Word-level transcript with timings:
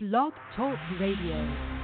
Blog 0.00 0.32
Talk 0.54 0.78
Radio. 1.00 1.77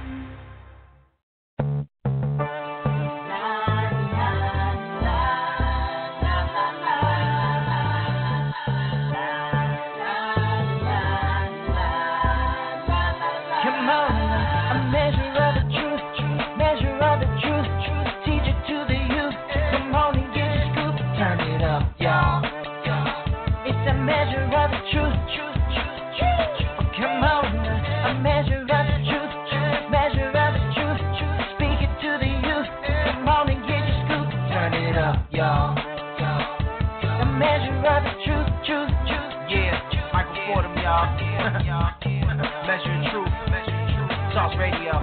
Talk 44.45 44.61
radio. 44.61 44.93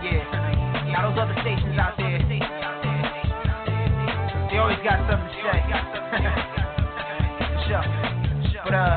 yeah. 0.00 0.24
Now 0.96 1.12
those 1.12 1.20
other 1.20 1.36
stations 1.44 1.76
out 1.76 1.92
there, 2.00 2.16
they 2.24 2.40
always 4.56 4.80
got 4.80 4.96
something 5.04 5.28
to 5.28 5.36
say. 5.44 5.60
sure. 7.68 7.84
But 8.64 8.72
uh, 8.72 8.96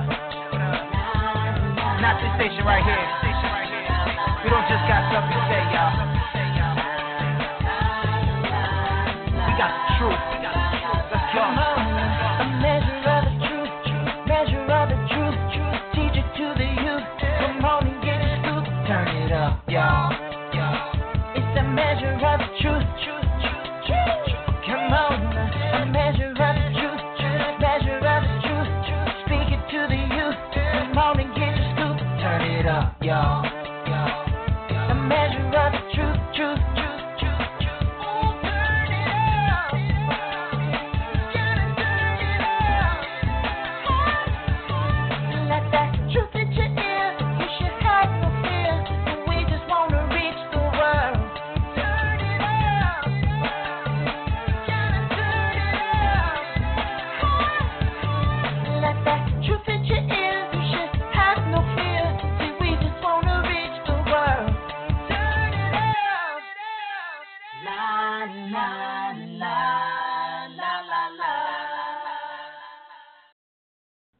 not 1.99 2.23
this 2.23 2.31
station 2.39 2.63
right 2.63 2.79
here. 2.79 3.03
We 4.47 4.49
don't 4.49 4.63
just 4.71 4.88
got 4.88 5.11
something 5.11 5.27
to 5.27 5.43
say, 5.52 5.59
y'all. 5.75 5.99
We 9.43 9.52
got 9.59 9.75
the 9.75 9.99
truth. 9.99 10.39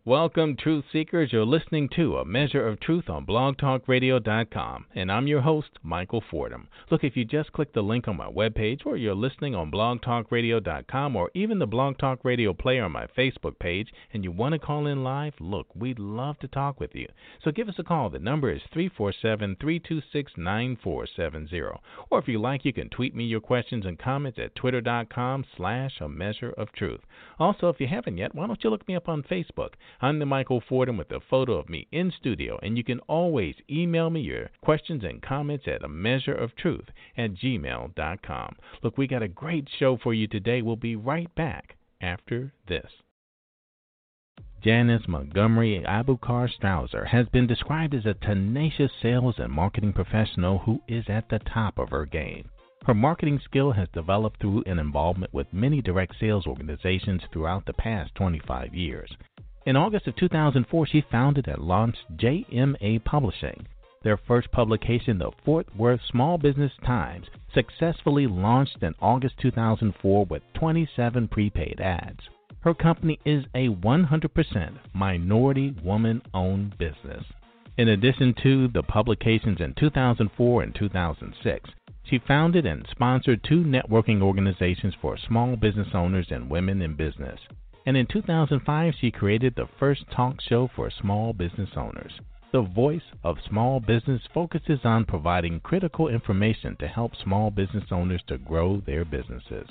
Welcome, 0.09 0.56
Truth 0.58 0.86
Seekers. 0.92 1.31
You're 1.31 1.46
listening 1.46 1.88
to 1.96 2.18
A 2.18 2.25
Measure 2.25 2.68
of 2.68 2.80
Truth 2.80 3.12
on 3.12 3.28
blogtalkradio.com, 3.28 4.86
and 4.96 5.12
I'm 5.12 5.28
your 5.28 5.42
host, 5.42 5.70
Michael 5.84 6.24
Fordham. 6.31 6.68
Look, 6.90 7.03
if 7.03 7.16
you 7.16 7.25
just 7.25 7.53
click 7.53 7.74
the 7.74 7.84
link 7.84 8.08
on 8.08 8.18
my 8.18 8.25
webpage, 8.25 8.88
or 8.88 8.97
you're 8.97 9.14
listening 9.14 9.53
on 9.53 9.70
blogtalkradio.com, 9.70 11.16
or 11.16 11.30
even 11.36 11.59
the 11.59 11.68
Blog 11.68 12.00
Talk 12.00 12.25
Radio 12.25 12.56
player 12.56 12.86
on 12.86 12.92
my 12.92 13.06
Facebook 13.16 13.59
page, 13.59 13.90
and 14.12 14.24
you 14.24 14.31
want 14.31 14.53
to 14.53 14.58
call 14.58 14.88
in 14.88 15.03
live, 15.03 15.34
look, 15.40 15.68
we'd 15.75 16.00
love 16.00 16.40
to 16.40 16.47
talk 16.47 16.80
with 16.80 16.96
you. 16.96 17.08
So 17.44 17.52
give 17.52 17.70
us 17.70 17.78
a 17.78 17.84
call. 17.84 18.09
The 18.09 18.18
number 18.18 18.52
is 18.52 18.64
347 18.74 19.58
326 19.62 20.31
9470. 20.36 21.62
Or 22.09 22.18
if 22.18 22.28
you 22.28 22.41
like, 22.41 22.66
you 22.66 22.74
can 22.74 22.90
tweet 22.90 23.14
me 23.14 23.26
your 23.26 23.41
questions 23.41 23.86
and 23.86 24.00
comments 24.00 24.40
at 24.44 24.56
twitter.com 24.56 25.46
slash 25.56 26.02
a 26.02 26.09
measure 26.09 26.56
of 26.58 26.72
truth. 26.72 27.02
Also, 27.38 27.70
if 27.70 27.80
you 27.80 27.86
haven't 27.88 28.18
yet, 28.18 28.34
why 28.34 28.47
don't 28.47 28.64
you 28.64 28.72
look 28.72 28.88
me 28.88 28.96
up 28.96 29.08
on 29.08 29.22
Facebook? 29.22 29.74
I'm 30.01 30.19
the 30.19 30.25
Michael 30.25 30.61
Fordham 30.61 30.95
with 30.95 31.11
a 31.11 31.19
photo 31.19 31.53
of 31.53 31.67
me 31.67 31.87
in 31.91 32.11
studio, 32.11 32.57
and 32.63 32.77
you 32.77 32.85
can 32.85 32.99
always 33.01 33.55
email 33.69 34.09
me 34.09 34.21
your 34.21 34.49
questions 34.61 35.03
and 35.03 35.21
comments 35.21 35.67
at 35.67 35.83
a 35.83 35.89
measure 35.89 36.33
of 36.33 36.55
truth 36.55 36.85
at 37.17 37.33
gmail.com. 37.33 38.55
Look, 38.81 38.97
we 38.97 39.07
got 39.07 39.23
a 39.23 39.27
great 39.27 39.67
show 39.77 39.97
for 39.97 40.13
you 40.13 40.25
today. 40.27 40.61
We'll 40.61 40.77
be 40.77 40.95
right 40.95 41.33
back 41.35 41.75
after 41.99 42.53
this. 42.67 42.89
Janice 44.61 45.07
Montgomery 45.07 45.83
Albokai 45.85 46.49
Strauser 46.57 47.07
has 47.07 47.27
been 47.27 47.47
described 47.47 47.93
as 47.93 48.05
a 48.05 48.13
tenacious 48.13 48.91
sales 49.01 49.35
and 49.37 49.51
marketing 49.51 49.91
professional 49.91 50.59
who 50.59 50.81
is 50.87 51.09
at 51.09 51.27
the 51.29 51.39
top 51.39 51.77
of 51.77 51.89
her 51.89 52.05
game. 52.05 52.49
Her 52.85 52.93
marketing 52.93 53.39
skill 53.43 53.73
has 53.73 53.89
developed 53.89 54.39
through 54.39 54.63
an 54.66 54.79
involvement 54.79 55.33
with 55.33 55.53
many 55.53 55.81
direct 55.81 56.16
sales 56.17 56.47
organizations 56.47 57.21
throughout 57.31 57.66
the 57.66 57.73
past 57.73 58.16
25 58.16 58.73
years. 58.73 59.11
In 59.69 59.78
August 59.78 60.07
of 60.07 60.16
2004, 60.16 60.88
she 60.88 61.06
founded 61.12 61.47
and 61.47 61.62
launched 61.62 62.18
JMA 62.18 63.03
Publishing. 63.03 63.68
Their 64.02 64.18
first 64.18 64.52
publication, 64.52 65.19
the 65.19 65.30
Fort 65.46 65.68
Worth 65.78 66.02
Small 66.09 66.40
Business 66.40 66.72
Times, 66.84 67.28
successfully 67.53 68.25
launched 68.25 68.81
in 68.81 68.96
August 69.00 69.38
2004 69.38 70.25
with 70.25 70.41
27 70.56 71.28
prepaid 71.28 71.79
ads. 71.79 72.22
Her 72.62 72.74
company 72.74 73.19
is 73.25 73.46
a 73.53 73.68
100% 73.69 74.72
minority 74.91 75.75
woman 75.84 76.24
owned 76.34 76.75
business. 76.79 77.24
In 77.78 77.90
addition 77.90 78.34
to 78.41 78.69
the 78.69 78.81
publications 78.81 79.62
in 79.62 79.75
2004 79.75 80.63
and 80.63 80.74
2006, 80.74 81.69
she 82.02 82.18
founded 82.18 82.66
and 82.66 82.88
sponsored 82.90 83.44
two 83.44 83.63
networking 83.63 84.24
organizations 84.24 84.96
for 85.00 85.16
small 85.16 85.56
business 85.56 85.90
owners 85.94 86.31
and 86.31 86.50
women 86.50 86.81
in 86.81 86.96
business. 86.96 87.40
And 87.89 87.97
in 87.97 88.05
2005, 88.05 88.94
she 89.01 89.09
created 89.09 89.55
the 89.55 89.67
first 89.79 90.03
talk 90.16 90.41
show 90.47 90.69
for 90.75 90.91
small 90.91 91.33
business 91.33 91.72
owners. 91.75 92.11
The 92.51 92.61
Voice 92.61 93.01
of 93.23 93.38
Small 93.50 93.79
Business 93.79 94.22
focuses 94.31 94.81
on 94.83 95.05
providing 95.05 95.59
critical 95.61 96.07
information 96.07 96.75
to 96.81 96.88
help 96.88 97.13
small 97.16 97.49
business 97.49 97.85
owners 97.89 98.22
to 98.28 98.38
grow 98.38 98.79
their 98.85 99.05
businesses. 99.05 99.67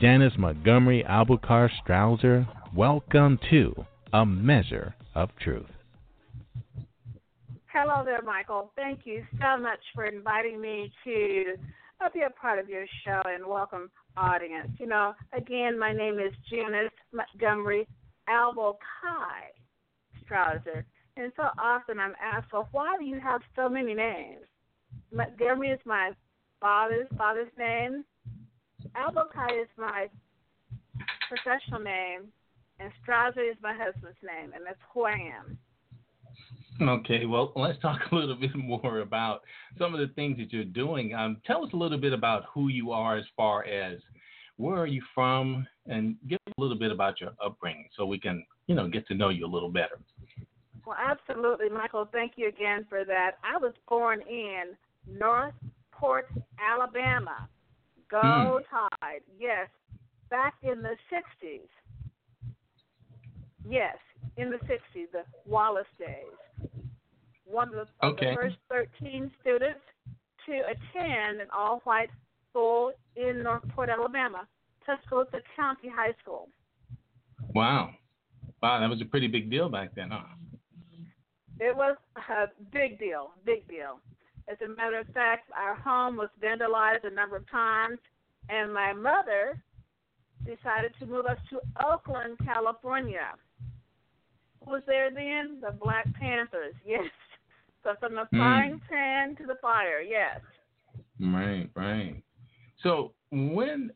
Janice 0.00 0.34
Montgomery 0.38 1.02
Albokai 1.02 1.68
Strauser, 1.84 2.46
welcome 2.76 3.40
to 3.50 3.74
A 4.12 4.24
Measure 4.24 4.94
of 5.16 5.30
Truth. 5.42 5.66
Hello 7.72 8.04
there, 8.04 8.22
Michael. 8.22 8.70
Thank 8.76 9.00
you 9.04 9.24
so 9.40 9.60
much 9.60 9.80
for 9.96 10.04
inviting 10.04 10.60
me 10.60 10.92
to 11.02 11.56
uh, 12.00 12.08
be 12.12 12.22
a 12.22 12.30
part 12.30 12.58
of 12.58 12.68
your 12.68 12.86
show 13.04 13.20
and 13.24 13.46
welcome 13.46 13.90
audience. 14.16 14.70
You 14.78 14.86
know, 14.86 15.14
again, 15.32 15.78
my 15.78 15.92
name 15.92 16.18
is 16.18 16.32
Janice 16.50 16.90
Montgomery 17.12 17.86
Albokai 18.28 19.52
Strauser. 20.24 20.84
And 21.16 21.32
so 21.36 21.44
often 21.58 21.98
I'm 21.98 22.14
asked, 22.22 22.52
well, 22.52 22.68
why 22.72 22.96
do 22.98 23.04
you 23.04 23.18
have 23.20 23.40
so 23.56 23.68
many 23.68 23.94
names? 23.94 24.44
Montgomery 25.12 25.70
is 25.70 25.80
my 25.84 26.12
father's 26.60 27.08
father's 27.16 27.50
name. 27.58 28.04
Albokai 28.96 29.62
is 29.62 29.68
my 29.76 30.06
professional 31.28 31.80
name, 31.80 32.28
and 32.78 32.92
Strauser 33.02 33.50
is 33.50 33.56
my 33.62 33.74
husband's 33.74 34.18
name, 34.22 34.52
and 34.54 34.64
that's 34.64 34.78
who 34.94 35.04
I 35.04 35.12
am. 35.12 35.58
Okay, 36.80 37.26
well, 37.26 37.52
let's 37.56 37.78
talk 37.80 38.00
a 38.12 38.14
little 38.14 38.36
bit 38.36 38.54
more 38.54 39.00
about 39.00 39.42
some 39.78 39.94
of 39.94 40.00
the 40.00 40.12
things 40.14 40.38
that 40.38 40.52
you're 40.52 40.64
doing. 40.64 41.14
Um, 41.14 41.40
tell 41.46 41.64
us 41.64 41.72
a 41.72 41.76
little 41.76 41.98
bit 41.98 42.12
about 42.12 42.44
who 42.52 42.68
you 42.68 42.92
are 42.92 43.16
as 43.16 43.24
far 43.36 43.64
as 43.64 43.98
where 44.56 44.78
are 44.78 44.86
you 44.86 45.02
from, 45.14 45.66
and 45.86 46.16
give 46.28 46.38
a 46.46 46.60
little 46.60 46.78
bit 46.78 46.90
about 46.90 47.20
your 47.20 47.30
upbringing 47.44 47.88
so 47.96 48.04
we 48.04 48.18
can, 48.18 48.44
you 48.66 48.74
know, 48.74 48.88
get 48.88 49.06
to 49.06 49.14
know 49.14 49.28
you 49.28 49.46
a 49.46 49.48
little 49.48 49.70
better. 49.70 50.00
Well, 50.84 50.96
absolutely, 50.98 51.68
Michael. 51.68 52.08
Thank 52.10 52.32
you 52.36 52.48
again 52.48 52.84
for 52.88 53.04
that. 53.04 53.32
I 53.44 53.56
was 53.56 53.72
born 53.88 54.20
in 54.28 54.76
Northport, 55.06 56.28
Alabama. 56.58 57.48
Go 58.10 58.60
Hmm. 58.68 58.76
Tide. 59.02 59.20
Yes, 59.38 59.68
back 60.28 60.54
in 60.62 60.82
the 60.82 60.96
60s. 61.10 61.68
Yes, 63.68 63.96
in 64.36 64.50
the 64.50 64.58
60s, 64.66 65.10
the 65.12 65.24
Wallace 65.46 65.86
days. 65.98 66.34
One 67.50 67.68
of 67.74 67.74
the, 68.00 68.06
Okay. 68.06 68.30
the 68.30 68.36
first 68.36 68.56
13 69.00 69.30
students 69.40 69.80
to 70.46 70.52
attend 70.52 71.40
an 71.40 71.48
all-white 71.54 72.10
school 72.50 72.92
in 73.16 73.42
Northport, 73.42 73.88
Alabama, 73.88 74.46
Tuscaloosa 74.84 75.40
County 75.56 75.88
High 75.88 76.14
School. 76.22 76.48
Wow. 77.54 77.90
Wow, 78.62 78.80
that 78.80 78.88
was 78.88 79.00
a 79.00 79.04
pretty 79.04 79.28
big 79.28 79.50
deal 79.50 79.68
back 79.68 79.94
then, 79.94 80.10
huh? 80.10 80.20
It 81.60 81.76
was 81.76 81.96
a 82.16 82.46
big 82.72 82.98
deal, 82.98 83.30
big 83.44 83.66
deal. 83.68 84.00
As 84.48 84.56
a 84.64 84.68
matter 84.68 84.98
of 84.98 85.06
fact, 85.08 85.50
our 85.56 85.74
home 85.74 86.16
was 86.16 86.28
vandalized 86.42 87.04
a 87.04 87.10
number 87.10 87.36
of 87.36 87.48
times, 87.50 87.98
and 88.48 88.72
my 88.72 88.92
mother 88.92 89.60
decided 90.46 90.92
to 91.00 91.06
move 91.06 91.26
us 91.26 91.38
to 91.50 91.60
Oakland, 91.84 92.38
California. 92.44 93.34
Who 94.64 94.70
was 94.72 94.82
there 94.86 95.10
then? 95.10 95.58
The 95.60 95.72
Black 95.72 96.06
Panthers, 96.14 96.74
yes. 96.86 97.04
So 97.88 97.94
from 98.00 98.16
the 98.16 98.24
frying 98.36 98.78
pan 98.90 99.34
to 99.36 99.46
the 99.46 99.54
fire, 99.62 100.02
yes. 100.02 100.40
Right, 101.18 101.70
right. 101.74 102.22
So 102.82 103.14
when, 103.30 103.90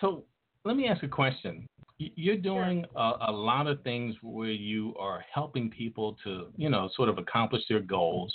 so 0.00 0.24
let 0.64 0.76
me 0.76 0.88
ask 0.88 1.04
a 1.04 1.08
question. 1.08 1.68
You're 1.98 2.36
doing 2.36 2.84
a, 2.96 3.12
a 3.28 3.32
lot 3.32 3.68
of 3.68 3.80
things 3.82 4.16
where 4.22 4.50
you 4.50 4.96
are 4.98 5.24
helping 5.32 5.70
people 5.70 6.16
to, 6.24 6.48
you 6.56 6.68
know, 6.68 6.90
sort 6.96 7.08
of 7.08 7.18
accomplish 7.18 7.62
their 7.68 7.78
goals. 7.78 8.34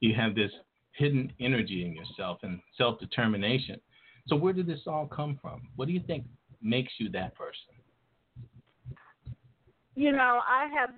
You 0.00 0.16
have 0.16 0.34
this 0.34 0.50
hidden 0.90 1.32
energy 1.38 1.86
in 1.86 1.94
yourself 1.94 2.38
and 2.42 2.58
self 2.76 2.98
determination. 2.98 3.80
So 4.26 4.34
where 4.34 4.52
did 4.52 4.66
this 4.66 4.80
all 4.88 5.06
come 5.06 5.38
from? 5.40 5.68
What 5.76 5.86
do 5.86 5.94
you 5.94 6.02
think 6.08 6.24
makes 6.60 6.92
you 6.98 7.08
that 7.10 7.36
person? 7.36 7.54
You 9.94 10.10
know, 10.10 10.40
I 10.44 10.66
have 10.76 10.90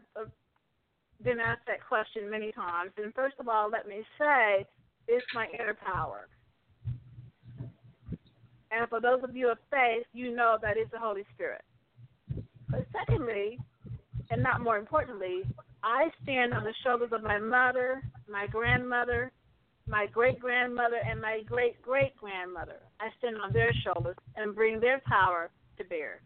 been 1.22 1.40
asked 1.40 1.66
that 1.66 1.86
question 1.86 2.30
many 2.30 2.52
times, 2.52 2.90
and 2.96 3.12
first 3.14 3.36
of 3.38 3.48
all, 3.48 3.70
let 3.70 3.88
me 3.88 4.02
say, 4.18 4.66
it's 5.08 5.26
my 5.34 5.46
inner 5.54 5.74
power. 5.74 6.28
And 8.70 8.88
for 8.88 9.00
those 9.00 9.22
of 9.22 9.34
you 9.36 9.50
of 9.50 9.58
faith, 9.70 10.06
you 10.12 10.34
know 10.34 10.58
that 10.60 10.76
it's 10.76 10.90
the 10.90 10.98
Holy 10.98 11.24
Spirit. 11.34 11.62
But 12.68 12.86
secondly, 12.92 13.58
and 14.30 14.42
not 14.42 14.60
more 14.60 14.76
importantly, 14.76 15.42
I 15.82 16.08
stand 16.22 16.52
on 16.52 16.64
the 16.64 16.74
shoulders 16.82 17.10
of 17.12 17.22
my 17.22 17.38
mother, 17.38 18.02
my 18.28 18.46
grandmother, 18.48 19.30
my 19.88 20.06
great 20.06 20.40
grandmother, 20.40 20.96
and 21.08 21.20
my 21.20 21.42
great 21.46 21.80
great 21.80 22.16
grandmother. 22.16 22.80
I 22.98 23.08
stand 23.19 23.36
on 23.40 23.52
their 23.52 23.72
shoulders 23.84 24.16
and 24.34 24.54
bring 24.54 24.80
their 24.80 25.00
power 25.06 25.50
to 25.78 25.84
bear. 25.84 26.20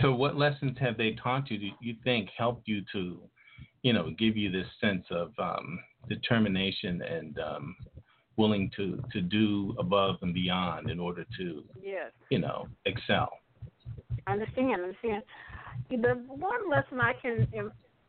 So 0.00 0.12
what 0.14 0.36
lessons 0.36 0.76
have 0.80 0.96
they 0.96 1.12
taught 1.22 1.50
you? 1.50 1.58
Do 1.58 1.68
you 1.80 1.96
think 2.04 2.28
helped 2.36 2.68
you 2.68 2.82
to, 2.92 3.20
you 3.82 3.92
know, 3.92 4.10
give 4.18 4.36
you 4.36 4.50
this 4.50 4.66
sense 4.80 5.04
of 5.10 5.32
um, 5.38 5.80
determination 6.08 7.02
and 7.02 7.38
um, 7.38 7.76
willing 8.36 8.70
to 8.76 9.02
to 9.12 9.20
do 9.20 9.74
above 9.78 10.16
and 10.22 10.32
beyond 10.32 10.90
in 10.90 11.00
order 11.00 11.24
to, 11.38 11.64
Yes. 11.82 12.12
you 12.30 12.38
know, 12.38 12.68
excel? 12.86 13.30
I 14.26 14.32
understand, 14.32 14.70
I 14.70 14.74
understand. 14.74 15.22
The 15.90 16.22
one 16.28 16.70
lesson 16.70 17.00
I 17.00 17.14
can 17.14 17.48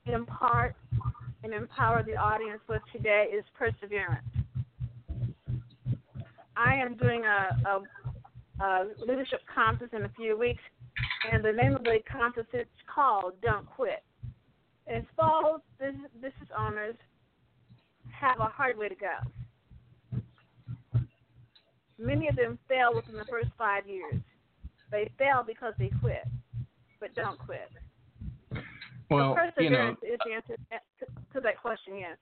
impart 0.06 0.76
and 1.44 1.54
empower 1.54 2.04
the 2.04 2.16
audience 2.16 2.62
with 2.68 2.82
today 2.92 3.28
is 3.36 3.44
perseverance. 3.58 4.26
I 6.56 6.76
am 6.76 6.96
doing 6.98 7.24
a, 7.24 7.58
a, 7.70 8.64
a 8.64 8.86
leadership 9.08 9.40
conference 9.54 9.94
in 9.96 10.04
a 10.04 10.10
few 10.10 10.38
weeks, 10.38 10.62
and 11.32 11.44
the 11.44 11.52
name 11.52 11.76
of 11.76 11.84
the 11.84 12.00
conference 12.12 12.50
is 12.54 12.68
called 12.94 13.34
Don't 13.42 13.66
Quit. 13.66 14.04
And 14.88 15.06
small 15.16 15.62
business, 15.80 16.12
business 16.16 16.50
owners 16.58 16.96
have 18.12 18.40
a 18.40 18.46
hard 18.46 18.78
way 18.78 18.90
to 18.90 18.96
go. 18.96 20.22
Many 21.98 22.28
of 22.28 22.36
them 22.36 22.58
fail 22.68 22.96
within 22.96 23.16
the 23.16 23.26
first 23.30 23.50
five 23.58 23.88
years. 23.88 24.16
They 24.92 25.12
fail 25.18 25.44
because 25.46 25.74
they 25.78 25.92
quit, 26.02 26.28
but 27.00 27.14
don't 27.14 27.38
quit. 27.38 27.70
Well, 29.12 29.36
so 29.56 29.62
you 29.62 29.70
know, 29.70 29.96
perseverance 29.96 30.00
is 30.04 30.20
the 30.26 30.34
answer 30.34 30.56
to, 31.00 31.06
to 31.34 31.42
that 31.42 31.62
question. 31.62 31.98
Yes. 31.98 32.18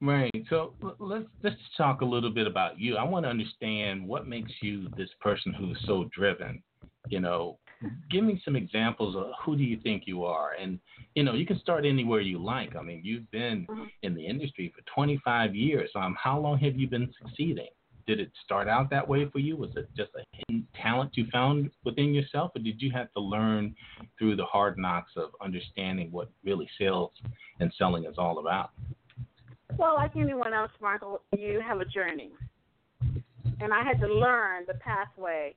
right. 0.00 0.30
So 0.48 0.74
let's 0.98 1.26
let's 1.42 1.56
talk 1.76 2.02
a 2.02 2.04
little 2.04 2.30
bit 2.30 2.46
about 2.46 2.78
you. 2.78 2.96
I 2.96 3.04
want 3.04 3.24
to 3.24 3.30
understand 3.30 4.06
what 4.06 4.26
makes 4.26 4.52
you 4.62 4.88
this 4.96 5.10
person 5.20 5.52
who 5.52 5.72
is 5.72 5.78
so 5.86 6.08
driven. 6.14 6.62
You 7.08 7.20
know, 7.20 7.58
give 8.10 8.24
me 8.24 8.40
some 8.44 8.56
examples 8.56 9.16
of 9.16 9.26
who 9.44 9.56
do 9.56 9.62
you 9.62 9.78
think 9.80 10.04
you 10.06 10.24
are, 10.24 10.52
and 10.60 10.78
you 11.14 11.22
know, 11.22 11.34
you 11.34 11.46
can 11.46 11.58
start 11.60 11.84
anywhere 11.84 12.20
you 12.20 12.38
like. 12.38 12.76
I 12.76 12.82
mean, 12.82 13.00
you've 13.04 13.30
been 13.30 13.66
Mhm. 13.66 13.90
in 14.02 14.14
the 14.14 14.26
industry 14.26 14.72
for 14.74 14.82
25 14.82 15.54
years. 15.54 15.90
Um, 15.94 16.14
how 16.16 16.38
long 16.38 16.58
have 16.58 16.76
you 16.76 16.88
been 16.88 17.12
succeeding? 17.14 17.68
Did 18.06 18.20
it 18.20 18.32
start 18.44 18.68
out 18.68 18.90
that 18.90 19.06
way 19.06 19.24
for 19.26 19.38
you? 19.38 19.56
Was 19.56 19.74
it 19.76 19.88
just 19.96 20.10
a 20.14 20.24
hidden 20.32 20.66
talent 20.74 21.16
you 21.16 21.26
found 21.26 21.70
within 21.84 22.12
yourself, 22.12 22.52
or 22.54 22.58
did 22.58 22.82
you 22.82 22.90
have 22.90 23.10
to 23.12 23.20
learn 23.20 23.74
through 24.18 24.36
the 24.36 24.44
hard 24.44 24.76
knocks 24.76 25.16
of 25.16 25.34
understanding 25.40 26.10
what 26.12 26.30
really 26.42 26.68
sales 26.78 27.12
and 27.60 27.72
selling 27.74 28.04
is 28.04 28.18
all 28.18 28.40
about? 28.40 28.72
Well, 29.78 29.94
like 29.94 30.16
anyone 30.16 30.52
else, 30.52 30.72
Michael, 30.80 31.22
you 31.36 31.60
have 31.60 31.80
a 31.80 31.84
journey, 31.84 32.32
and 33.60 33.72
I 33.72 33.82
had 33.82 33.98
to 34.00 34.06
learn 34.06 34.64
the 34.66 34.74
pathway, 34.74 35.54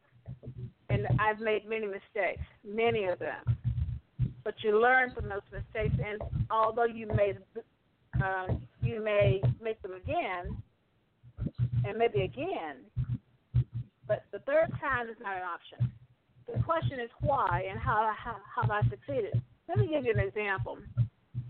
and 0.90 1.08
I've 1.20 1.40
made 1.40 1.68
many 1.68 1.86
mistakes, 1.86 2.44
many 2.66 3.06
of 3.06 3.20
them. 3.20 3.58
But 4.44 4.56
you 4.64 4.82
learn 4.82 5.12
from 5.14 5.28
those 5.28 5.42
mistakes, 5.52 5.96
and 6.04 6.22
although 6.50 6.86
you 6.86 7.08
may 7.08 7.34
uh, 8.24 8.48
you 8.82 9.04
may 9.04 9.42
make 9.62 9.82
them 9.82 9.92
again, 9.94 10.58
and 11.86 11.98
maybe 11.98 12.22
again, 12.22 12.78
but 14.08 14.24
the 14.32 14.40
third 14.40 14.72
time 14.80 15.10
is 15.10 15.18
not 15.22 15.36
an 15.36 15.44
option. 15.44 15.92
The 16.52 16.64
question 16.64 17.00
is 17.00 17.10
why 17.20 17.68
and 17.70 17.78
how 17.78 18.14
how, 18.18 18.38
how 18.56 18.72
I 18.72 18.82
succeeded. 18.90 19.42
Let 19.68 19.80
me 19.80 19.90
give 19.90 20.06
you 20.06 20.14
an 20.14 20.20
example. 20.20 20.78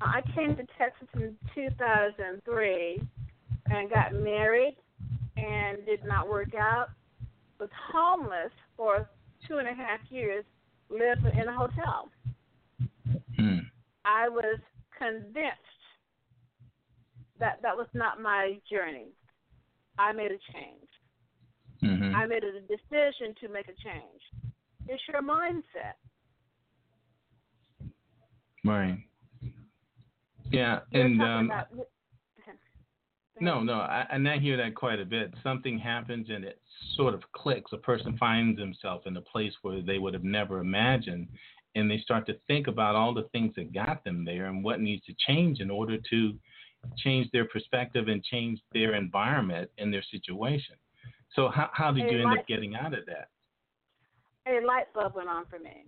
I 0.02 0.22
came 0.36 0.56
to 0.56 0.66
Texas 0.78 1.08
in 1.16 1.36
2003 1.54 3.02
and 3.70 3.90
got 3.90 4.14
married 4.14 4.76
and 5.36 5.86
did 5.86 6.04
not 6.06 6.28
work 6.28 6.56
out. 6.56 6.90
Was 7.60 7.70
homeless 7.92 8.52
for 8.76 9.10
two 9.48 9.58
and 9.58 9.68
a 9.68 9.74
half 9.74 10.00
years. 10.10 10.46
Lived 10.90 11.26
in 11.26 11.48
a 11.50 11.54
hotel. 11.58 12.10
Hmm. 13.36 13.58
I 14.06 14.30
was 14.30 14.60
convinced 14.98 15.84
that 17.40 17.60
that 17.62 17.76
was 17.76 17.88
not 17.94 18.22
my 18.22 18.58
journey. 18.72 19.10
I 20.00 20.14
made 20.14 20.32
a 20.32 20.40
change. 20.54 20.90
hmm 21.82 22.16
I 22.16 22.26
made 22.26 22.44
a 22.44 22.62
decision 22.62 23.36
to 23.42 23.50
make 23.50 23.68
a 23.68 23.76
change. 23.84 24.22
It's 24.88 25.04
your 25.12 25.22
mindset. 25.22 25.96
Right. 28.64 28.98
Yeah, 30.52 30.80
and 30.94 31.22
um, 31.22 31.46
about, 31.46 31.68
no, 33.40 33.62
no, 33.62 33.74
I, 33.74 34.06
and 34.12 34.28
I 34.28 34.40
hear 34.40 34.58
that 34.58 34.76
quite 34.76 35.00
a 35.00 35.06
bit. 35.06 35.34
Something 35.44 35.78
happens 35.78 36.28
and 36.30 36.44
it 36.44 36.60
sort 36.96 37.14
of 37.14 37.22
clicks. 37.32 37.72
A 37.74 37.78
person 37.78 38.18
finds 38.18 38.60
himself 38.60 39.04
in 39.06 39.18
a 39.18 39.22
place 39.22 39.54
where 39.62 39.82
they 39.82 40.00
would 40.00 40.14
have 40.14 40.24
never 40.24 40.60
imagined, 40.60 41.28
and 41.76 41.90
they 41.90 42.00
start 42.00 42.26
to 42.28 42.36
think 42.48 42.68
about 42.68 42.96
all 42.96 43.14
the 43.14 43.28
things 43.32 43.54
that 43.56 43.74
got 43.74 44.04
them 44.04 44.26
there 44.26 44.46
and 44.46 44.64
what 44.64 44.80
needs 44.80 45.06
to 45.06 45.16
change 45.28 45.60
in 45.60 45.70
order 45.70 45.98
to 46.10 46.34
change 46.98 47.30
their 47.32 47.46
perspective 47.46 48.08
and 48.08 48.24
change 48.24 48.60
their 48.74 48.96
environment 48.96 49.70
and 49.78 49.94
their 49.94 50.04
situation. 50.12 50.76
So, 51.36 51.50
how, 51.50 51.70
how 51.74 51.92
did 51.92 52.10
you 52.10 52.20
end 52.20 52.30
Mike. 52.30 52.40
up 52.40 52.48
getting 52.48 52.76
out 52.76 52.94
of 52.94 53.06
that? 53.08 53.30
a 54.48 54.66
light 54.66 54.86
bulb 54.94 55.16
went 55.16 55.30
on 55.30 55.46
for 55.50 55.60
me. 55.60 55.84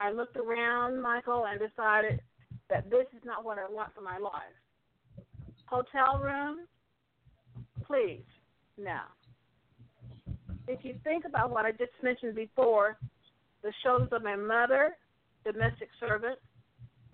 I 0.00 0.10
looked 0.10 0.36
around, 0.36 1.00
Michael, 1.00 1.46
and 1.46 1.60
decided 1.60 2.20
that 2.70 2.88
this 2.88 3.06
is 3.14 3.22
not 3.24 3.44
what 3.44 3.58
I 3.58 3.70
want 3.70 3.94
for 3.94 4.00
my 4.00 4.18
life. 4.18 4.56
Hotel 5.66 6.18
room, 6.18 6.66
please, 7.90 8.22
Now, 8.78 9.06
If 10.68 10.84
you 10.84 10.94
think 11.02 11.24
about 11.24 11.50
what 11.50 11.64
I 11.64 11.72
just 11.72 11.90
mentioned 12.02 12.36
before, 12.36 12.96
the 13.62 13.72
shoulders 13.82 14.08
of 14.12 14.22
my 14.22 14.36
mother, 14.36 14.96
domestic 15.44 15.88
servant, 15.98 16.38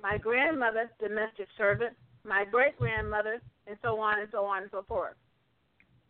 my 0.03 0.19
grandmother, 0.19 0.91
domestic 1.01 1.49
servant, 1.57 1.95
my 2.25 2.45
great 2.45 2.77
grandmother, 2.79 3.41
and 3.67 3.79
so 3.83 3.99
on 3.99 4.21
and 4.21 4.29
so 4.31 4.45
on 4.45 4.63
and 4.63 4.71
so 4.71 4.85
forth. 4.87 5.17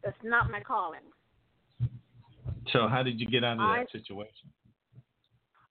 That's 0.02 0.16
not 0.24 0.50
my 0.50 0.60
calling. 0.60 1.06
So, 2.72 2.88
how 2.88 3.04
did 3.04 3.20
you 3.20 3.28
get 3.28 3.44
out 3.44 3.58
of 3.58 3.60
I- 3.60 3.78
that 3.80 3.92
situation? 3.92 4.50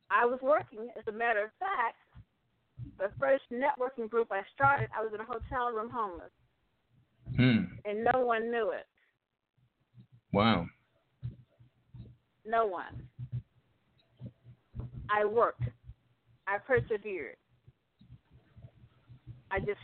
I 0.09 0.25
was 0.25 0.39
working, 0.41 0.89
as 0.97 1.05
a 1.07 1.11
matter 1.11 1.43
of 1.43 1.51
fact, 1.59 1.97
the 2.97 3.09
first 3.19 3.43
networking 3.51 4.09
group 4.09 4.31
I 4.31 4.43
started, 4.53 4.89
I 4.95 5.03
was 5.03 5.11
in 5.13 5.19
a 5.19 5.25
hotel 5.25 5.71
room 5.75 5.89
homeless, 5.89 6.31
Hmm. 7.35 7.63
and 7.83 8.07
no 8.13 8.21
one 8.21 8.49
knew 8.49 8.71
it. 8.71 8.85
Wow. 10.31 10.67
No 12.45 12.65
one. 12.65 13.07
I 15.09 15.25
worked. 15.25 15.63
I 16.47 16.57
persevered. 16.57 17.37
I 19.51 19.59
just 19.59 19.79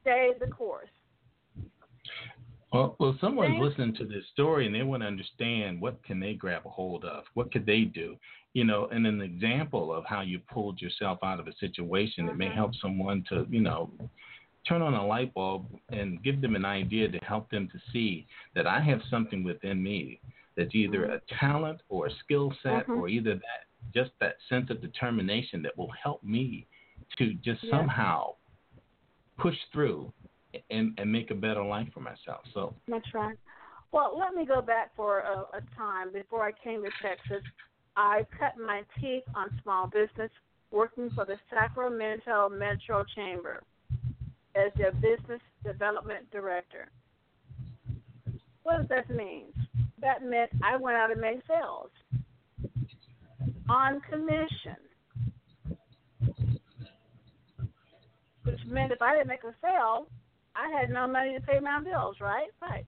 stayed 0.00 0.34
the 0.40 0.46
course. 0.46 0.88
Well, 2.72 2.96
well, 2.98 3.16
someone's 3.20 3.60
listening 3.60 3.94
to 3.96 4.04
this 4.04 4.24
story 4.32 4.66
and 4.66 4.74
they 4.74 4.82
want 4.82 5.02
to 5.04 5.06
understand 5.06 5.80
what 5.80 6.02
can 6.02 6.18
they 6.18 6.34
grab 6.34 6.62
a 6.66 6.68
hold 6.68 7.04
of, 7.04 7.22
what 7.34 7.52
could 7.52 7.64
they 7.64 7.82
do, 7.82 8.16
you 8.52 8.64
know, 8.64 8.88
and 8.90 9.06
an 9.06 9.20
example 9.20 9.94
of 9.94 10.04
how 10.04 10.22
you 10.22 10.40
pulled 10.52 10.80
yourself 10.82 11.18
out 11.22 11.38
of 11.38 11.46
a 11.46 11.54
situation 11.56 12.26
that 12.26 12.36
may 12.36 12.48
Mhm. 12.48 12.54
help 12.54 12.74
someone 12.76 13.22
to, 13.28 13.46
you 13.48 13.60
know, 13.60 13.92
turn 14.68 14.82
on 14.82 14.94
a 14.94 15.06
light 15.06 15.32
bulb 15.34 15.66
and 15.90 16.22
give 16.22 16.40
them 16.40 16.56
an 16.56 16.64
idea 16.64 17.08
to 17.08 17.18
help 17.18 17.50
them 17.50 17.68
to 17.68 17.78
see 17.92 18.26
that 18.54 18.66
I 18.66 18.80
have 18.80 19.00
something 19.10 19.44
within 19.44 19.82
me 19.82 20.20
that's 20.56 20.74
either 20.74 21.04
a 21.04 21.20
talent 21.38 21.80
or 21.88 22.06
a 22.06 22.10
skill 22.22 22.52
set 22.62 22.86
Mhm. 22.86 22.96
or 22.96 23.08
either 23.08 23.34
that 23.34 23.66
just 23.92 24.18
that 24.20 24.36
sense 24.48 24.70
of 24.70 24.80
determination 24.80 25.62
that 25.62 25.76
will 25.76 25.90
help 25.90 26.22
me 26.22 26.66
to 27.18 27.34
just 27.34 27.62
Yeah. 27.64 27.70
somehow 27.70 28.36
push 29.36 29.56
through 29.72 30.12
and, 30.70 30.98
and 30.98 31.10
make 31.10 31.30
a 31.30 31.34
better 31.34 31.62
life 31.62 31.92
for 31.92 32.00
myself. 32.00 32.46
So 32.52 32.74
That's 32.86 33.12
right. 33.14 33.36
Well, 33.92 34.16
let 34.18 34.34
me 34.34 34.44
go 34.44 34.60
back 34.62 34.94
for 34.96 35.20
a, 35.20 35.46
a 35.56 35.60
time 35.76 36.12
before 36.12 36.44
I 36.44 36.52
came 36.52 36.82
to 36.84 36.90
Texas. 37.02 37.42
I 37.96 38.26
cut 38.38 38.56
my 38.56 38.84
teeth 39.00 39.24
on 39.34 39.50
small 39.62 39.86
business, 39.86 40.30
working 40.70 41.10
for 41.10 41.24
the 41.24 41.38
Sacramento 41.50 42.48
Metro 42.48 43.04
Chamber 43.14 43.62
as 44.54 44.72
their 44.76 44.92
business 44.92 45.40
development 45.64 46.30
director. 46.30 46.90
What 48.62 48.78
does 48.78 48.88
that 48.88 49.10
mean? 49.10 49.46
That 50.00 50.22
meant 50.24 50.50
I 50.62 50.76
went 50.76 50.96
out 50.96 51.10
and 51.10 51.20
made 51.20 51.42
sales 51.46 51.90
on 53.68 54.00
commission. 54.10 54.76
Which 58.44 58.60
meant 58.66 58.92
if 58.92 59.00
I 59.00 59.14
didn't 59.14 59.28
make 59.28 59.44
a 59.44 59.54
sale, 59.62 60.06
I 60.54 60.68
had 60.78 60.90
no 60.90 61.06
money 61.06 61.34
to 61.34 61.40
pay 61.40 61.58
my 61.60 61.80
bills, 61.80 62.16
right? 62.20 62.48
Right. 62.60 62.86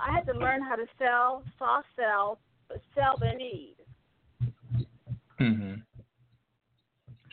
I 0.00 0.12
had 0.12 0.26
to 0.32 0.38
learn 0.38 0.62
how 0.62 0.76
to 0.76 0.86
sell, 0.98 1.42
soft 1.58 1.86
sell, 1.96 2.38
but 2.68 2.80
sell 2.94 3.16
the 3.18 3.32
need. 3.36 3.76
hmm 5.38 5.74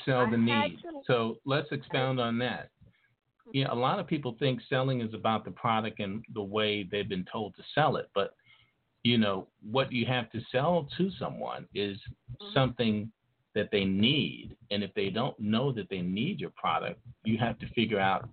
Sell 0.06 0.30
the 0.30 0.38
need. 0.38 0.80
So 1.06 1.38
let's 1.46 1.72
expound 1.72 2.20
on 2.20 2.38
that. 2.40 2.70
Yeah, 3.54 3.68
a 3.72 3.76
lot 3.76 4.00
of 4.00 4.08
people 4.08 4.36
think 4.40 4.62
selling 4.70 5.02
is 5.02 5.14
about 5.14 5.44
the 5.46 5.52
product 5.52 6.00
and 6.00 6.24
the 6.34 6.44
way 6.44 6.84
they've 6.84 7.10
been 7.10 7.26
told 7.32 7.56
to 7.56 7.64
sell 7.76 7.98
it, 7.98 8.10
but 8.16 8.34
you 9.04 9.18
know 9.18 9.48
what 9.62 9.92
you 9.92 10.06
have 10.06 10.32
to 10.32 10.40
sell 10.52 10.88
to 10.98 11.10
someone 11.12 11.68
is 11.74 12.00
Mhm. 12.40 12.54
something 12.54 13.12
that 13.54 13.70
they 13.72 13.84
need, 13.84 14.56
and 14.70 14.84
if 14.84 14.94
they 14.94 15.10
don't 15.10 15.38
know 15.40 15.72
that 15.74 15.90
they 15.90 16.02
need 16.02 16.40
your 16.40 16.52
product, 16.52 17.02
you 17.26 17.38
have 17.38 17.60
to 17.60 17.68
figure 17.70 18.00
out 18.00 18.30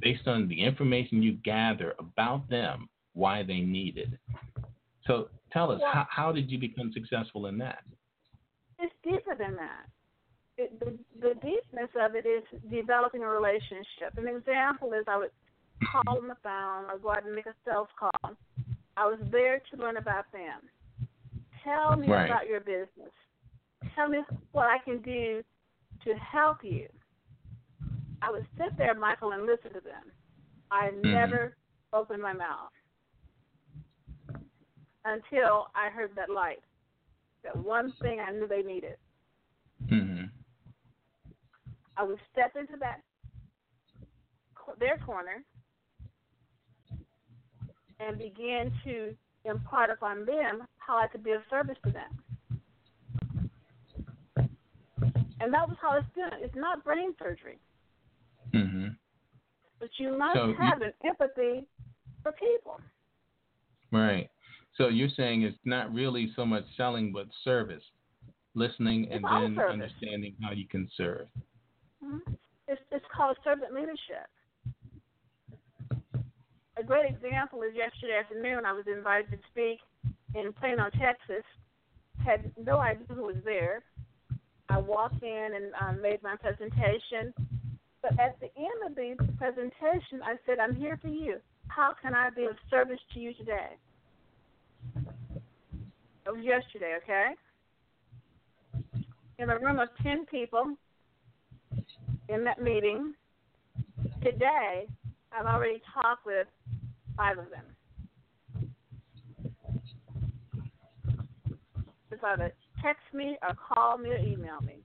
based 0.00 0.26
on 0.26 0.48
the 0.48 0.60
information 0.60 1.22
you 1.22 1.34
gather 1.34 1.94
about 2.00 2.48
them 2.48 2.88
why 3.12 3.44
they 3.44 3.60
need 3.60 3.96
it. 3.96 4.10
So 5.06 5.30
tell 5.52 5.70
us, 5.70 5.80
Well- 5.80 5.92
how, 5.92 6.06
how 6.10 6.32
did 6.32 6.50
you 6.50 6.58
become 6.58 6.90
successful 6.92 7.46
in 7.46 7.58
that? 7.58 7.84
It's 8.80 8.94
deeper 9.04 9.36
than 9.36 9.54
that. 9.56 9.88
It, 10.56 10.78
the, 10.78 10.96
the 11.20 11.34
deepness 11.34 11.90
of 12.00 12.14
it 12.14 12.26
is 12.26 12.44
developing 12.70 13.22
a 13.22 13.28
relationship. 13.28 14.16
An 14.16 14.28
example 14.28 14.92
is 14.92 15.04
I 15.08 15.16
would 15.18 15.30
call 15.82 16.18
on 16.18 16.28
the 16.28 16.36
phone 16.42 16.90
or 16.90 16.98
go 16.98 17.10
out 17.10 17.24
and 17.26 17.34
make 17.34 17.46
a 17.46 17.54
sales 17.64 17.88
call. 17.98 18.36
I 18.96 19.06
was 19.06 19.18
there 19.32 19.60
to 19.70 19.76
learn 19.76 19.96
about 19.96 20.30
them. 20.32 20.60
Tell 21.64 21.96
me 21.96 22.08
Right. 22.08 22.26
about 22.26 22.46
your 22.46 22.60
business. 22.60 23.10
Tell 23.96 24.08
me 24.08 24.18
what 24.52 24.66
I 24.66 24.78
can 24.84 25.00
do 25.02 25.42
to 26.04 26.14
help 26.16 26.58
you. 26.62 26.88
I 28.22 28.30
would 28.30 28.46
sit 28.56 28.76
there, 28.78 28.94
Michael, 28.94 29.32
and 29.32 29.46
listen 29.46 29.72
to 29.72 29.80
them. 29.80 30.12
I 30.70 30.90
never 30.90 31.56
opened 31.92 32.22
my 32.22 32.32
mouth 32.32 32.70
until 35.04 35.68
I 35.74 35.90
heard 35.90 36.14
that 36.16 36.30
light. 36.30 36.62
That 37.42 37.56
one 37.56 37.92
thing 38.00 38.20
I 38.20 38.30
knew 38.32 38.46
they 38.46 38.62
needed. 38.62 38.96
hmm 39.88 40.24
I 41.96 42.02
would 42.02 42.18
step 42.32 42.52
into 42.58 42.76
that 42.80 43.00
their 44.80 44.96
corner 44.98 45.44
and 48.00 48.18
begin 48.18 48.72
to 48.84 49.14
impart 49.44 49.90
upon 49.90 50.24
them 50.24 50.62
how 50.78 50.96
I 50.96 51.06
could 51.06 51.22
be 51.22 51.32
of 51.32 51.42
service 51.50 51.76
to 51.84 51.90
them. 51.92 52.10
And 55.40 55.52
that 55.52 55.68
was 55.68 55.76
how 55.80 55.98
it's 55.98 56.06
done. 56.16 56.40
It's 56.40 56.54
not 56.56 56.82
brain 56.82 57.14
surgery, 57.18 57.58
hmm 58.52 58.88
but 59.78 59.90
you 59.98 60.16
must 60.16 60.34
So 60.34 60.46
you- 60.48 60.54
have 60.54 60.80
an 60.82 60.92
empathy 61.04 61.66
for 62.22 62.32
people. 62.32 62.80
Right. 63.92 64.30
So 64.76 64.88
you're 64.88 65.10
saying 65.10 65.42
it's 65.42 65.58
not 65.64 65.92
really 65.92 66.32
so 66.34 66.44
much 66.46 66.64
selling, 66.76 67.12
but 67.12 67.26
service, 67.44 67.84
listening, 68.54 69.04
and 69.12 69.24
It's 69.24 69.24
all 69.30 69.40
then 69.40 69.56
service. 69.56 69.72
understanding 69.72 70.34
how 70.42 70.52
you 70.52 70.66
can 70.66 70.88
serve. 70.96 71.28
Mhm. 72.04 72.20
It's, 72.68 72.80
it's 72.90 73.04
called 73.14 73.36
servant 73.44 73.72
leadership. 73.74 74.28
A 76.76 76.82
great 76.82 77.06
example 77.10 77.62
is 77.62 77.74
yesterday 77.74 78.18
afternoon 78.18 78.66
I 78.66 78.72
was 78.72 78.84
invited 78.86 79.30
to 79.30 79.38
speak 79.50 79.78
in 80.34 80.52
Plano, 80.52 80.90
Texas. 80.90 81.44
Had 82.24 82.52
no 82.58 82.78
idea 82.78 83.06
who 83.08 83.22
was 83.22 83.36
there. 83.44 83.82
I 84.68 84.78
walked 84.78 85.22
in 85.22 85.50
and 85.54 85.72
um, 85.80 86.02
made 86.02 86.22
my 86.22 86.36
presentation. 86.36 87.32
But 88.02 88.18
at 88.20 88.38
the 88.40 88.50
end 88.56 88.80
of 88.86 88.94
the 88.94 89.16
presentation, 89.38 90.20
I 90.24 90.36
said, 90.46 90.58
I'm 90.58 90.74
here 90.74 90.98
for 91.00 91.08
you. 91.08 91.36
How 91.68 91.94
can 92.02 92.14
I 92.14 92.30
be 92.30 92.44
of 92.44 92.56
service 92.70 93.00
to 93.14 93.20
you 93.20 93.32
today? 93.34 93.76
It 96.26 96.30
was 96.34 96.44
yesterday, 96.44 96.96
okay? 97.02 97.28
In 99.38 99.50
a 99.50 99.58
room 99.58 99.78
of 99.78 99.88
10 100.02 100.26
people, 100.26 100.76
in 102.28 102.44
that 102.44 102.60
meeting. 102.60 103.14
Today, 104.22 104.86
I've 105.32 105.46
already 105.46 105.82
talked 105.92 106.26
with 106.26 106.46
five 107.16 107.38
of 107.38 107.46
them. 107.50 107.64
It's 112.10 112.22
either 112.22 112.52
text 112.82 113.02
me 113.12 113.36
or 113.42 113.54
call 113.54 113.98
me 113.98 114.10
or 114.10 114.18
email 114.18 114.60
me. 114.62 114.76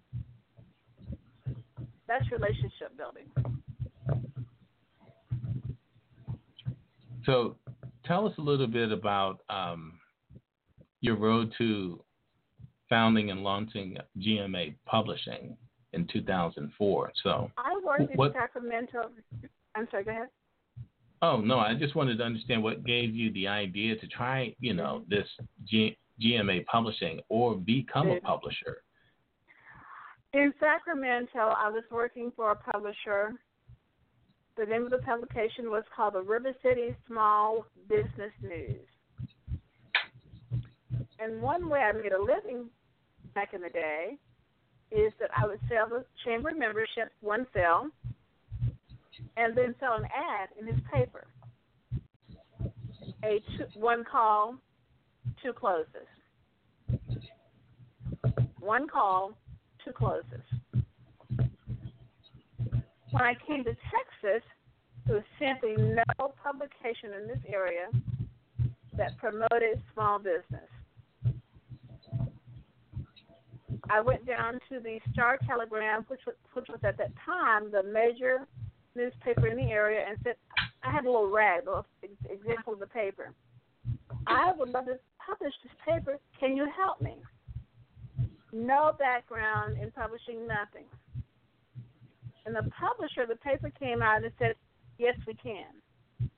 That's 2.08 2.25
relationship 2.31 2.98
building. 2.98 3.29
So 7.25 7.55
tell 8.05 8.25
us 8.25 8.34
a 8.39 8.41
little 8.41 8.67
bit 8.67 8.91
about 8.91 9.41
um, 9.50 10.00
your 11.01 11.15
road 11.15 11.53
to 11.60 12.03
founding 12.89 13.29
and 13.29 13.43
launching 13.43 13.98
JMA 14.17 14.74
Publishing 14.88 15.55
in 16.00 16.08
2004. 16.08 17.12
So, 17.24 17.51
I 17.58 17.79
worked 17.86 18.12
in 18.12 18.32
Sacramento. 18.34 19.12
I'm 19.75 19.88
sorry, 19.91 20.03
go 20.03 20.12
ahead. 20.12 20.27
oh 21.22 21.38
no, 21.41 21.60
I 21.60 21.74
just 21.75 21.96
wanted 21.96 22.18
to 22.18 22.24
understand 22.24 22.63
what 22.63 22.86
gave 22.86 23.13
you 23.13 23.32
the 23.34 23.48
idea 23.48 23.96
to 23.98 24.08
try, 24.08 24.56
you 24.60 24.74
know, 24.74 25.03
this 25.10 25.27
G- 25.65 25.98
JMA 26.22 26.65
Publishing 26.65 27.22
or 27.29 27.56
become 27.56 28.10
a 28.10 28.20
publisher. 28.20 28.84
In 30.34 30.53
Sacramento, 30.60 31.39
I 31.39 31.70
was 31.70 31.84
working 31.91 32.32
for 32.36 32.51
a 32.51 32.56
publisher. 32.56 33.34
The 34.58 34.65
name 34.65 34.84
of 34.84 34.91
the 34.91 35.00
publication 35.00 35.72
was 35.72 35.84
called 35.96 36.13
the 36.13 36.22
River 36.22 36.53
City 36.62 36.96
Small 37.08 37.65
Business 37.88 38.32
News. 38.41 38.86
And 41.20 41.41
one 41.41 41.70
way 41.70 41.79
I 41.79 41.91
made 41.94 42.12
a 42.12 42.22
living 42.22 42.70
back 43.34 43.53
in 43.53 43.62
the 43.62 43.70
day 43.70 44.18
is 44.91 45.13
that 45.19 45.29
I 45.36 45.46
would 45.46 45.60
sell 45.69 45.88
the 45.88 46.05
chamber 46.25 46.51
membership, 46.58 47.12
one 47.22 47.46
sale, 47.53 47.88
and 49.38 49.55
then 49.55 49.75
sell 49.79 49.93
an 49.93 50.05
ad 50.05 50.50
in 50.60 50.67
his 50.67 50.81
paper. 50.93 51.25
A 53.24 53.41
two, 53.58 53.65
one 53.79 54.03
call, 54.10 54.55
two 55.43 55.53
closes. 55.53 56.08
One 58.60 58.88
call, 58.88 59.34
two 59.84 59.91
closes. 59.91 60.43
When 63.12 63.24
I 63.24 63.34
came 63.48 63.63
to 63.63 63.75
Texas, 63.91 64.43
there 65.05 65.15
was 65.15 65.25
simply 65.39 65.75
no 65.77 66.34
publication 66.43 67.13
in 67.19 67.27
this 67.27 67.39
area 67.48 67.89
that 68.96 69.17
promoted 69.17 69.81
small 69.93 70.19
business. 70.19 70.68
I 73.89 74.01
went 74.01 74.25
down 74.25 74.60
to 74.69 74.79
the 74.79 75.00
Star 75.13 75.38
Telegram, 75.48 76.05
which 76.08 76.22
was, 76.25 76.36
which 76.53 76.67
was 76.69 76.79
at 76.84 76.98
that 76.98 77.12
time 77.25 77.72
the 77.72 77.84
major 77.84 78.48
newspaper 78.96 79.48
in 79.48 79.58
the 79.58 79.72
area, 79.72 80.05
and 80.08 80.17
said, 80.24 80.36
I 80.84 80.91
had 80.91 81.05
a 81.05 81.12
little 81.12 81.29
rag, 81.29 81.63
a 81.65 81.69
little 81.69 81.86
example 82.29 82.74
of 82.74 82.79
the 82.79 82.88
paper. 82.88 83.34
I 84.27 84.51
would 84.58 84.69
love 84.69 84.86
to 84.86 85.00
publish 85.25 85.53
this 85.63 85.74
paper. 85.86 86.17
Can 86.39 86.55
you 86.55 86.67
help 86.75 87.01
me? 87.01 87.15
No 88.51 88.93
background 88.98 89.77
in 89.81 89.91
publishing, 89.91 90.48
nothing. 90.48 90.86
And 92.46 92.55
the 92.55 92.69
publisher 92.79 93.22
of 93.24 93.29
the 93.29 93.36
paper 93.36 93.72
came 93.79 94.01
out 94.01 94.24
and 94.24 94.31
said, 94.39 94.55
Yes, 94.98 95.15
we 95.25 95.34
can. 95.36 96.29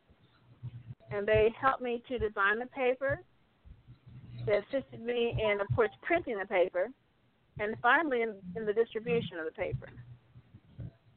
And 1.11 1.27
they 1.27 1.53
helped 1.59 1.81
me 1.81 2.03
to 2.07 2.19
design 2.19 2.59
the 2.59 2.67
paper. 2.67 3.21
They 4.45 4.57
assisted 4.57 5.01
me 5.01 5.35
in, 5.37 5.59
of 5.59 5.67
course, 5.75 5.89
printing 6.01 6.37
the 6.37 6.45
paper, 6.45 6.89
and 7.61 7.75
finally 7.81 8.23
in, 8.23 8.33
in 8.55 8.65
the 8.65 8.73
distribution 8.73 9.37
of 9.37 9.45
the 9.45 9.51
paper. 9.51 9.87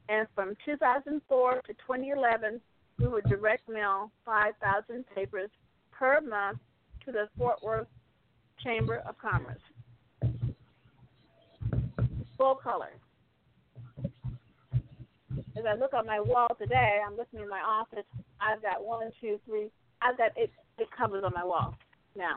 And 0.07 0.27
from 0.35 0.55
2004 0.63 1.61
to 1.65 1.73
2011, 1.73 2.61
we 2.99 3.07
would 3.07 3.25
direct 3.25 3.67
mail 3.67 4.11
5,000 4.25 5.03
papers 5.15 5.49
per 5.91 6.21
month 6.21 6.59
to 7.05 7.11
the 7.11 7.27
Fort 7.37 7.61
Worth 7.63 7.87
Chamber 8.63 9.01
of 9.07 9.15
Commerce. 9.17 9.61
Full 12.37 12.55
color. 12.55 12.91
As 15.57 15.63
I 15.67 15.73
look 15.79 15.93
on 15.93 16.05
my 16.05 16.19
wall 16.19 16.49
today, 16.59 16.99
I'm 17.05 17.17
looking 17.17 17.39
in 17.39 17.49
my 17.49 17.61
office. 17.61 18.05
I've 18.39 18.61
got 18.61 18.85
one, 18.85 19.09
two, 19.19 19.39
three. 19.45 19.71
I've 20.01 20.17
got 20.17 20.31
eight, 20.37 20.51
eight 20.79 20.87
covers 20.95 21.23
on 21.25 21.31
my 21.33 21.43
wall 21.43 21.75
now. 22.15 22.35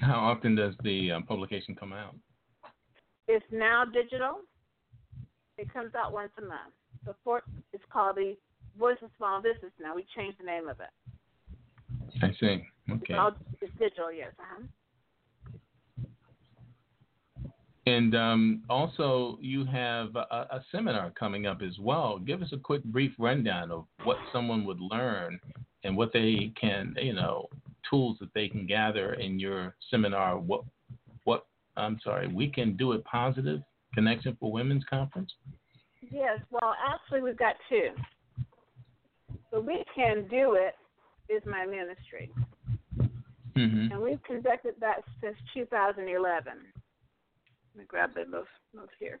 How 0.00 0.18
often 0.18 0.54
does 0.54 0.74
the 0.82 1.12
um, 1.12 1.24
publication 1.24 1.74
come 1.74 1.92
out? 1.92 2.14
It's 3.28 3.44
now 3.52 3.84
digital. 3.84 4.40
It 5.58 5.72
comes 5.72 5.94
out 5.94 6.12
once 6.12 6.32
a 6.38 6.42
month. 6.42 6.72
The 7.04 7.14
fourth 7.22 7.44
is 7.72 7.80
called 7.92 8.16
the 8.16 8.36
Voice 8.78 8.96
of 9.02 9.10
Small 9.18 9.42
Business 9.42 9.72
now. 9.80 9.94
We 9.94 10.06
changed 10.16 10.38
the 10.40 10.46
name 10.46 10.68
of 10.68 10.78
it. 10.80 10.90
I 12.22 12.30
see. 12.40 12.64
Okay. 12.90 13.14
It's, 13.14 13.36
it's 13.60 13.72
digital, 13.78 14.12
yes. 14.12 14.32
Uh-huh. 14.38 14.64
And 17.86 18.14
um, 18.14 18.62
also, 18.68 19.38
you 19.40 19.64
have 19.64 20.14
a, 20.14 20.46
a, 20.50 20.64
seminar 20.70 21.10
coming 21.10 21.46
up 21.46 21.60
as 21.62 21.78
well. 21.78 22.18
Give 22.18 22.42
us 22.42 22.52
a 22.52 22.58
quick, 22.58 22.84
brief 22.84 23.12
rundown 23.18 23.70
of 23.70 23.86
what 24.04 24.18
someone 24.32 24.64
would 24.64 24.80
learn 24.80 25.40
and 25.82 25.96
what 25.96 26.12
they 26.12 26.52
can, 26.60 26.94
you 27.00 27.14
know, 27.14 27.48
tools 27.90 28.16
that 28.20 28.32
they 28.34 28.48
can 28.48 28.66
gather 28.66 29.14
in 29.14 29.38
your 29.38 29.74
seminar. 29.90 30.38
What, 30.38 30.62
what? 31.24 31.46
I'm 31.76 31.98
sorry, 32.02 32.28
we 32.28 32.48
can 32.48 32.76
do 32.76 32.92
it 32.92 33.04
positive 33.04 33.60
connection 33.94 34.36
for 34.38 34.52
women's 34.52 34.84
conference. 34.88 35.32
Yes. 36.10 36.38
Well, 36.50 36.74
actually, 36.88 37.22
we've 37.22 37.38
got 37.38 37.56
two. 37.68 37.88
The 39.52 39.60
We 39.60 39.84
Can 39.94 40.26
Do 40.28 40.54
It 40.54 40.74
is 41.32 41.42
my 41.44 41.66
ministry. 41.66 42.30
Mm-hmm. 43.56 43.92
And 43.92 44.00
we've 44.00 44.22
conducted 44.22 44.74
that 44.80 45.02
since 45.20 45.36
2011. 45.54 46.52
Let 47.74 47.78
me 47.78 47.84
grab 47.86 48.14
the 48.14 48.24
notes, 48.30 48.48
notes 48.74 48.92
here. 48.98 49.20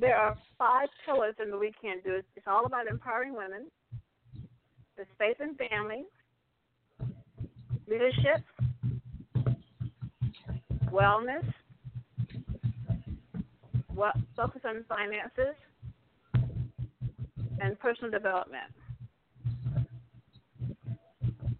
There 0.00 0.16
are 0.16 0.36
five 0.58 0.88
pillars 1.04 1.34
in 1.42 1.50
the 1.50 1.58
We 1.58 1.72
Can 1.80 1.98
Do 2.04 2.14
It. 2.14 2.24
It's 2.36 2.46
all 2.46 2.66
about 2.66 2.86
empowering 2.86 3.34
women, 3.34 3.70
the 4.96 5.04
faith 5.18 5.36
and 5.40 5.56
family, 5.56 6.04
leadership, 7.88 8.42
wellness, 10.90 11.44
focus 14.36 14.62
on 14.64 14.84
finances, 14.88 15.54
and 17.60 17.78
personal 17.78 18.10
development. 18.10 18.70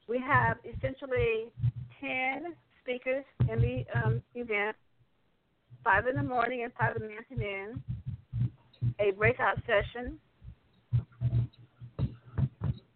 We 0.08 0.20
have 0.20 0.58
essentially 0.64 1.46
10 2.00 2.54
speakers 2.82 3.24
in 3.50 3.60
the 3.60 3.84
um, 3.98 4.22
event, 4.34 4.76
five 5.82 6.06
in 6.06 6.16
the 6.16 6.22
morning 6.22 6.62
and 6.62 6.72
five 6.78 6.96
in 6.96 7.08
the 7.08 7.16
afternoon, 7.16 7.82
a 9.00 9.12
breakout 9.12 9.56
session, 9.66 10.18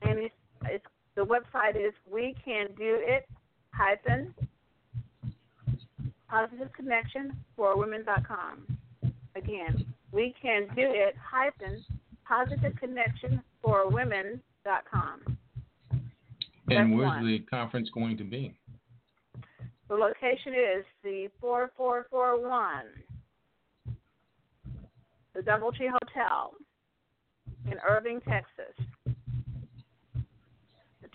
and 0.09 0.19
it's, 0.19 0.35
it's, 0.65 0.85
the 1.15 1.25
website 1.25 1.77
is 1.77 1.93
we 2.11 2.35
can 2.45 2.67
do 2.79 2.97
it 3.01 3.29
hyphen 3.73 4.35
positive 6.29 6.73
connection 6.75 7.37
for 7.57 7.77
women.com. 7.77 8.79
Again, 9.35 9.85
we 10.13 10.35
can 10.41 10.63
do 10.75 10.83
it 10.85 11.15
hyphen 11.19 11.85
positive 12.27 12.77
connection 12.77 13.43
for 13.63 13.89
women.com. 13.91 15.39
And 16.71 16.97
where's 16.97 17.07
one. 17.07 17.27
the 17.27 17.39
conference 17.51 17.89
going 17.95 18.17
to 18.19 18.25
be? 18.25 18.55
The 19.89 19.95
location 19.95 20.53
is 20.53 20.85
the 21.03 21.29
4441, 21.41 22.85
the 25.35 25.41
Doubletree 25.41 25.89
Hotel 25.91 26.53
in 27.71 27.79
Irving, 27.89 28.21
Texas. 28.29 28.75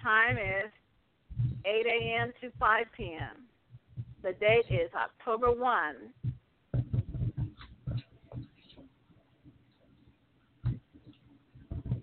Time 0.04 0.38
is 0.38 0.70
8 1.66 1.86
a.m. 1.88 2.34
to 2.42 2.52
5 2.60 2.86
p.m. 2.96 3.48
The 4.22 4.34
date 4.34 4.66
is 4.70 4.90
October 4.94 5.54
1. 5.54 5.96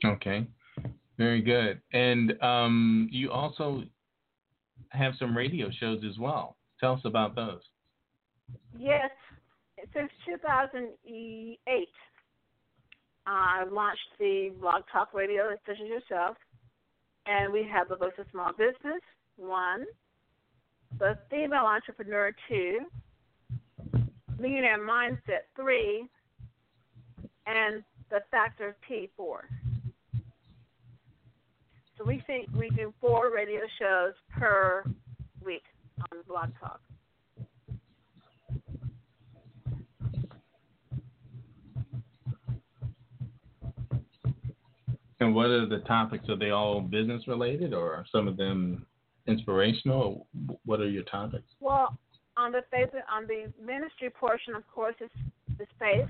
Okay. 0.04 0.46
Very 1.18 1.42
good. 1.42 1.82
And 1.92 2.42
um, 2.42 3.08
you 3.12 3.30
also 3.30 3.82
have 4.88 5.12
some 5.18 5.36
radio 5.36 5.70
shows 5.78 6.02
as 6.08 6.18
well. 6.18 6.56
Tell 6.80 6.94
us 6.94 7.00
about 7.04 7.34
those. 7.34 7.60
Yes, 8.78 9.10
since 9.94 10.10
2008, 10.26 11.88
I 13.26 13.64
launched 13.70 14.00
the 14.18 14.52
Blog 14.58 14.82
Talk 14.90 15.12
Radio, 15.12 15.50
such 15.66 15.76
as 15.82 15.88
yourself, 15.88 16.36
and 17.30 17.52
we 17.52 17.66
have 17.70 17.88
the 17.88 17.96
Voice 17.96 18.12
of 18.18 18.26
Small 18.32 18.50
Business, 18.52 19.00
one, 19.36 19.84
the 20.98 21.16
Female 21.30 21.64
Entrepreneur, 21.64 22.32
two, 22.48 22.80
Millionaire 24.38 24.84
Mindset, 24.84 25.46
three, 25.54 26.06
and 27.46 27.84
the 28.10 28.20
Factor 28.30 28.76
P, 28.86 29.08
four. 29.16 29.44
So 31.96 32.04
we 32.04 32.22
think 32.26 32.48
we 32.56 32.70
do 32.70 32.92
four 33.00 33.30
radio 33.32 33.60
shows 33.78 34.14
per 34.36 34.82
week 35.44 35.62
on 36.10 36.18
Blog 36.26 36.50
Talk. 36.58 36.80
And 45.20 45.34
what 45.34 45.46
are 45.46 45.66
the 45.66 45.80
topics? 45.80 46.28
Are 46.30 46.36
they 46.36 46.50
all 46.50 46.80
business 46.80 47.28
related, 47.28 47.74
or 47.74 47.92
are 47.92 48.06
some 48.10 48.26
of 48.26 48.38
them 48.38 48.86
inspirational? 49.26 50.26
What 50.64 50.80
are 50.80 50.88
your 50.88 51.02
topics? 51.04 51.44
Well, 51.60 51.98
on 52.38 52.52
the 52.52 52.62
faith, 52.70 52.88
on 53.12 53.26
the 53.26 53.52
ministry 53.62 54.08
portion, 54.08 54.54
of 54.54 54.66
course, 54.66 54.94
it's 54.98 55.14
the 55.58 55.66
faith. 55.78 56.08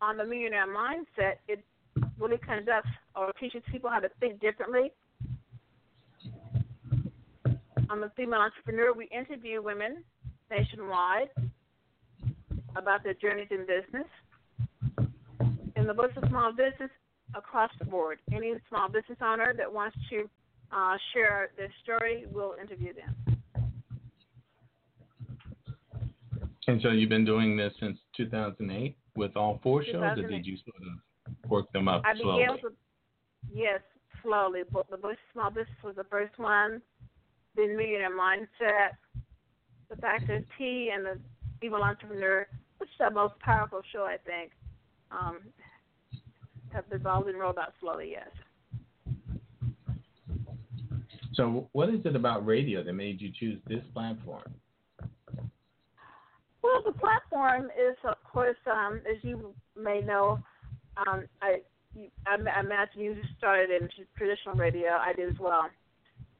On 0.00 0.16
the 0.16 0.24
millionaire 0.24 0.66
mindset, 0.68 1.38
it 1.48 1.64
really 2.20 2.38
conducts 2.38 2.90
or 3.16 3.32
teaches 3.40 3.62
people 3.72 3.90
how 3.90 3.98
to 3.98 4.08
think 4.20 4.40
differently. 4.40 4.92
I'm 7.90 8.02
a 8.04 8.10
female 8.16 8.40
entrepreneur. 8.40 8.92
We 8.92 9.06
interview 9.06 9.62
women 9.62 10.04
nationwide 10.48 11.30
about 12.76 13.02
their 13.02 13.14
journeys 13.14 13.48
in 13.50 13.66
business. 13.66 14.06
In 15.74 15.86
the 15.86 15.94
Voice 15.94 16.12
of 16.16 16.28
Small 16.28 16.52
Business, 16.52 16.90
across 17.34 17.70
the 17.78 17.84
board, 17.84 18.18
any 18.32 18.54
small 18.68 18.88
business 18.88 19.18
owner 19.22 19.52
that 19.56 19.72
wants 19.72 19.96
to 20.10 20.28
uh, 20.72 20.96
share 21.12 21.50
their 21.56 21.72
story, 21.82 22.24
we'll 22.32 22.54
interview 22.60 22.92
them. 22.94 23.14
And 26.68 26.82
so 26.82 26.90
you've 26.90 27.10
been 27.10 27.24
doing 27.24 27.56
this 27.56 27.72
since 27.80 27.98
2008 28.16 28.96
with 29.14 29.36
all 29.36 29.60
four 29.62 29.84
shows, 29.84 30.18
or 30.18 30.28
did 30.28 30.44
you 30.44 30.56
sort 30.56 30.82
of 30.82 31.50
work 31.50 31.70
them 31.72 31.86
up 31.86 32.02
I 32.04 32.18
slowly? 32.18 32.42
Began 32.42 32.58
with, 32.62 32.72
yes, 33.54 33.80
slowly. 34.22 34.62
But 34.70 34.88
the 34.90 34.96
of 34.96 35.16
Small 35.32 35.50
Business 35.50 35.68
was 35.84 35.94
the 35.96 36.04
first 36.04 36.38
one 36.38 36.82
the 37.56 37.66
millionaire 37.68 38.14
mindset, 38.14 38.96
the 39.88 39.96
factor 39.96 40.44
T, 40.58 40.90
and 40.94 41.04
the 41.04 41.18
female 41.60 41.82
entrepreneur, 41.82 42.46
which 42.78 42.90
is 42.90 42.96
the 42.98 43.10
most 43.10 43.38
powerful 43.40 43.80
show 43.92 44.02
I 44.02 44.18
think, 44.26 44.52
um, 45.10 45.38
have 46.76 46.84
evolved 46.92 47.28
and 47.28 47.38
rolled 47.38 47.58
out 47.58 47.72
slowly. 47.80 48.12
Yes. 48.12 48.28
So, 51.34 51.68
what 51.72 51.88
is 51.90 52.00
it 52.04 52.14
about 52.14 52.46
radio 52.46 52.84
that 52.84 52.92
made 52.92 53.20
you 53.20 53.30
choose 53.38 53.60
this 53.66 53.82
platform? 53.92 54.54
Well, 56.62 56.82
the 56.84 56.92
platform 56.92 57.64
is, 57.64 57.96
of 58.04 58.16
course, 58.24 58.56
um, 58.70 59.00
as 59.10 59.22
you 59.22 59.54
may 59.76 60.00
know, 60.00 60.38
um, 61.06 61.24
I, 61.42 61.56
I, 62.26 62.36
I 62.56 62.60
imagine 62.60 63.00
you 63.00 63.16
started 63.38 63.70
in 63.70 63.88
traditional 64.16 64.54
radio. 64.54 64.90
I 64.90 65.12
did 65.12 65.30
as 65.30 65.38
well 65.38 65.68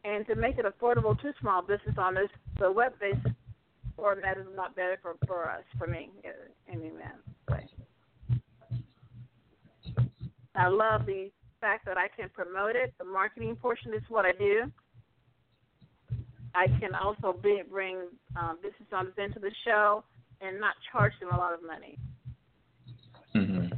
and 0.06 0.26
to 0.28 0.36
make 0.36 0.56
it 0.56 0.64
affordable 0.64 1.20
to 1.20 1.32
small 1.40 1.62
business 1.62 1.96
owners, 1.98 2.30
the 2.58 2.70
web-based 2.70 3.26
or 3.96 4.16
that 4.22 4.36
is 4.36 4.46
not 4.54 4.76
better 4.76 4.98
for 5.02 5.16
for 5.26 5.50
us, 5.50 5.62
for 5.78 5.86
me, 5.86 6.10
in 6.22 6.32
any 6.72 6.90
way. 6.90 7.02
I 10.56 10.68
love 10.68 11.06
the 11.06 11.30
fact 11.60 11.84
that 11.86 11.98
I 11.98 12.08
can 12.08 12.28
promote 12.30 12.76
it. 12.76 12.94
The 12.98 13.04
marketing 13.04 13.56
portion 13.56 13.92
is 13.94 14.02
what 14.08 14.24
I 14.24 14.32
do. 14.32 14.70
I 16.54 16.66
can 16.80 16.94
also 16.94 17.38
be, 17.42 17.62
bring 17.70 18.08
um, 18.36 18.58
business 18.62 18.88
owners 18.92 19.12
into 19.18 19.38
the 19.38 19.50
show 19.64 20.04
and 20.40 20.58
not 20.58 20.74
charge 20.90 21.12
them 21.20 21.30
a 21.32 21.36
lot 21.36 21.52
of 21.52 21.60
money. 21.62 21.98
Mm-hmm. 23.34 23.74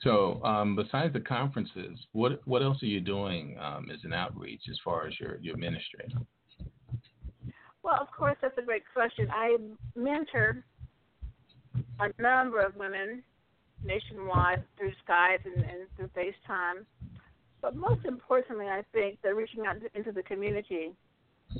So, 0.00 0.42
um, 0.44 0.76
besides 0.76 1.12
the 1.12 1.20
conferences, 1.20 1.98
what 2.12 2.40
what 2.46 2.62
else 2.62 2.82
are 2.82 2.86
you 2.86 3.00
doing 3.00 3.58
um, 3.60 3.88
as 3.92 3.98
an 4.04 4.12
outreach 4.12 4.62
as 4.70 4.78
far 4.84 5.06
as 5.06 5.18
your 5.18 5.38
your 5.40 5.56
ministry? 5.56 6.06
Well, 7.82 7.98
of 8.00 8.08
course, 8.16 8.36
that's 8.40 8.56
a 8.56 8.62
great 8.62 8.84
question. 8.94 9.28
I 9.30 9.56
mentor 9.94 10.64
a 12.00 12.22
number 12.22 12.60
of 12.60 12.76
women 12.76 13.22
nationwide 13.84 14.62
through 14.78 14.92
Skype 15.06 15.44
and, 15.44 15.64
and 15.64 15.86
through 15.96 16.08
FaceTime. 16.16 16.84
But 17.62 17.76
most 17.76 18.04
importantly, 18.04 18.66
I 18.66 18.82
think 18.92 19.18
they're 19.22 19.34
reaching 19.34 19.66
out 19.66 19.76
into 19.94 20.12
the 20.12 20.22
community 20.22 20.92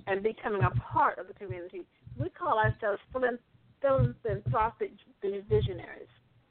and 0.07 0.23
becoming 0.23 0.63
a 0.63 0.71
part 0.71 1.19
of 1.19 1.29
the 1.29 1.35
community. 1.35 1.83
We 2.19 2.29
call 2.31 2.59
ourselves 2.59 3.01
philanthropic 3.13 4.93
visionaries. 5.23 6.09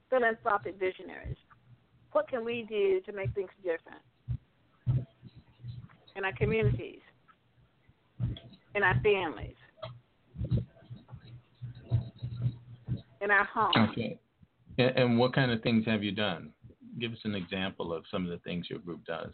Philanthropic 0.09 0.79
visionaries. 0.79 1.37
What 2.11 2.29
can 2.29 2.45
we 2.45 2.65
do 2.67 3.01
to 3.01 3.11
make 3.11 3.33
things 3.33 3.49
different 3.63 4.01
in 6.15 6.23
our 6.23 6.33
communities, 6.33 7.01
in 8.73 8.83
our 8.83 8.99
families, 9.03 9.55
in 13.25 13.31
our 13.31 13.43
homes? 13.43 13.75
Okay. 13.91 14.17
And 14.77 15.19
what 15.19 15.33
kind 15.33 15.51
of 15.51 15.61
things 15.61 15.85
have 15.85 16.03
you 16.03 16.11
done? 16.11 16.51
Give 16.99 17.11
us 17.11 17.19
an 17.23 17.35
example 17.35 17.93
of 17.93 18.03
some 18.09 18.23
of 18.23 18.29
the 18.29 18.37
things 18.39 18.67
your 18.69 18.79
group 18.79 19.03
does. 19.05 19.31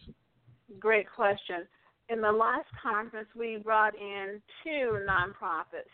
Great 0.80 1.06
question. 1.14 1.68
In 2.10 2.22
the 2.22 2.32
last 2.32 2.68
conference, 2.82 3.28
we 3.38 3.58
brought 3.58 3.94
in 3.96 4.42
two 4.64 5.00
nonprofits, 5.08 5.92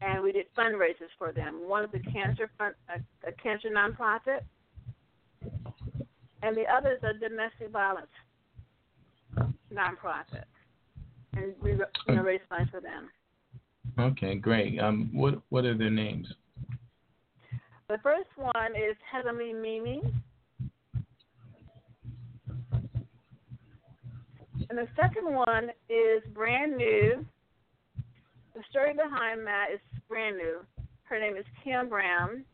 and 0.00 0.22
we 0.22 0.32
did 0.32 0.46
fundraisers 0.56 1.10
for 1.18 1.32
them. 1.32 1.68
One 1.68 1.84
is 1.84 1.90
a 1.94 2.10
cancer 2.10 2.50
fund, 2.56 2.74
a, 2.88 3.28
a 3.28 3.32
cancer 3.32 3.68
nonprofit, 3.68 4.40
and 6.42 6.56
the 6.56 6.64
other 6.72 6.92
is 6.92 7.02
a 7.02 7.18
domestic 7.18 7.70
violence 7.72 8.06
nonprofit, 9.72 10.44
and 11.34 11.54
we 11.60 11.72
you 11.72 12.14
know, 12.14 12.22
raised 12.22 12.42
funds 12.48 12.70
for 12.70 12.80
them. 12.80 13.08
Okay, 13.98 14.36
great. 14.36 14.78
Um, 14.78 15.10
what 15.12 15.40
what 15.50 15.64
are 15.64 15.76
their 15.76 15.90
names? 15.90 16.32
The 17.92 17.98
first 17.98 18.30
one 18.36 18.72
is 18.74 18.96
Heavenly 19.12 19.52
Mimi. 19.52 20.00
And 24.70 24.78
the 24.78 24.88
second 24.96 25.26
one 25.34 25.68
is 25.90 26.22
brand 26.32 26.78
new. 26.78 27.22
The 28.54 28.62
story 28.70 28.94
behind 28.94 29.46
that 29.46 29.66
is 29.74 29.80
brand 30.08 30.38
new. 30.38 30.60
Her 31.02 31.20
name 31.20 31.36
is 31.36 31.44
Kim 31.62 31.90
Brown, 31.90 32.46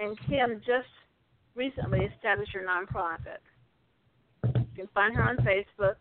and 0.00 0.18
Kim 0.28 0.60
just 0.66 0.88
recently 1.54 2.00
established 2.12 2.50
her 2.52 2.66
nonprofit. 2.66 3.38
You 4.42 4.66
can 4.74 4.88
find 4.92 5.14
her 5.14 5.22
on 5.22 5.36
Facebook. 5.36 5.94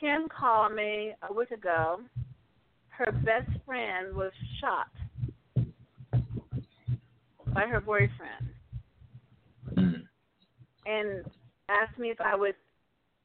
Kim 0.00 0.28
called 0.30 0.74
me 0.74 1.12
a 1.28 1.30
week 1.30 1.50
ago. 1.50 2.00
Her 2.88 3.12
best 3.12 3.50
friend 3.66 4.16
was 4.16 4.32
shot 4.62 4.88
by 7.56 7.66
her 7.66 7.80
boyfriend 7.80 8.50
mm-hmm. 9.74 10.02
and 10.84 11.24
asked 11.70 11.98
me 11.98 12.10
if 12.10 12.20
I 12.20 12.36
would 12.36 12.54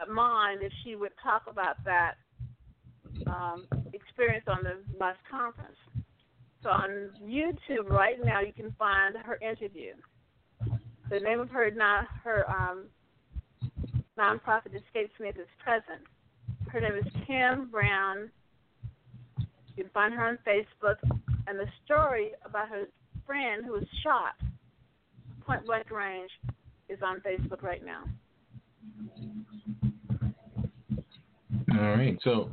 mind 0.09 0.61
if 0.63 0.71
she 0.83 0.95
would 0.95 1.11
talk 1.21 1.43
about 1.49 1.75
that 1.83 2.13
um, 3.27 3.65
experience 3.93 4.45
on 4.47 4.63
the 4.63 4.77
last 4.97 5.19
conference. 5.29 5.75
So 6.63 6.69
on 6.69 7.09
YouTube 7.21 7.89
right 7.89 8.23
now, 8.23 8.39
you 8.39 8.53
can 8.53 8.73
find 8.79 9.17
her 9.17 9.37
interview. 9.41 9.93
The 11.09 11.19
name 11.19 11.41
of 11.41 11.49
her 11.49 11.69
not 11.69 12.05
her 12.23 12.49
um, 12.49 12.85
nonprofit 14.17 14.73
escapes 14.73 15.19
me 15.19 15.27
at 15.27 15.35
this 15.35 15.47
present. 15.61 16.07
Her 16.69 16.79
name 16.79 16.93
is 16.95 17.11
Kim 17.27 17.69
Brown. 17.69 18.31
You 19.75 19.83
can 19.83 19.89
find 19.93 20.13
her 20.13 20.25
on 20.25 20.37
Facebook, 20.47 20.95
and 21.47 21.59
the 21.59 21.67
story 21.83 22.31
about 22.45 22.69
her 22.69 22.85
friend 23.31 23.63
who 23.65 23.71
was 23.71 23.85
shot 24.03 24.35
point 25.45 25.65
blank 25.65 25.89
range 25.89 26.29
is 26.89 26.99
on 27.01 27.21
Facebook 27.21 27.63
right 27.63 27.81
now. 27.85 28.03
All 31.79 31.95
right. 31.95 32.17
So, 32.25 32.49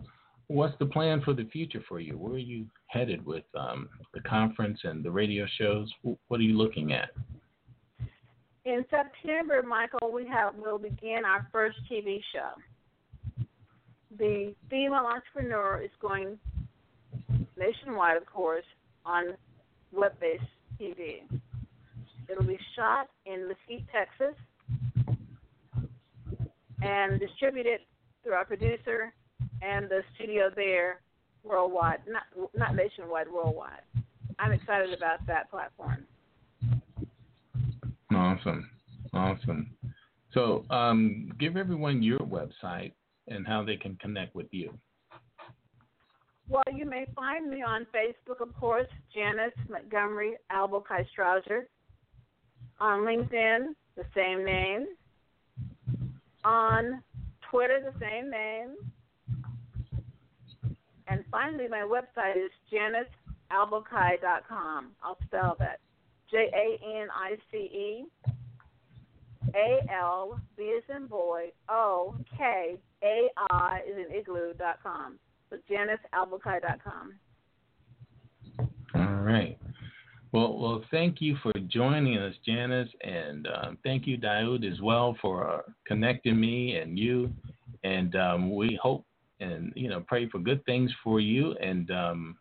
what's 0.47 0.79
the 0.79 0.87
plan 0.87 1.21
for 1.25 1.35
the 1.35 1.47
future 1.47 1.83
for 1.89 1.99
you? 1.99 2.17
Where 2.17 2.35
are 2.35 2.39
you 2.39 2.67
headed 2.87 3.27
with 3.27 3.43
um, 3.59 3.89
the 4.15 4.21
conference 4.21 4.79
and 4.85 5.05
the 5.05 5.11
radio 5.11 5.47
shows? 5.59 5.93
What 6.03 6.39
are 6.39 6.45
you 6.45 6.57
looking 6.57 6.93
at? 6.93 7.11
In 8.65 8.85
September, 8.89 9.65
Michael, 9.65 10.13
we 10.13 10.29
have 10.29 10.55
will 10.55 10.79
begin 10.79 11.23
our 11.27 11.49
first 11.51 11.77
TV 11.91 12.21
show. 12.33 12.51
The 14.17 14.55
female 14.71 15.07
entrepreneur 15.13 15.83
is 15.83 15.91
going 16.01 16.39
nationwide, 17.57 18.17
of 18.17 18.27
course, 18.27 18.65
on 19.05 19.35
web-based 19.93 20.45
TV. 20.81 21.23
It'll 22.29 22.45
be 22.45 22.59
shot 22.77 23.09
in 23.27 23.49
Mesquite, 23.49 23.87
Texas, 23.93 24.35
and 26.83 27.19
distributed 27.19 27.81
through 28.23 28.35
our 28.35 28.45
producer 28.45 29.13
and 29.63 29.89
the 29.89 30.03
studio 30.15 30.51
there 30.55 31.01
worldwide, 31.43 32.01
not 32.07 32.25
not 32.55 32.75
nationwide, 32.75 33.27
worldwide. 33.31 33.81
I'm 34.39 34.53
excited 34.53 34.93
about 34.93 35.27
that 35.27 35.51
platform. 35.51 36.07
Awesome, 38.15 38.71
awesome. 39.13 39.71
So, 40.33 40.65
um, 40.71 41.33
give 41.39 41.57
everyone 41.57 42.03
your 42.03 42.19
website 42.21 42.93
and 43.29 43.47
how 43.47 43.65
they 43.65 43.77
can 43.77 43.97
connect 43.97 44.35
with 44.35 44.47
you. 44.51 44.79
Well, 46.51 46.63
you 46.75 46.87
may 46.87 47.05
find 47.15 47.51
me 47.51 47.63
on 47.63 47.87
Facebook, 47.95 48.41
of 48.41 48.55
course, 48.59 48.87
Janice 49.15 49.53
Montgomery 49.69 50.39
Albokai 50.51 51.05
Strauser. 51.15 51.67
On 52.81 53.01
LinkedIn, 53.01 53.75
the 53.97 54.05
same 54.15 54.47
name. 54.47 54.87
On 56.45 57.03
Twitter, 57.51 57.81
the 57.85 57.93
same 58.01 58.31
name. 58.31 58.77
And 61.09 61.25
finally, 61.31 61.69
my 61.69 61.81
website 61.81 62.37
is 62.37 62.51
janicealbokai.com. 62.73 64.93
I'll 65.03 65.19
spell 65.27 65.57
that. 65.59 65.81
J 66.31 66.51
A 66.55 66.79
N 67.03 67.09
I 67.15 67.37
C 67.51 67.57
E 67.57 68.07
A 69.55 69.81
L 69.93 70.41
B 70.57 70.63
is 70.63 70.85
in 70.95 71.07
boy 71.07 71.51
O 71.71 72.15
K 72.37 72.79
A 73.03 73.29
I 73.51 73.81
is 73.89 73.97
in 73.97 74.13
igloo 74.15 74.53
dot 76.61 76.79
com. 76.85 77.15
All 78.95 79.23
right. 79.23 79.59
Well, 80.33 80.59
well, 80.59 80.85
thank 80.91 81.21
you 81.21 81.37
for 81.43 81.53
joining 81.69 82.19
us, 82.19 82.35
Janice, 82.45 82.91
and 83.03 83.49
um, 83.49 83.79
thank 83.83 84.07
you, 84.07 84.19
Daoud, 84.19 84.71
as 84.71 84.79
well, 84.81 85.17
for 85.23 85.49
uh, 85.49 85.63
connecting 85.87 86.39
me 86.39 86.77
and 86.77 86.99
you. 86.99 87.33
And 87.83 88.15
um, 88.17 88.55
we 88.55 88.79
hope 88.83 89.05
and 89.41 89.73
you 89.77 89.89
know 89.89 90.01
pray 90.07 90.29
for 90.29 90.39
good 90.39 90.65
things 90.67 90.93
for 91.03 91.21
you, 91.21 91.53
and 91.63 91.91
um, 91.91 92.37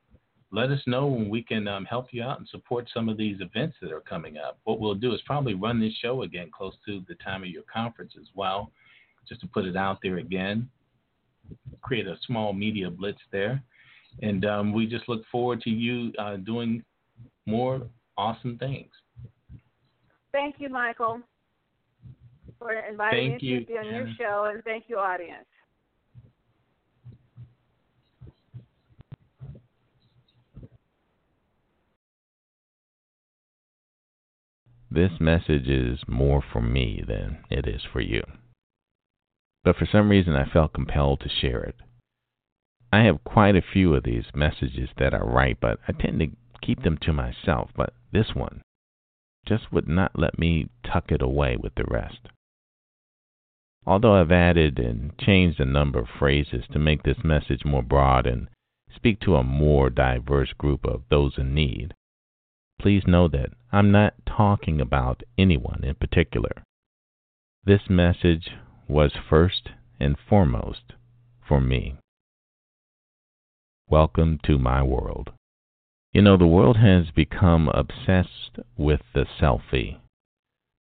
let 0.51 0.71
us 0.71 0.81
know 0.87 1.07
when 1.07 1.29
we 1.29 1.43
can 1.43 1.67
um, 1.67 1.85
help 1.85 2.07
you 2.11 2.23
out 2.23 2.39
and 2.39 2.47
support 2.49 2.89
some 2.93 3.07
of 3.07 3.17
these 3.17 3.39
events 3.39 3.77
that 3.81 3.91
are 3.91 4.01
coming 4.01 4.37
up. 4.37 4.59
What 4.63 4.79
we'll 4.79 4.95
do 4.95 5.13
is 5.13 5.21
probably 5.25 5.53
run 5.53 5.79
this 5.79 5.93
show 6.01 6.23
again 6.23 6.49
close 6.55 6.73
to 6.87 7.03
the 7.07 7.15
time 7.15 7.43
of 7.43 7.49
your 7.49 7.63
conference 7.71 8.13
as 8.19 8.27
well, 8.33 8.71
just 9.29 9.41
to 9.41 9.47
put 9.47 9.65
it 9.65 9.77
out 9.77 9.99
there 10.01 10.17
again 10.17 10.69
create 11.81 12.07
a 12.07 12.17
small 12.25 12.53
media 12.53 12.89
blitz 12.89 13.19
there. 13.31 13.62
And 14.21 14.45
um, 14.45 14.73
we 14.73 14.88
just 14.88 15.07
look 15.07 15.21
forward 15.31 15.62
to 15.62 15.69
you 15.69 16.12
uh, 16.17 16.38
doing 16.38 16.83
more 17.45 17.81
awesome 18.17 18.57
things. 18.57 18.89
Thank 20.31 20.55
you, 20.60 20.69
Michael, 20.69 21.21
for 22.60 22.73
inviting 22.73 23.31
thank 23.31 23.43
me 23.43 23.47
you, 23.47 23.60
to 23.62 23.65
be 23.65 23.73
on 23.77 23.86
Anna. 23.86 23.97
your 23.97 24.07
show, 24.19 24.51
and 24.53 24.63
thank 24.63 24.86
you, 24.88 24.97
audience. 24.97 25.45
This 34.89 35.12
message 35.19 35.67
is 35.67 35.99
more 36.07 36.43
for 36.51 36.62
me 36.62 37.03
than 37.07 37.39
it 37.49 37.67
is 37.67 37.81
for 37.91 38.01
you 38.01 38.23
but 39.67 39.75
for 39.75 39.86
some 39.91 40.08
reason 40.08 40.34
I 40.34 40.49
felt 40.49 40.71
compelled 40.71 41.19
to 41.19 41.30
share 41.41 41.62
it. 41.62 41.75
I 42.93 43.03
have 43.03 43.25
quite 43.25 43.58
a 43.58 43.62
few 43.62 43.95
of 43.95 44.03
these 44.06 44.23
messages 44.34 44.88
that 44.97 45.13
I 45.13 45.17
write, 45.17 45.60
but 45.60 45.77
I 45.89 45.91
tend 45.91 46.21
to 46.21 46.27
keep 46.65 46.84
them 46.84 46.97
to 47.01 47.12
myself. 47.12 47.71
But 47.75 47.93
this 48.13 48.34
one 48.34 48.62
just 49.45 49.69
would 49.73 49.89
not 49.89 50.17
let 50.17 50.39
me 50.39 50.69
tuck 50.89 51.12
it 51.12 51.21
away 51.21 51.58
with 51.58 51.75
the 51.75 51.84
rest. 51.86 52.30
Although 53.86 54.13
I've 54.13 54.32
added 54.32 54.80
and 54.80 55.17
changed 55.17 55.60
a 55.60 55.65
number 55.65 55.99
of 55.99 56.08
phrases 56.17 56.63
to 56.71 56.80
make 56.80 57.03
this 57.03 57.25
message 57.25 57.65
more 57.65 57.84
broad 57.84 58.25
and 58.25 58.47
speak 58.95 59.19
to 59.21 59.36
a 59.36 59.43
more 59.43 59.89
diverse 59.89 60.53
group 60.53 60.86
of 60.86 61.01
those 61.10 61.34
in 61.38 61.53
need, 61.53 61.93
please 62.80 63.03
know 63.06 63.27
that 63.27 63.49
I'm 63.73 63.91
not 63.91 64.13
talking 64.25 64.80
about 64.80 65.23
anyone 65.38 65.84
in 65.84 65.95
particular. 65.95 66.63
This 67.65 67.82
message 67.89 68.51
was 68.89 69.12
first 69.30 69.69
and 70.00 70.15
foremost 70.30 70.93
for 71.45 71.60
me. 71.60 71.95
Welcome 73.89 74.39
to 74.45 74.58
my 74.58 74.82
world. 74.82 75.32
You 76.13 76.21
know, 76.21 76.38
the 76.38 76.47
world 76.47 76.78
has 76.78 77.12
become 77.12 77.67
obsessed 77.69 78.60
with 78.78 79.02
the 79.13 79.26
selfie, 79.39 79.97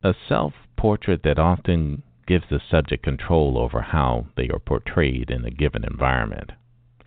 a 0.03 0.13
self 0.29 0.53
portrait 0.77 1.23
that 1.23 1.39
often 1.39 2.03
gives 2.27 2.45
the 2.49 2.61
subject 2.69 3.03
control 3.03 3.57
over 3.57 3.81
how 3.81 4.27
they 4.37 4.49
are 4.49 4.59
portrayed 4.59 5.31
in 5.31 5.43
a 5.43 5.49
given 5.51 5.83
environment, 5.83 6.51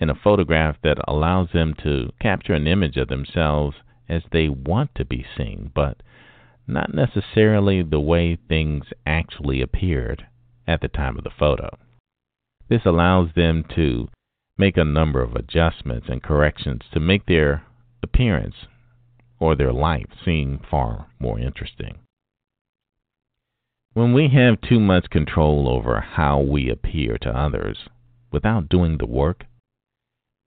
and 0.01 0.11
a 0.11 0.17
photograph 0.17 0.77
that 0.83 0.99
allows 1.07 1.49
them 1.53 1.75
to 1.85 2.11
capture 2.21 2.55
an 2.55 2.67
image 2.67 2.97
of 2.97 3.07
themselves 3.07 3.77
as 4.09 4.23
they 4.33 4.49
want 4.49 4.91
to 4.97 5.05
be 5.05 5.25
seen, 5.37 5.71
but 5.75 6.03
not 6.67 6.93
necessarily 6.93 7.83
the 7.83 8.01
way 8.01 8.37
things 8.49 8.87
actually 9.07 9.63
appeared 9.63 10.27
at 10.69 10.83
the 10.83 10.89
time 10.89 11.17
of 11.17 11.25
the 11.25 11.31
photo. 11.31 11.71
This 12.69 12.83
allows 12.85 13.31
them 13.35 13.65
to 13.75 14.09
make 14.59 14.77
a 14.77 14.85
number 14.85 15.23
of 15.23 15.35
adjustments 15.35 16.07
and 16.11 16.23
corrections 16.23 16.83
to 16.93 17.01
make 17.01 17.25
their 17.27 17.65
appearance 18.03 18.55
or 19.41 19.57
their 19.57 19.73
life 19.73 20.09
seem 20.25 20.61
far 20.71 21.07
more 21.19 21.41
interesting. 21.41 21.99
When 23.95 24.13
we 24.13 24.29
have 24.29 24.61
too 24.61 24.79
much 24.79 25.11
control 25.11 25.69
over 25.69 26.01
how 26.01 26.41
we 26.41 26.69
appear 26.69 27.17
to 27.19 27.37
others 27.37 27.89
without 28.31 28.69
doing 28.69 28.99
the 28.99 29.07
work, 29.07 29.45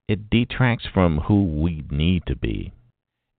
it 0.08 0.30
detracts 0.30 0.86
from 0.92 1.18
who 1.18 1.44
we 1.44 1.84
need 1.90 2.22
to 2.26 2.36
be, 2.36 2.72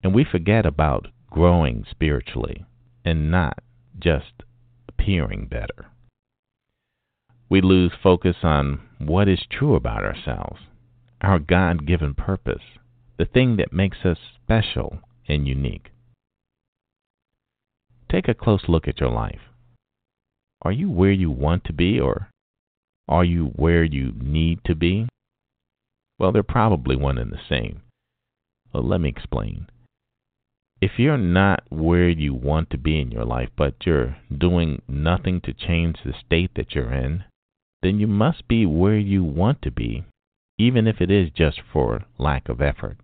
and 0.02 0.14
we 0.14 0.24
forget 0.24 0.66
about 0.66 1.08
growing 1.30 1.84
spiritually 1.90 2.64
and 3.04 3.30
not 3.30 3.58
just 3.98 4.42
appearing 4.88 5.46
better 5.46 5.91
we 7.52 7.60
lose 7.60 7.92
focus 8.02 8.36
on 8.42 8.80
what 8.96 9.28
is 9.28 9.44
true 9.50 9.74
about 9.74 10.02
ourselves, 10.02 10.58
our 11.20 11.38
God 11.38 11.86
given 11.86 12.14
purpose, 12.14 12.62
the 13.18 13.26
thing 13.26 13.58
that 13.58 13.74
makes 13.74 13.98
us 14.06 14.16
special 14.42 15.00
and 15.28 15.46
unique. 15.46 15.90
Take 18.10 18.26
a 18.26 18.32
close 18.32 18.62
look 18.68 18.88
at 18.88 19.00
your 19.00 19.10
life. 19.10 19.40
Are 20.62 20.72
you 20.72 20.90
where 20.90 21.12
you 21.12 21.30
want 21.30 21.64
to 21.64 21.74
be, 21.74 22.00
or 22.00 22.30
are 23.06 23.22
you 23.22 23.52
where 23.54 23.84
you 23.84 24.12
need 24.16 24.60
to 24.64 24.74
be? 24.74 25.06
Well, 26.18 26.32
they're 26.32 26.42
probably 26.42 26.96
one 26.96 27.18
and 27.18 27.30
the 27.30 27.48
same. 27.50 27.82
Well, 28.72 28.88
let 28.88 29.02
me 29.02 29.10
explain. 29.10 29.66
If 30.80 30.92
you're 30.96 31.18
not 31.18 31.64
where 31.68 32.08
you 32.08 32.32
want 32.32 32.70
to 32.70 32.78
be 32.78 32.98
in 32.98 33.10
your 33.10 33.26
life, 33.26 33.50
but 33.58 33.74
you're 33.84 34.16
doing 34.34 34.80
nothing 34.88 35.42
to 35.42 35.52
change 35.52 35.98
the 36.02 36.14
state 36.24 36.52
that 36.56 36.74
you're 36.74 36.94
in, 36.94 37.24
then 37.82 37.98
you 37.98 38.06
must 38.06 38.46
be 38.48 38.64
where 38.64 38.98
you 38.98 39.24
want 39.24 39.60
to 39.62 39.70
be, 39.70 40.04
even 40.58 40.86
if 40.86 41.00
it 41.00 41.10
is 41.10 41.30
just 41.30 41.60
for 41.72 42.04
lack 42.18 42.48
of 42.48 42.60
effort. 42.60 42.96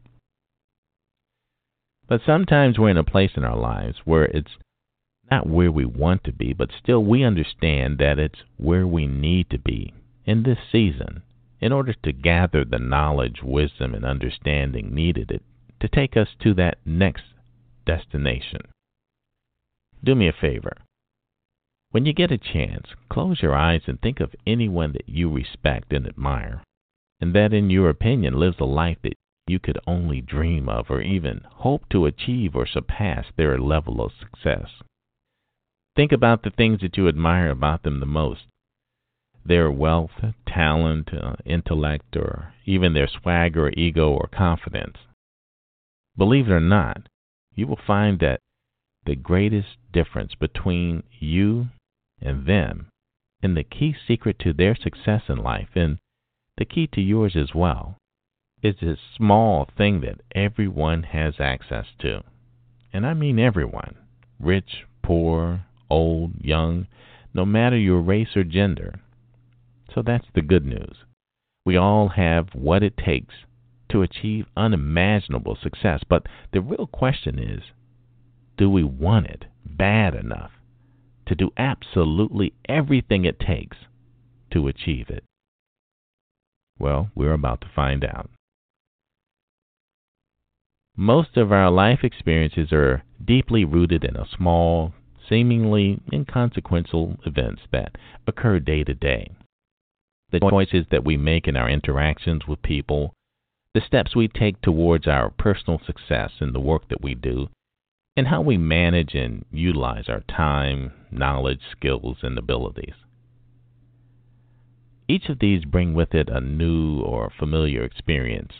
But 2.09 2.23
sometimes 2.25 2.79
we're 2.79 2.91
in 2.91 2.97
a 2.97 3.05
place 3.05 3.33
in 3.37 3.45
our 3.45 3.57
lives 3.57 3.99
where 4.05 4.25
it's 4.25 4.57
not 5.31 5.47
where 5.47 5.71
we 5.71 5.85
want 5.85 6.25
to 6.25 6.33
be, 6.33 6.53
but 6.55 6.71
still 6.83 7.05
we 7.05 7.23
understand 7.23 7.99
that 7.99 8.19
it's 8.19 8.43
where 8.57 8.87
we 8.87 9.07
need 9.07 9.51
to 9.51 9.59
be 9.59 9.93
in 10.25 10.43
this 10.43 10.59
season 10.73 11.23
in 11.61 11.73
order 11.73 11.93
to 11.93 12.13
gather 12.13 12.65
the 12.65 12.79
knowledge, 12.79 13.43
wisdom, 13.43 13.95
and 13.95 14.05
understanding 14.05 14.95
needed 14.95 15.41
to 15.81 15.89
take 15.89 16.17
us 16.17 16.29
to 16.43 16.55
that 16.55 16.79
next 16.85 17.25
destination. 17.87 18.61
Do 20.03 20.15
me 20.15 20.29
a 20.29 20.33
favor. 20.33 20.77
When 21.91 22.05
you 22.05 22.13
get 22.13 22.31
a 22.31 22.39
chance, 22.39 22.87
close 23.09 23.43
your 23.43 23.55
eyes 23.55 23.83
and 23.87 23.99
think 24.01 24.21
of 24.21 24.35
anyone 24.47 24.93
that 24.93 25.09
you 25.09 25.31
respect 25.31 25.93
and 25.93 26.07
admire, 26.07 26.63
and 27.19 27.35
that, 27.35 27.55
in 27.55 27.71
your 27.71 27.89
opinion, 27.89 28.39
lives 28.39 28.61
a 28.61 28.65
life 28.65 28.99
that 29.03 29.15
you 29.47 29.59
could 29.59 29.79
only 29.87 30.21
dream 30.21 30.69
of 30.69 30.91
or 30.91 31.01
even 31.01 31.41
hope 31.47 31.89
to 31.89 32.05
achieve 32.05 32.55
or 32.55 32.67
surpass 32.67 33.27
their 33.37 33.59
level 33.59 34.03
of 34.03 34.13
success. 34.21 34.69
Think 35.97 36.13
about 36.13 36.43
the 36.43 36.51
things 36.51 36.83
that 36.83 36.99
you 36.99 37.09
admire 37.09 37.51
about 37.51 37.83
them 37.83 38.01
the 38.01 38.07
most 38.07 38.43
their 39.45 39.71
wealth, 39.71 40.11
talent, 40.47 41.09
uh, 41.15 41.35
intellect, 41.47 42.15
or 42.15 42.53
even 42.67 42.93
their 42.93 43.09
swagger, 43.09 43.71
ego, 43.71 44.11
or 44.11 44.29
confidence. 44.29 44.99
Believe 46.19 46.49
it 46.49 46.53
or 46.53 46.61
not, 46.61 47.09
you 47.55 47.67
will 47.67 47.81
find 47.87 48.19
that 48.19 48.41
the 49.07 49.17
greatest 49.17 49.79
difference 49.91 50.35
between 50.35 51.03
you 51.19 51.69
and 52.21 52.47
them, 52.47 52.89
and 53.43 53.57
the 53.57 53.65
key 53.65 53.95
secret 54.07 54.39
to 54.41 54.53
their 54.53 54.75
success 54.75 55.23
in 55.29 55.39
life, 55.39 55.71
and 55.75 55.99
the 56.57 56.65
key 56.65 56.87
to 56.89 57.01
yours 57.01 57.37
as 57.37 57.55
well, 57.55 57.97
is 58.63 58.77
this 58.81 58.99
small 59.17 59.69
thing 59.77 60.01
that 60.01 60.21
everyone 60.35 61.05
has 61.05 61.35
access 61.39 61.87
to. 62.01 62.23
And 62.93 63.07
I 63.07 63.15
mean 63.15 63.39
everyone 63.39 63.97
rich, 64.41 64.85
poor, 65.03 65.65
old, 65.91 66.33
young, 66.41 66.87
no 67.35 67.45
matter 67.45 67.77
your 67.77 68.01
race 68.01 68.37
or 68.37 68.45
gender. 68.45 69.01
So 69.95 70.03
that's 70.03 70.27
the 70.35 70.43
good 70.43 70.65
news. 70.65 70.97
We 71.65 71.77
all 71.77 72.09
have 72.11 72.49
what 72.55 72.83
it 72.83 72.97
takes 72.97 73.35
to 73.91 74.03
achieve 74.03 74.47
unimaginable 74.57 75.57
success, 75.61 76.03
but 76.09 76.27
the 76.53 76.61
real 76.61 76.87
question 76.87 77.39
is 77.39 77.63
do 78.57 78.69
we 78.69 78.83
want 78.85 79.27
it 79.27 79.45
bad 79.65 80.15
enough? 80.15 80.51
To 81.29 81.35
do 81.35 81.51
absolutely 81.57 82.53
everything 82.69 83.25
it 83.25 83.39
takes 83.39 83.77
to 84.53 84.69
achieve 84.69 85.09
it? 85.09 85.25
Well, 86.79 87.11
we're 87.15 87.33
about 87.33 87.61
to 87.63 87.71
find 87.75 88.05
out. 88.05 88.31
Most 90.97 91.37
of 91.37 91.53
our 91.53 91.71
life 91.71 92.01
experiences 92.03 92.73
are 92.73 93.05
deeply 93.25 93.65
rooted 93.65 94.05
in 94.05 94.17
a 94.17 94.27
small, 94.37 94.95
seemingly 95.29 96.01
inconsequential 96.13 97.17
events 97.25 97.63
that 97.71 97.97
occur 98.27 98.59
day 98.59 98.83
to 98.85 98.95
day. 98.95 99.31
The 100.31 100.41
choices 100.41 100.87
that 100.91 101.05
we 101.05 101.17
make 101.17 101.47
in 101.47 101.57
our 101.57 101.71
interactions 101.71 102.47
with 102.47 102.63
people, 102.63 103.15
the 103.75 103.81
steps 103.81 104.17
we 104.17 104.29
take 104.29 104.61
towards 104.61 105.07
our 105.07 105.31
personal 105.31 105.81
success 105.87 106.33
in 106.41 106.53
the 106.53 106.61
work 106.61 106.89
that 106.89 107.01
we 107.01 107.15
do, 107.15 107.49
and 108.19 108.27
how 108.27 108.41
we 108.41 108.59
manage 108.59 109.15
and 109.15 109.45
utilize 109.53 110.09
our 110.09 110.23
time, 110.23 110.91
knowledge, 111.09 111.61
skills, 111.71 112.17
and 112.23 112.37
abilities. 112.37 112.95
Each 115.07 115.29
of 115.29 115.39
these 115.39 115.65
bring 115.65 115.95
with 115.95 116.13
it 116.17 116.29
a 116.29 116.41
new 116.41 117.01
or 117.01 117.31
familiar 117.39 117.85
experience, 117.85 118.55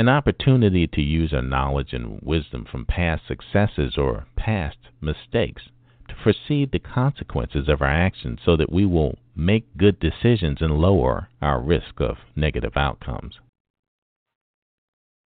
an 0.00 0.08
opportunity 0.08 0.88
to 0.88 1.00
use 1.00 1.32
our 1.32 1.40
knowledge 1.40 1.92
and 1.92 2.18
wisdom 2.20 2.66
from 2.68 2.84
past 2.84 3.22
successes 3.28 3.94
or 3.96 4.26
past 4.34 4.78
mistakes 5.00 5.62
to 6.08 6.14
foresee 6.20 6.64
the 6.66 6.80
consequences 6.80 7.68
of 7.68 7.80
our 7.80 7.86
actions 7.86 8.40
so 8.44 8.56
that 8.56 8.72
we 8.72 8.84
will 8.84 9.16
make 9.36 9.76
good 9.76 10.00
decisions 10.00 10.58
and 10.60 10.80
lower 10.80 11.28
our 11.40 11.60
risk 11.60 12.00
of 12.00 12.16
negative 12.34 12.76
outcomes. 12.76 13.38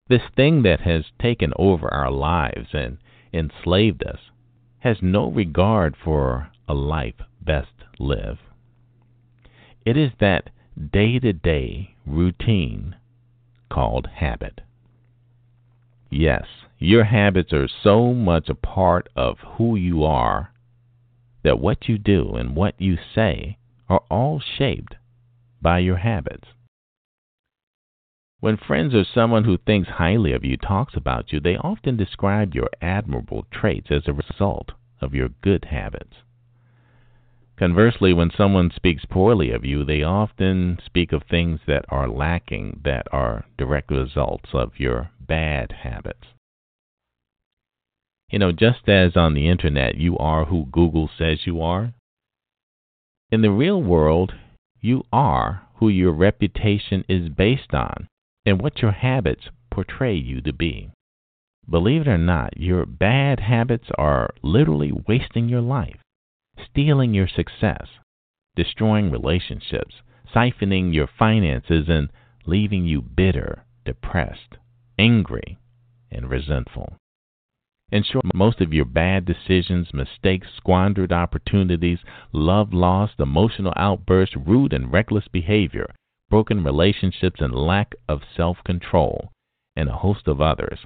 This 0.09 0.23
thing 0.35 0.63
that 0.63 0.81
has 0.81 1.05
taken 1.21 1.53
over 1.55 1.87
our 1.93 2.11
lives 2.11 2.67
and 2.73 2.97
enslaved 3.33 4.03
us, 4.03 4.19
has 4.79 4.97
no 5.01 5.29
regard 5.29 5.95
for 5.95 6.49
a 6.67 6.73
life 6.73 7.21
best 7.41 7.73
lived. 7.99 8.39
It 9.85 9.97
is 9.97 10.11
that 10.19 10.49
day 10.91 11.19
to 11.19 11.33
day 11.33 11.95
routine 12.05 12.95
called 13.69 14.07
habit. 14.15 14.61
Yes, 16.09 16.45
your 16.77 17.03
habits 17.05 17.53
are 17.53 17.67
so 17.67 18.13
much 18.13 18.49
a 18.49 18.55
part 18.55 19.09
of 19.15 19.37
who 19.57 19.75
you 19.75 20.03
are 20.03 20.51
that 21.43 21.59
what 21.59 21.87
you 21.87 21.97
do 21.97 22.35
and 22.35 22.55
what 22.55 22.79
you 22.79 22.97
say 23.15 23.57
are 23.87 24.03
all 24.09 24.39
shaped 24.39 24.95
by 25.61 25.79
your 25.79 25.97
habits. 25.97 26.47
When 28.41 28.55
friends 28.55 28.95
or 28.95 29.03
someone 29.03 29.43
who 29.43 29.57
thinks 29.57 29.89
highly 29.89 30.31
of 30.31 30.45
you 30.45 30.55
talks 30.55 30.95
about 30.95 31.33
you, 31.33 31.41
they 31.41 31.57
often 31.57 31.97
describe 31.97 32.55
your 32.55 32.69
admirable 32.81 33.45
traits 33.51 33.91
as 33.91 34.07
a 34.07 34.13
result 34.13 34.71
of 35.01 35.13
your 35.13 35.29
good 35.41 35.65
habits. 35.65 36.15
Conversely, 37.57 38.13
when 38.13 38.31
someone 38.31 38.71
speaks 38.71 39.03
poorly 39.03 39.51
of 39.51 39.65
you, 39.65 39.83
they 39.83 40.03
often 40.03 40.79
speak 40.85 41.11
of 41.11 41.23
things 41.23 41.59
that 41.67 41.83
are 41.89 42.07
lacking, 42.07 42.79
that 42.85 43.05
are 43.11 43.43
direct 43.57 43.91
results 43.91 44.51
of 44.53 44.79
your 44.79 45.11
bad 45.19 45.73
habits. 45.73 46.27
You 48.31 48.39
know, 48.39 48.53
just 48.53 48.87
as 48.87 49.17
on 49.17 49.33
the 49.33 49.49
internet 49.49 49.95
you 49.95 50.17
are 50.17 50.45
who 50.45 50.67
Google 50.71 51.09
says 51.17 51.45
you 51.45 51.61
are, 51.61 51.93
in 53.29 53.41
the 53.41 53.51
real 53.51 53.83
world, 53.83 54.33
you 54.79 55.03
are 55.11 55.63
who 55.75 55.89
your 55.89 56.13
reputation 56.13 57.03
is 57.09 57.27
based 57.27 57.73
on 57.73 58.07
and 58.49 58.61
what 58.61 58.81
your 58.81 58.91
habits 58.91 59.45
portray 59.71 60.15
you 60.15 60.41
to 60.41 60.51
be. 60.51 60.89
Believe 61.69 62.01
it 62.01 62.07
or 62.07 62.17
not, 62.17 62.57
your 62.57 62.85
bad 62.85 63.39
habits 63.39 63.87
are 63.97 64.29
literally 64.41 64.91
wasting 65.07 65.47
your 65.47 65.61
life 65.61 65.99
stealing 66.65 67.13
your 67.13 67.27
success, 67.27 67.87
destroying 68.55 69.11
relationships, 69.11 69.95
siphoning 70.33 70.93
your 70.93 71.07
finances, 71.17 71.85
and 71.87 72.09
leaving 72.45 72.85
you 72.85 73.01
bitter, 73.01 73.63
depressed, 73.85 74.57
angry, 74.97 75.57
and 76.11 76.29
resentful. 76.29 76.95
In 77.91 78.03
short, 78.03 78.25
most 78.35 78.61
of 78.61 78.71
your 78.71 78.85
bad 78.85 79.25
decisions, 79.25 79.93
mistakes, 79.93 80.47
squandered 80.57 81.11
opportunities, 81.11 81.99
love 82.31 82.71
lost, 82.71 83.13
emotional 83.19 83.73
outbursts, 83.75 84.35
rude 84.35 84.73
and 84.73 84.91
reckless 84.91 85.27
behavior, 85.27 85.87
broken 86.29 86.63
relationships, 86.63 87.41
and 87.41 87.53
lack 87.53 87.93
of 88.07 88.21
self 88.35 88.57
control, 88.63 89.31
and 89.75 89.89
a 89.89 89.97
host 89.97 90.27
of 90.27 90.41
others, 90.41 90.79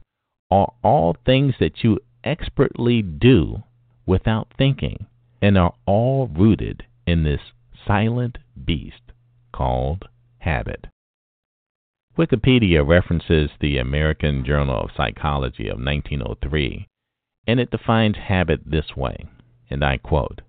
are 0.50 0.72
all 0.84 1.16
things 1.26 1.56
that 1.60 1.84
you 1.84 2.00
expertly 2.24 3.02
do 3.02 3.64
without 4.06 4.48
thinking 4.58 5.06
and 5.42 5.58
are 5.58 5.74
all 5.86 6.28
rooted 6.28 6.86
in 7.06 7.24
this 7.24 7.42
silent 7.86 8.38
beast 8.66 9.12
called 9.52 10.06
habit. 10.40 10.88
Wikipedia 12.18 12.88
references 12.88 13.50
the 13.60 13.78
American 13.78 14.46
Journal 14.46 14.84
of 14.84 14.92
Psychology 14.96 15.68
of 15.68 15.80
1903, 15.80 16.88
and 17.48 17.60
it 17.60 17.72
defines 17.72 18.16
habit 18.16 18.62
this 18.66 18.96
way, 18.96 19.26
and 19.70 19.84
I 19.84 19.98
quote 19.98 20.42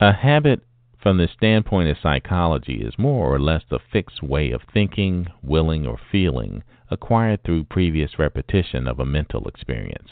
A 0.00 0.12
habit, 0.12 0.60
from 1.02 1.18
the 1.18 1.26
standpoint 1.26 1.88
of 1.88 1.98
psychology, 1.98 2.74
is 2.74 2.96
more 2.96 3.34
or 3.34 3.40
less 3.40 3.64
the 3.68 3.80
fixed 3.80 4.22
way 4.22 4.52
of 4.52 4.62
thinking, 4.72 5.26
willing, 5.42 5.84
or 5.84 5.98
feeling 5.98 6.62
acquired 6.90 7.42
through 7.42 7.64
previous 7.64 8.20
repetition 8.20 8.86
of 8.86 9.00
a 9.00 9.04
mental 9.04 9.48
experience. 9.48 10.10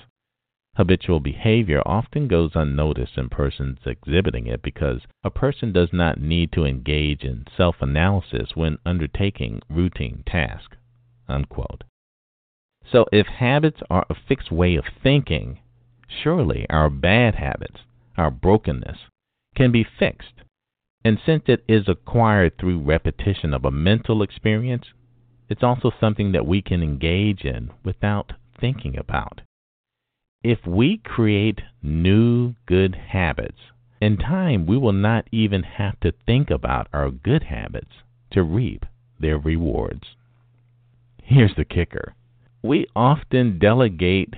Habitual 0.77 1.21
behavior 1.21 1.81
often 1.87 2.27
goes 2.27 2.53
unnoticed 2.57 3.17
in 3.17 3.29
persons 3.29 3.79
exhibiting 3.87 4.49
it 4.49 4.63
because 4.63 5.03
a 5.23 5.31
person 5.31 5.73
does 5.73 5.93
not 5.93 6.21
need 6.21 6.51
to 6.53 6.65
engage 6.65 7.23
in 7.23 7.47
self 7.57 7.77
analysis 7.81 8.57
when 8.57 8.79
undertaking 8.85 9.61
routine 9.69 10.25
tasks. 10.27 10.77
Unquote. 11.29 11.85
So, 12.91 13.07
if 13.13 13.27
habits 13.27 13.81
are 13.91 14.07
a 14.11 14.15
fixed 14.15 14.51
way 14.51 14.75
of 14.75 14.87
thinking, 15.03 15.61
surely 16.09 16.67
our 16.69 16.91
bad 16.91 17.37
habits, 17.37 17.83
our 18.17 18.31
brokenness, 18.31 18.99
can 19.55 19.71
be 19.71 19.85
fixed. 19.85 20.43
And 21.05 21.19
since 21.25 21.45
it 21.47 21.65
is 21.67 21.89
acquired 21.89 22.59
through 22.59 22.81
repetition 22.81 23.55
of 23.55 23.65
a 23.65 23.71
mental 23.71 24.23
experience, 24.23 24.85
it's 25.49 25.63
also 25.63 25.91
something 25.99 26.33
that 26.33 26.47
we 26.47 26.61
can 26.63 26.83
engage 26.83 27.45
in 27.45 27.71
without 27.85 28.33
thinking 28.61 28.99
about. 28.99 29.41
If 30.43 30.67
we 30.67 30.99
create 30.99 31.61
new 31.83 32.55
good 32.67 32.95
habits, 32.95 33.59
in 34.01 34.17
time 34.17 34.67
we 34.67 34.77
will 34.77 34.93
not 34.93 35.27
even 35.33 35.63
have 35.63 35.99
to 36.01 36.13
think 36.27 36.51
about 36.51 36.89
our 36.93 37.11
good 37.11 37.45
habits 37.45 37.93
to 38.33 38.43
reap 38.43 38.87
their 39.19 39.39
rewards. 39.39 40.17
Here's 41.23 41.55
the 41.57 41.65
kicker 41.65 42.15
we 42.63 42.87
often 42.95 43.59
delegate 43.59 44.35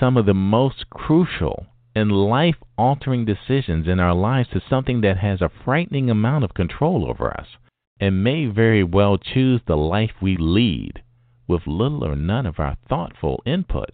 some 0.00 0.16
of 0.16 0.24
the 0.26 0.34
most 0.34 0.88
crucial 0.90 1.66
and 1.96 2.12
life 2.12 2.56
altering 2.76 3.24
decisions 3.24 3.88
in 3.88 3.98
our 3.98 4.14
lives 4.14 4.50
to 4.50 4.60
something 4.68 5.00
that 5.00 5.16
has 5.16 5.40
a 5.40 5.50
frightening 5.64 6.10
amount 6.10 6.44
of 6.44 6.52
control 6.52 7.08
over 7.08 7.30
us 7.30 7.46
and 7.98 8.22
may 8.22 8.44
very 8.44 8.84
well 8.84 9.16
choose 9.16 9.62
the 9.66 9.76
life 9.76 10.10
we 10.20 10.36
lead 10.38 11.02
with 11.48 11.66
little 11.66 12.04
or 12.04 12.14
none 12.14 12.44
of 12.44 12.58
our 12.58 12.76
thoughtful 12.86 13.42
input. 13.46 13.88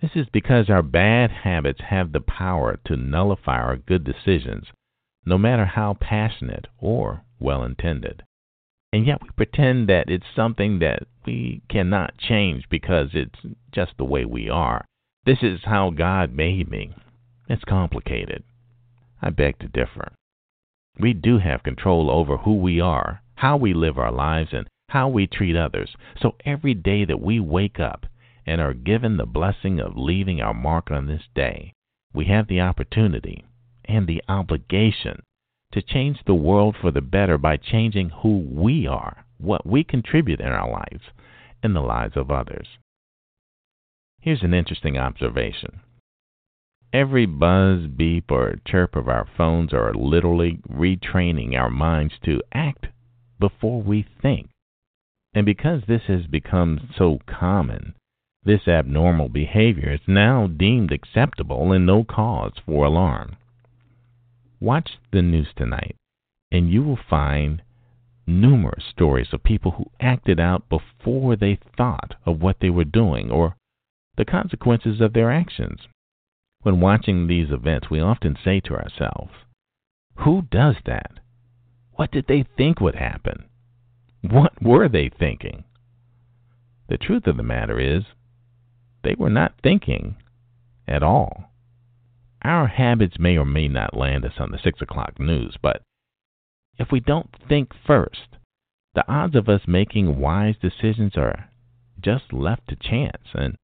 This 0.00 0.12
is 0.14 0.28
because 0.32 0.70
our 0.70 0.84
bad 0.84 1.32
habits 1.32 1.80
have 1.88 2.12
the 2.12 2.20
power 2.20 2.78
to 2.84 2.96
nullify 2.96 3.56
our 3.56 3.76
good 3.76 4.04
decisions, 4.04 4.66
no 5.24 5.36
matter 5.36 5.64
how 5.64 5.94
passionate 6.00 6.68
or 6.78 7.24
well 7.40 7.64
intended. 7.64 8.22
And 8.92 9.04
yet 9.04 9.20
we 9.20 9.30
pretend 9.30 9.88
that 9.88 10.08
it's 10.08 10.26
something 10.36 10.78
that 10.78 11.08
we 11.24 11.62
cannot 11.68 12.18
change 12.18 12.68
because 12.70 13.08
it's 13.14 13.56
just 13.72 13.94
the 13.98 14.04
way 14.04 14.24
we 14.24 14.48
are. 14.48 14.84
This 15.24 15.38
is 15.42 15.58
how 15.64 15.90
God 15.90 16.32
made 16.32 16.70
me. 16.70 16.94
It's 17.48 17.64
complicated. 17.64 18.42
I 19.22 19.30
beg 19.30 19.58
to 19.60 19.68
differ. 19.68 20.12
We 20.98 21.12
do 21.12 21.38
have 21.38 21.62
control 21.62 22.10
over 22.10 22.38
who 22.38 22.56
we 22.56 22.80
are, 22.80 23.22
how 23.36 23.56
we 23.56 23.74
live 23.74 23.98
our 23.98 24.12
lives, 24.12 24.50
and 24.52 24.66
how 24.88 25.08
we 25.08 25.26
treat 25.26 25.56
others. 25.56 25.94
So 26.20 26.36
every 26.44 26.74
day 26.74 27.04
that 27.04 27.20
we 27.20 27.38
wake 27.38 27.78
up, 27.78 28.06
and 28.46 28.60
are 28.60 28.74
given 28.74 29.16
the 29.16 29.26
blessing 29.26 29.80
of 29.80 29.96
leaving 29.96 30.40
our 30.40 30.54
mark 30.54 30.90
on 30.90 31.06
this 31.06 31.24
day, 31.34 31.72
we 32.14 32.26
have 32.26 32.46
the 32.46 32.60
opportunity 32.60 33.44
and 33.84 34.06
the 34.06 34.22
obligation 34.28 35.22
to 35.72 35.82
change 35.82 36.18
the 36.24 36.34
world 36.34 36.76
for 36.80 36.90
the 36.90 37.00
better 37.00 37.36
by 37.36 37.56
changing 37.56 38.10
who 38.22 38.38
we 38.38 38.86
are, 38.86 39.24
what 39.38 39.66
we 39.66 39.82
contribute 39.82 40.40
in 40.40 40.46
our 40.46 40.70
lives, 40.70 41.04
and 41.62 41.74
the 41.74 41.80
lives 41.80 42.16
of 42.16 42.30
others. 42.30 42.68
Here's 44.20 44.42
an 44.42 44.54
interesting 44.54 44.96
observation. 44.96 45.80
Every 46.92 47.26
buzz, 47.26 47.86
beep, 47.88 48.30
or 48.30 48.60
chirp 48.66 48.96
of 48.96 49.08
our 49.08 49.26
phones 49.36 49.72
are 49.72 49.92
literally 49.92 50.60
retraining 50.70 51.54
our 51.54 51.70
minds 51.70 52.14
to 52.24 52.40
act 52.52 52.86
before 53.38 53.82
we 53.82 54.06
think. 54.22 54.48
And 55.34 55.44
because 55.44 55.82
this 55.86 56.02
has 56.06 56.26
become 56.26 56.88
so 56.96 57.18
common, 57.26 57.94
this 58.44 58.66
abnormal 58.68 59.28
behavior 59.28 59.92
is 59.92 60.06
now 60.06 60.46
deemed 60.46 60.92
acceptable 60.92 61.72
and 61.72 61.84
no 61.84 62.04
cause 62.04 62.52
for 62.64 62.86
alarm. 62.86 63.36
Watch 64.60 64.98
the 65.12 65.20
news 65.20 65.48
tonight, 65.54 65.96
and 66.50 66.70
you 66.70 66.82
will 66.82 66.98
find 67.10 67.60
numerous 68.26 68.84
stories 68.90 69.28
of 69.32 69.42
people 69.42 69.72
who 69.72 69.90
acted 70.00 70.40
out 70.40 70.68
before 70.68 71.36
they 71.36 71.58
thought 71.76 72.14
of 72.24 72.40
what 72.40 72.60
they 72.60 72.70
were 72.70 72.84
doing 72.84 73.30
or 73.30 73.56
the 74.16 74.24
consequences 74.24 75.00
of 75.00 75.12
their 75.12 75.30
actions. 75.30 75.80
When 76.66 76.80
watching 76.80 77.28
these 77.28 77.52
events, 77.52 77.90
we 77.90 78.00
often 78.00 78.36
say 78.44 78.58
to 78.58 78.74
ourselves, 78.74 79.30
Who 80.24 80.42
does 80.50 80.74
that? 80.84 81.20
What 81.92 82.10
did 82.10 82.26
they 82.26 82.44
think 82.56 82.80
would 82.80 82.96
happen? 82.96 83.44
What 84.20 84.60
were 84.60 84.88
they 84.88 85.08
thinking? 85.08 85.62
The 86.88 86.98
truth 86.98 87.28
of 87.28 87.36
the 87.36 87.44
matter 87.44 87.78
is, 87.78 88.02
they 89.04 89.14
were 89.16 89.30
not 89.30 89.54
thinking 89.62 90.16
at 90.88 91.04
all. 91.04 91.52
Our 92.42 92.66
habits 92.66 93.16
may 93.16 93.38
or 93.38 93.44
may 93.44 93.68
not 93.68 93.96
land 93.96 94.24
us 94.24 94.40
on 94.40 94.50
the 94.50 94.58
6 94.58 94.82
o'clock 94.82 95.20
news, 95.20 95.56
but 95.62 95.82
if 96.80 96.90
we 96.90 96.98
don't 96.98 97.30
think 97.48 97.74
first, 97.86 98.38
the 98.96 99.08
odds 99.08 99.36
of 99.36 99.48
us 99.48 99.68
making 99.68 100.18
wise 100.18 100.56
decisions 100.60 101.16
are 101.16 101.48
just 102.00 102.32
left 102.32 102.66
to 102.70 102.74
chance. 102.74 103.28
And 103.34 103.54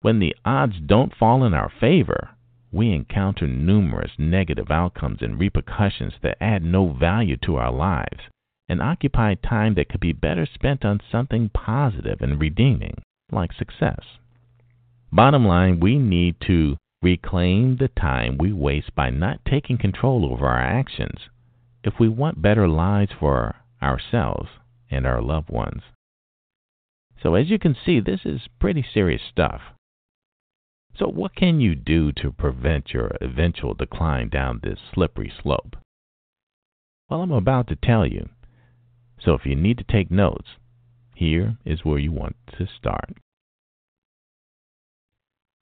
when 0.00 0.20
the 0.20 0.36
odds 0.44 0.76
don't 0.86 1.12
fall 1.12 1.42
in 1.42 1.52
our 1.52 1.72
favor, 1.80 2.30
we 2.72 2.92
encounter 2.92 3.46
numerous 3.46 4.12
negative 4.18 4.70
outcomes 4.70 5.18
and 5.22 5.38
repercussions 5.38 6.14
that 6.22 6.36
add 6.40 6.62
no 6.62 6.92
value 6.92 7.36
to 7.38 7.56
our 7.56 7.72
lives 7.72 8.20
and 8.68 8.82
occupy 8.82 9.34
time 9.34 9.74
that 9.74 9.88
could 9.88 10.00
be 10.00 10.12
better 10.12 10.46
spent 10.46 10.84
on 10.84 11.00
something 11.10 11.48
positive 11.48 12.20
and 12.20 12.40
redeeming, 12.40 12.94
like 13.30 13.52
success. 13.52 14.00
Bottom 15.12 15.46
line, 15.46 15.80
we 15.80 15.98
need 15.98 16.36
to 16.46 16.76
reclaim 17.02 17.76
the 17.76 17.88
time 17.88 18.36
we 18.38 18.52
waste 18.52 18.94
by 18.94 19.10
not 19.10 19.44
taking 19.44 19.78
control 19.78 20.30
over 20.30 20.46
our 20.46 20.60
actions 20.60 21.28
if 21.84 21.94
we 22.00 22.08
want 22.08 22.42
better 22.42 22.66
lives 22.66 23.12
for 23.18 23.54
ourselves 23.80 24.48
and 24.90 25.06
our 25.06 25.22
loved 25.22 25.48
ones. 25.48 25.82
So, 27.22 27.34
as 27.34 27.48
you 27.48 27.58
can 27.58 27.76
see, 27.84 28.00
this 28.00 28.20
is 28.24 28.48
pretty 28.58 28.84
serious 28.92 29.22
stuff. 29.30 29.60
So, 30.98 31.08
what 31.08 31.34
can 31.34 31.60
you 31.60 31.74
do 31.74 32.10
to 32.12 32.32
prevent 32.32 32.94
your 32.94 33.12
eventual 33.20 33.74
decline 33.74 34.30
down 34.30 34.60
this 34.62 34.78
slippery 34.94 35.30
slope? 35.42 35.76
Well, 37.10 37.20
I'm 37.20 37.32
about 37.32 37.68
to 37.68 37.76
tell 37.76 38.06
you. 38.06 38.30
So, 39.20 39.34
if 39.34 39.44
you 39.44 39.54
need 39.54 39.76
to 39.78 39.84
take 39.84 40.10
notes, 40.10 40.48
here 41.14 41.58
is 41.66 41.84
where 41.84 41.98
you 41.98 42.12
want 42.12 42.36
to 42.58 42.66
start. 42.66 43.18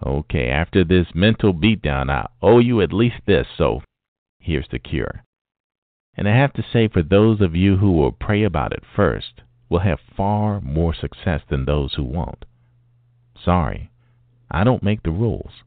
Okay, 0.06 0.50
after 0.50 0.84
this 0.84 1.08
mental 1.16 1.54
beatdown, 1.54 2.12
I 2.12 2.28
owe 2.42 2.60
you 2.60 2.82
at 2.82 2.94
least 2.94 3.22
this, 3.26 3.48
so 3.58 3.82
here's 4.40 4.68
the 4.70 4.80
cure. 4.80 5.24
And 6.16 6.28
I 6.28 6.36
have 6.36 6.54
to 6.54 6.66
say, 6.74 6.88
for 6.88 7.02
those 7.02 7.42
of 7.42 7.56
you 7.56 7.78
who 7.78 7.94
will 7.94 8.12
pray 8.12 8.44
about 8.44 8.74
it 8.74 8.84
first, 8.96 9.42
will 9.70 9.80
have 9.80 10.00
far 10.16 10.62
more 10.62 10.94
success 10.94 11.42
than 11.50 11.66
those 11.66 11.94
who 11.96 12.04
won't. 12.04 12.46
Sorry, 13.44 13.90
I 14.54 14.64
don't 14.64 14.84
make 14.84 15.04
the 15.04 15.12
rules. 15.12 15.64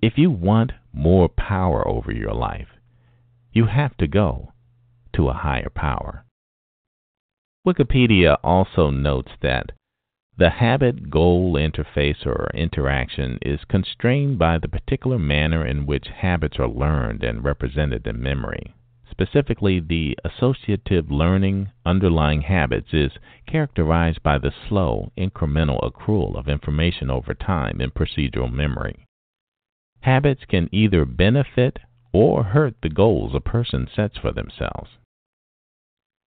If 0.00 0.16
you 0.16 0.30
want 0.30 0.72
more 0.92 1.28
power 1.28 1.86
over 1.86 2.12
your 2.12 2.32
life, 2.32 2.68
you 3.52 3.66
have 3.66 3.96
to 3.98 4.06
go 4.06 4.52
to 5.14 5.28
a 5.28 5.34
higher 5.34 5.70
power. 5.74 6.24
Wikipedia 7.66 8.38
also 8.42 8.90
notes 8.90 9.32
that 9.42 9.72
the 10.36 10.50
habit 10.50 11.10
goal 11.10 11.54
interface 11.54 12.26
or 12.26 12.50
interaction 12.54 13.38
is 13.42 13.64
constrained 13.68 14.38
by 14.38 14.58
the 14.58 14.68
particular 14.68 15.18
manner 15.18 15.64
in 15.66 15.86
which 15.86 16.08
habits 16.08 16.58
are 16.58 16.68
learned 16.68 17.22
and 17.22 17.44
represented 17.44 18.06
in 18.06 18.22
memory. 18.22 18.74
Specifically, 19.12 19.78
the 19.78 20.16
associative 20.24 21.10
learning 21.10 21.70
underlying 21.84 22.40
habits 22.40 22.88
is 22.94 23.12
characterized 23.46 24.22
by 24.22 24.38
the 24.38 24.52
slow, 24.68 25.12
incremental 25.18 25.80
accrual 25.82 26.34
of 26.34 26.48
information 26.48 27.10
over 27.10 27.34
time 27.34 27.80
in 27.82 27.90
procedural 27.90 28.50
memory. 28.50 29.04
Habits 30.00 30.46
can 30.48 30.68
either 30.72 31.04
benefit 31.04 31.78
or 32.12 32.42
hurt 32.42 32.74
the 32.82 32.88
goals 32.88 33.34
a 33.34 33.40
person 33.40 33.86
sets 33.94 34.16
for 34.16 34.32
themselves. 34.32 34.90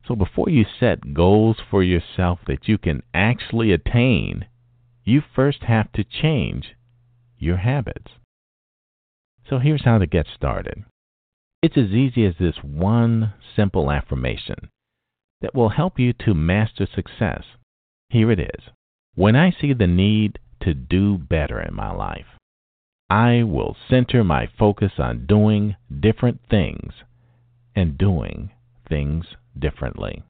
So 0.08 0.16
before 0.16 0.50
you 0.50 0.66
set 0.80 1.14
goals 1.14 1.58
for 1.70 1.84
yourself 1.84 2.40
that 2.48 2.68
you 2.68 2.80
can 2.80 3.04
actually 3.14 3.72
attain, 3.72 4.48
you 5.06 5.22
first 5.22 5.64
have 5.64 5.92
to 5.94 6.04
change 6.04 6.74
your 7.38 7.58
habits. 7.58 8.14
So 9.48 9.60
here's 9.60 9.86
how 9.86 10.00
to 10.00 10.08
get 10.08 10.26
started. 10.36 10.84
It's 11.64 11.78
as 11.78 11.92
easy 11.92 12.26
as 12.26 12.34
this 12.38 12.58
one 12.62 13.34
simple 13.56 13.90
affirmation 13.90 14.70
that 15.40 15.56
will 15.56 15.70
help 15.70 15.98
you 15.98 16.12
to 16.26 16.34
master 16.34 16.86
success. 16.94 17.44
Here 18.10 18.30
it 18.32 18.40
is. 18.42 18.70
When 19.16 19.38
I 19.38 19.52
see 19.52 19.72
the 19.72 19.88
need 19.88 20.40
to 20.64 20.74
do 20.74 21.18
better 21.18 21.62
in 21.62 21.74
my 21.74 21.90
life, 21.90 22.26
I 23.10 23.44
will 23.44 23.78
center 23.90 24.26
my 24.26 24.50
focus 24.60 24.92
on 24.98 25.26
doing 25.26 25.78
different 26.02 26.42
things 26.50 26.92
and 27.74 27.98
doing 27.98 28.52
things 28.90 29.26
differently. 29.58 30.22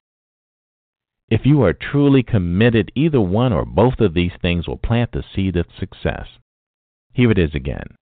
If 1.30 1.48
you 1.48 1.64
are 1.64 1.74
truly 1.74 2.22
committed, 2.22 2.92
either 2.94 3.20
one 3.20 3.54
or 3.54 3.66
both 3.66 4.00
of 4.00 4.14
these 4.14 4.34
things 4.40 4.68
will 4.68 4.78
plant 4.78 5.14
the 5.14 5.24
seed 5.34 5.56
of 5.56 5.66
success. 5.80 6.28
Here 7.12 7.32
it 7.32 7.40
is 7.40 7.56
again. 7.56 7.96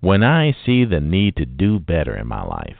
When 0.00 0.22
I 0.22 0.52
see 0.64 0.84
the 0.84 1.00
need 1.00 1.34
to 1.36 1.44
do 1.44 1.80
better 1.80 2.16
in 2.16 2.28
my 2.28 2.42
life, 2.44 2.76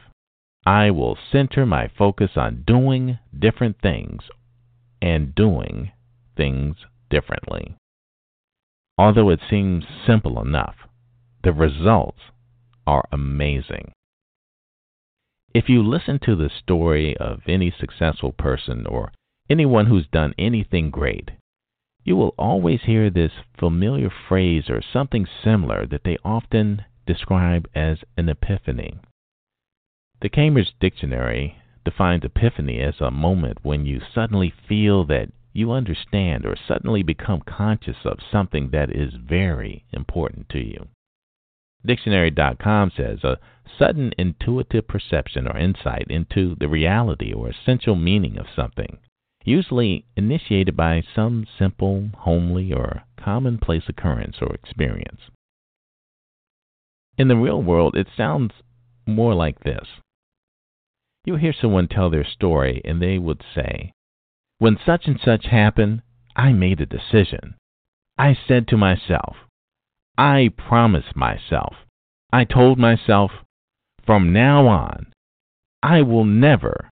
I 0.65 0.93
will 0.93 1.19
center 1.33 1.67
my 1.67 1.89
focus 1.89 2.31
on 2.37 2.63
doing 2.65 3.19
different 3.37 3.81
things 3.81 4.23
and 5.03 5.35
doing 5.35 5.91
things 6.37 6.77
differently. 7.11 7.75
Although 8.97 9.31
it 9.31 9.41
seems 9.51 9.85
simple 10.07 10.41
enough, 10.41 10.77
the 11.43 11.53
results 11.53 12.21
are 12.87 13.09
amazing. 13.11 13.91
If 15.53 15.69
you 15.69 15.83
listen 15.83 16.21
to 16.21 16.37
the 16.37 16.51
story 16.51 17.17
of 17.17 17.41
any 17.49 17.73
successful 17.73 18.33
person 18.33 18.87
or 18.87 19.11
anyone 19.51 19.87
who's 19.87 20.07
done 20.07 20.35
anything 20.39 20.91
great, 20.91 21.31
you 22.05 22.15
will 22.15 22.35
always 22.39 22.83
hear 22.83 23.11
this 23.11 23.33
familiar 23.59 24.11
phrase 24.29 24.71
or 24.71 24.81
something 24.81 25.27
similar 25.43 25.85
that 25.87 26.05
they 26.05 26.17
often 26.25 26.85
describe 27.09 27.67
as 27.75 27.99
an 28.19 28.29
epiphany. 28.29 28.99
The 30.21 30.29
Cambridge 30.29 30.75
Dictionary 30.79 31.57
defines 31.85 32.23
epiphany 32.23 32.81
as 32.81 33.01
a 33.01 33.11
moment 33.11 33.59
when 33.63 33.87
you 33.87 34.03
suddenly 34.15 34.53
feel 34.69 35.07
that 35.07 35.31
you 35.55 35.73
understand 35.73 36.45
or 36.45 36.55
suddenly 36.55 37.03
become 37.03 37.41
conscious 37.41 37.97
of 38.05 38.19
something 38.31 38.69
that 38.71 38.95
is 38.95 39.15
very 39.15 39.87
important 39.91 40.51
to 40.51 40.59
you. 40.59 40.89
Dictionary.com 41.87 42.93
says 42.95 43.25
a 43.25 43.39
sudden 43.79 44.13
intuitive 44.19 44.87
perception 44.87 45.49
or 45.49 45.57
insight 45.57 46.07
into 46.11 46.57
the 46.57 46.69
reality 46.69 47.33
or 47.33 47.49
essential 47.49 47.97
meaning 47.97 48.37
of 48.37 48.47
something, 48.55 48.99
usually 49.45 50.05
initiated 50.15 50.77
by 50.77 51.03
some 51.15 51.47
simple, 51.59 52.11
homely, 52.19 52.73
or 52.73 53.05
commonplace 53.17 53.89
occurrence 53.89 54.37
or 54.43 54.55
experience. 54.55 55.21
In 57.19 57.27
the 57.27 57.37
real 57.37 57.61
world, 57.61 57.97
it 57.97 58.07
sounds 58.17 58.53
more 59.05 59.35
like 59.35 59.61
this. 59.61 59.89
You'll 61.25 61.39
hear 61.39 61.53
someone 61.53 61.89
tell 61.89 62.11
their 62.11 62.25
story, 62.25 62.81
and 62.85 63.03
they 63.03 63.19
would 63.19 63.43
say, 63.55 63.93
When 64.59 64.79
such 64.87 65.07
and 65.07 65.21
such 65.21 65.47
happened, 65.47 66.03
I 66.37 66.53
made 66.53 66.81
a 66.81 66.87
decision. 66.87 67.57
I 68.17 68.39
said 68.47 68.69
to 68.69 68.77
myself, 68.77 69.37
I 70.17 70.51
promised 70.57 71.17
myself, 71.17 71.75
I 72.33 72.45
told 72.45 72.79
myself, 72.79 73.33
from 74.07 74.33
now 74.33 74.67
on, 74.69 75.13
I 75.83 76.03
will 76.03 76.25
never, 76.25 76.91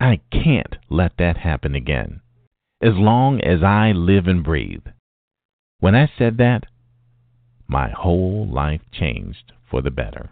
I 0.00 0.20
can't 0.30 0.76
let 0.88 1.16
that 1.18 1.36
happen 1.36 1.74
again, 1.74 2.20
as 2.80 2.94
long 2.94 3.40
as 3.40 3.62
I 3.62 3.92
live 3.92 4.26
and 4.26 4.42
breathe. 4.42 4.86
When 5.78 5.94
I 5.94 6.10
said 6.18 6.36
that, 6.38 6.64
my 7.72 7.90
whole 7.90 8.46
life 8.46 8.82
changed 8.92 9.52
for 9.68 9.82
the 9.82 9.90
better. 9.90 10.30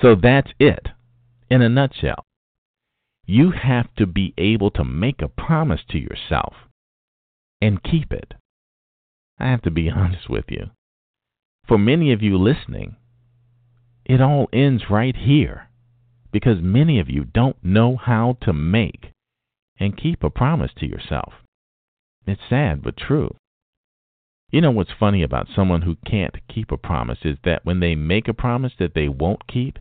So 0.00 0.14
that's 0.14 0.52
it, 0.60 0.88
in 1.50 1.62
a 1.62 1.68
nutshell. 1.68 2.24
You 3.26 3.50
have 3.50 3.92
to 3.96 4.06
be 4.06 4.34
able 4.38 4.70
to 4.72 4.84
make 4.84 5.20
a 5.20 5.28
promise 5.28 5.80
to 5.90 5.98
yourself 5.98 6.54
and 7.60 7.82
keep 7.82 8.12
it. 8.12 8.34
I 9.38 9.50
have 9.50 9.62
to 9.62 9.70
be 9.70 9.90
honest 9.94 10.30
with 10.30 10.44
you 10.48 10.70
for 11.66 11.78
many 11.78 12.12
of 12.12 12.22
you 12.22 12.36
listening, 12.36 12.96
it 14.04 14.20
all 14.20 14.48
ends 14.52 14.84
right 14.90 15.16
here 15.16 15.68
because 16.32 16.58
many 16.60 16.98
of 16.98 17.08
you 17.08 17.24
don't 17.24 17.56
know 17.62 17.96
how 17.96 18.36
to 18.42 18.52
make 18.52 19.12
and 19.78 19.96
keep 19.96 20.22
a 20.22 20.30
promise 20.30 20.72
to 20.78 20.86
yourself. 20.86 21.34
It's 22.26 22.40
sad 22.48 22.82
but 22.82 22.96
true. 22.96 23.36
You 24.52 24.60
know 24.60 24.70
what's 24.70 24.92
funny 25.00 25.22
about 25.22 25.48
someone 25.56 25.80
who 25.80 25.96
can't 26.06 26.36
keep 26.46 26.70
a 26.70 26.76
promise 26.76 27.20
is 27.24 27.38
that 27.42 27.64
when 27.64 27.80
they 27.80 27.94
make 27.94 28.28
a 28.28 28.34
promise 28.34 28.74
that 28.78 28.92
they 28.94 29.08
won't 29.08 29.46
keep, 29.46 29.78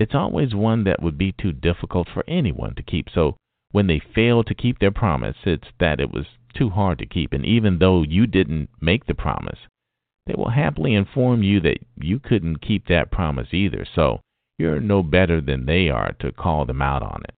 it's 0.00 0.16
always 0.16 0.52
one 0.52 0.82
that 0.84 1.00
would 1.00 1.16
be 1.16 1.30
too 1.30 1.52
difficult 1.52 2.08
for 2.12 2.24
anyone 2.26 2.74
to 2.74 2.82
keep. 2.82 3.06
So 3.08 3.36
when 3.70 3.86
they 3.86 4.00
fail 4.00 4.42
to 4.42 4.54
keep 4.54 4.80
their 4.80 4.90
promise, 4.90 5.36
it's 5.44 5.68
that 5.78 6.00
it 6.00 6.12
was 6.12 6.26
too 6.56 6.70
hard 6.70 6.98
to 6.98 7.06
keep. 7.06 7.32
And 7.32 7.46
even 7.46 7.78
though 7.78 8.02
you 8.02 8.26
didn't 8.26 8.68
make 8.80 9.06
the 9.06 9.14
promise, 9.14 9.60
they 10.26 10.34
will 10.36 10.50
happily 10.50 10.94
inform 10.94 11.44
you 11.44 11.60
that 11.60 11.78
you 11.94 12.18
couldn't 12.18 12.60
keep 12.60 12.88
that 12.88 13.12
promise 13.12 13.54
either, 13.54 13.86
so 13.94 14.20
you're 14.58 14.80
no 14.80 15.04
better 15.04 15.40
than 15.40 15.66
they 15.66 15.88
are 15.88 16.16
to 16.18 16.32
call 16.32 16.66
them 16.66 16.82
out 16.82 17.04
on 17.04 17.22
it. 17.28 17.34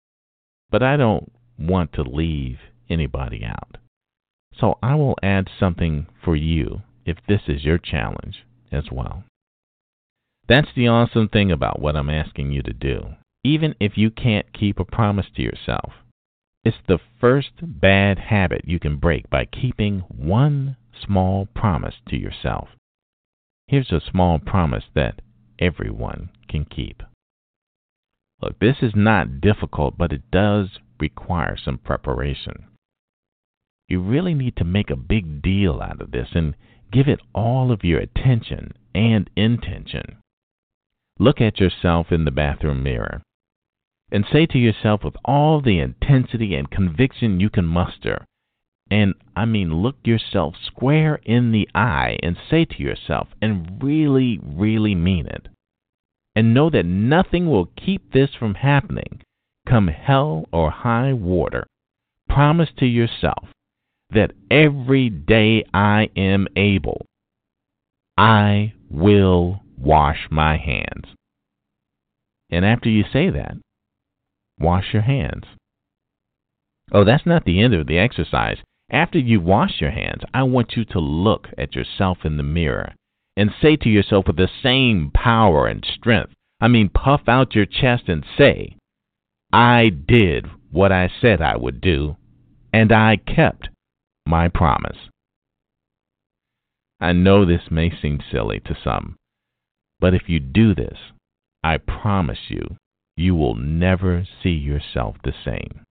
But 0.70 0.82
I 0.82 0.96
don't 0.96 1.30
want 1.58 1.92
to 1.94 2.02
leave 2.02 2.56
anybody 2.88 3.44
out. 3.44 3.76
So 4.58 4.78
I 4.82 4.94
will 4.94 5.16
add 5.22 5.48
something 5.58 6.06
for 6.24 6.36
you 6.36 6.82
if 7.04 7.18
this 7.26 7.42
is 7.48 7.64
your 7.64 7.78
challenge 7.78 8.44
as 8.70 8.84
well. 8.90 9.24
That's 10.48 10.68
the 10.74 10.88
awesome 10.88 11.28
thing 11.28 11.50
about 11.50 11.80
what 11.80 11.96
I'm 11.96 12.10
asking 12.10 12.52
you 12.52 12.62
to 12.62 12.72
do. 12.72 13.14
Even 13.44 13.74
if 13.80 13.96
you 13.96 14.10
can't 14.10 14.52
keep 14.52 14.78
a 14.78 14.84
promise 14.84 15.26
to 15.36 15.42
yourself, 15.42 15.92
it's 16.64 16.76
the 16.86 16.98
first 17.20 17.52
bad 17.62 18.18
habit 18.18 18.62
you 18.66 18.78
can 18.78 18.96
break 18.96 19.30
by 19.30 19.46
keeping 19.46 20.00
one 20.08 20.76
small 21.04 21.46
promise 21.54 21.94
to 22.08 22.16
yourself. 22.16 22.68
Here's 23.66 23.92
a 23.92 24.00
small 24.00 24.38
promise 24.38 24.84
that 24.94 25.22
everyone 25.58 26.30
can 26.48 26.64
keep. 26.64 27.02
Look, 28.42 28.58
this 28.58 28.76
is 28.82 28.92
not 28.94 29.40
difficult, 29.40 29.96
but 29.96 30.12
it 30.12 30.30
does 30.30 30.78
require 30.98 31.56
some 31.56 31.78
preparation. 31.78 32.64
You 33.90 34.00
really 34.00 34.34
need 34.34 34.54
to 34.58 34.64
make 34.64 34.88
a 34.88 34.96
big 34.96 35.42
deal 35.42 35.82
out 35.82 36.00
of 36.00 36.12
this 36.12 36.28
and 36.32 36.54
give 36.92 37.08
it 37.08 37.18
all 37.34 37.72
of 37.72 37.82
your 37.82 37.98
attention 37.98 38.72
and 38.94 39.28
intention. 39.34 40.18
Look 41.18 41.40
at 41.40 41.58
yourself 41.58 42.12
in 42.12 42.24
the 42.24 42.30
bathroom 42.30 42.84
mirror 42.84 43.20
and 44.12 44.24
say 44.32 44.46
to 44.46 44.58
yourself 44.58 45.02
with 45.02 45.16
all 45.24 45.60
the 45.60 45.80
intensity 45.80 46.54
and 46.54 46.70
conviction 46.70 47.40
you 47.40 47.50
can 47.50 47.66
muster, 47.66 48.24
and 48.92 49.14
I 49.34 49.44
mean, 49.44 49.82
look 49.82 49.96
yourself 50.04 50.54
square 50.64 51.20
in 51.24 51.50
the 51.50 51.68
eye 51.74 52.16
and 52.22 52.36
say 52.48 52.64
to 52.66 52.82
yourself, 52.82 53.26
and 53.42 53.82
really, 53.82 54.38
really 54.40 54.94
mean 54.94 55.26
it. 55.26 55.48
And 56.36 56.54
know 56.54 56.70
that 56.70 56.86
nothing 56.86 57.50
will 57.50 57.66
keep 57.76 58.12
this 58.12 58.30
from 58.38 58.54
happening, 58.54 59.22
come 59.68 59.88
hell 59.88 60.46
or 60.52 60.70
high 60.70 61.12
water. 61.12 61.66
Promise 62.28 62.70
to 62.78 62.86
yourself 62.86 63.48
that 64.12 64.32
every 64.50 65.08
day 65.08 65.64
I 65.72 66.10
am 66.16 66.46
able, 66.56 67.06
I 68.16 68.74
will 68.90 69.62
wash 69.78 70.28
my 70.30 70.56
hands. 70.56 71.14
And 72.50 72.64
after 72.64 72.88
you 72.88 73.04
say 73.12 73.30
that, 73.30 73.56
wash 74.58 74.92
your 74.92 75.02
hands. 75.02 75.44
Oh, 76.92 77.04
that's 77.04 77.26
not 77.26 77.44
the 77.44 77.62
end 77.62 77.74
of 77.74 77.86
the 77.86 77.98
exercise. 77.98 78.58
After 78.90 79.18
you 79.18 79.40
wash 79.40 79.80
your 79.80 79.92
hands, 79.92 80.22
I 80.34 80.42
want 80.42 80.72
you 80.76 80.84
to 80.86 80.98
look 80.98 81.48
at 81.56 81.76
yourself 81.76 82.18
in 82.24 82.36
the 82.36 82.42
mirror 82.42 82.94
and 83.36 83.50
say 83.62 83.76
to 83.76 83.88
yourself 83.88 84.26
with 84.26 84.36
the 84.36 84.48
same 84.62 85.12
power 85.14 85.68
and 85.68 85.86
strength, 85.96 86.32
I 86.60 86.68
mean, 86.68 86.88
puff 86.88 87.22
out 87.28 87.54
your 87.54 87.66
chest 87.66 88.08
and 88.08 88.24
say, 88.36 88.76
I 89.52 89.90
did 89.90 90.46
what 90.70 90.92
I 90.92 91.10
said 91.20 91.40
I 91.40 91.56
would 91.56 91.80
do, 91.80 92.16
and 92.72 92.92
I 92.92 93.16
kept 93.16 93.68
my 94.26 94.48
promise. 94.48 94.98
I 97.00 97.12
know 97.12 97.44
this 97.44 97.70
may 97.70 97.90
seem 97.90 98.20
silly 98.30 98.60
to 98.66 98.76
some, 98.82 99.16
but 100.00 100.14
if 100.14 100.28
you 100.28 100.38
do 100.40 100.74
this, 100.74 100.98
I 101.62 101.78
promise 101.78 102.48
you, 102.48 102.76
you 103.16 103.34
will 103.34 103.54
never 103.54 104.26
see 104.42 104.50
yourself 104.50 105.16
the 105.22 105.34
same. 105.44 105.84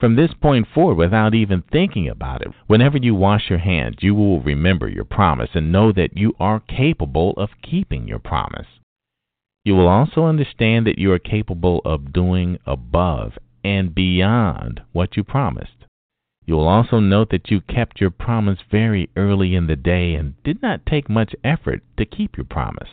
From 0.00 0.16
this 0.16 0.32
point 0.40 0.66
forward, 0.72 0.96
without 0.96 1.34
even 1.34 1.62
thinking 1.70 2.08
about 2.08 2.40
it, 2.40 2.48
whenever 2.66 2.96
you 2.96 3.14
wash 3.14 3.50
your 3.50 3.58
hands, 3.58 3.96
you 4.00 4.14
will 4.14 4.40
remember 4.40 4.88
your 4.88 5.04
promise 5.04 5.50
and 5.54 5.70
know 5.70 5.92
that 5.92 6.16
you 6.16 6.34
are 6.40 6.60
capable 6.60 7.34
of 7.36 7.50
keeping 7.62 8.08
your 8.08 8.18
promise. 8.18 8.66
You 9.62 9.74
will 9.74 9.88
also 9.88 10.24
understand 10.24 10.86
that 10.86 10.98
you 10.98 11.12
are 11.12 11.18
capable 11.18 11.82
of 11.84 12.14
doing 12.14 12.58
above 12.66 13.32
and 13.62 13.94
beyond 13.94 14.80
what 14.92 15.18
you 15.18 15.24
promised. 15.24 15.79
You 16.46 16.54
will 16.54 16.68
also 16.68 17.00
note 17.00 17.30
that 17.30 17.50
you 17.50 17.60
kept 17.60 18.00
your 18.00 18.10
promise 18.10 18.58
very 18.70 19.10
early 19.16 19.54
in 19.54 19.66
the 19.66 19.76
day 19.76 20.14
and 20.14 20.42
did 20.42 20.62
not 20.62 20.86
take 20.86 21.08
much 21.08 21.34
effort 21.44 21.82
to 21.96 22.04
keep 22.04 22.36
your 22.36 22.46
promise. 22.46 22.88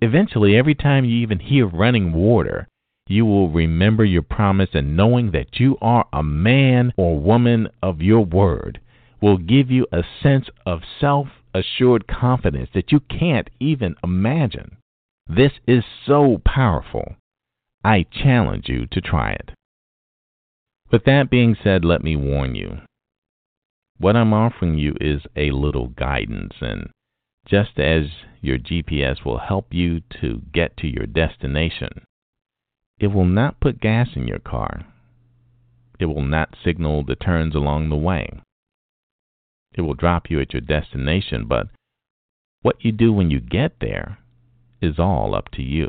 Eventually, 0.00 0.56
every 0.56 0.74
time 0.74 1.04
you 1.04 1.16
even 1.16 1.38
hear 1.38 1.66
running 1.66 2.12
water, 2.12 2.68
you 3.08 3.26
will 3.26 3.50
remember 3.50 4.04
your 4.04 4.22
promise 4.22 4.70
and 4.72 4.96
knowing 4.96 5.32
that 5.32 5.60
you 5.60 5.76
are 5.80 6.06
a 6.12 6.22
man 6.22 6.92
or 6.96 7.20
woman 7.20 7.68
of 7.82 8.00
your 8.00 8.24
word 8.24 8.80
will 9.20 9.38
give 9.38 9.70
you 9.70 9.86
a 9.92 10.02
sense 10.22 10.48
of 10.64 10.82
self 11.00 11.28
assured 11.54 12.06
confidence 12.06 12.70
that 12.74 12.90
you 12.90 13.00
can't 13.00 13.50
even 13.60 13.94
imagine. 14.02 14.76
This 15.26 15.52
is 15.66 15.84
so 16.06 16.40
powerful. 16.44 17.16
I 17.84 18.04
challenge 18.10 18.68
you 18.68 18.86
to 18.86 19.00
try 19.00 19.32
it. 19.32 19.50
With 20.92 21.04
that 21.04 21.30
being 21.30 21.56
said, 21.64 21.86
let 21.86 22.04
me 22.04 22.16
warn 22.16 22.54
you. 22.54 22.82
What 23.96 24.14
I'm 24.14 24.34
offering 24.34 24.76
you 24.76 24.94
is 25.00 25.22
a 25.34 25.50
little 25.50 25.88
guidance, 25.88 26.52
and 26.60 26.90
just 27.46 27.78
as 27.78 28.04
your 28.42 28.58
GPS 28.58 29.24
will 29.24 29.38
help 29.38 29.72
you 29.72 30.02
to 30.20 30.42
get 30.52 30.76
to 30.78 30.86
your 30.86 31.06
destination, 31.06 32.04
it 33.00 33.06
will 33.06 33.24
not 33.24 33.58
put 33.58 33.80
gas 33.80 34.08
in 34.14 34.28
your 34.28 34.38
car. 34.38 34.84
It 35.98 36.06
will 36.06 36.22
not 36.22 36.56
signal 36.62 37.04
the 37.04 37.16
turns 37.16 37.54
along 37.54 37.88
the 37.88 37.96
way. 37.96 38.28
It 39.74 39.80
will 39.80 39.94
drop 39.94 40.30
you 40.30 40.40
at 40.40 40.52
your 40.52 40.60
destination, 40.60 41.46
but 41.48 41.68
what 42.60 42.84
you 42.84 42.92
do 42.92 43.14
when 43.14 43.30
you 43.30 43.40
get 43.40 43.80
there 43.80 44.18
is 44.82 44.98
all 44.98 45.34
up 45.34 45.50
to 45.52 45.62
you. 45.62 45.88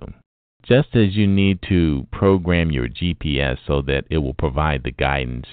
Just 0.65 0.95
as 0.95 1.15
you 1.15 1.27
need 1.27 1.59
to 1.67 2.07
program 2.11 2.71
your 2.71 2.87
GPS 2.87 3.57
so 3.67 3.81
that 3.81 4.05
it 4.09 4.19
will 4.19 4.33
provide 4.33 4.83
the 4.83 4.91
guidance, 4.91 5.45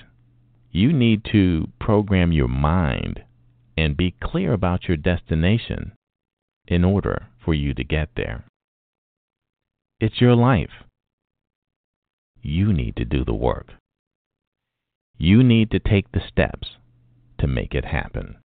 you 0.70 0.92
need 0.92 1.24
to 1.32 1.66
program 1.80 2.30
your 2.30 2.48
mind 2.48 3.24
and 3.76 3.96
be 3.96 4.14
clear 4.22 4.52
about 4.52 4.86
your 4.86 4.96
destination 4.96 5.92
in 6.68 6.84
order 6.84 7.26
for 7.44 7.54
you 7.54 7.74
to 7.74 7.82
get 7.82 8.10
there. 8.14 8.44
It's 9.98 10.20
your 10.20 10.36
life. 10.36 10.84
You 12.40 12.72
need 12.72 12.94
to 12.96 13.04
do 13.04 13.24
the 13.24 13.34
work. 13.34 13.72
You 15.18 15.42
need 15.42 15.72
to 15.72 15.80
take 15.80 16.12
the 16.12 16.22
steps 16.26 16.76
to 17.38 17.48
make 17.48 17.74
it 17.74 17.84
happen. 17.84 18.36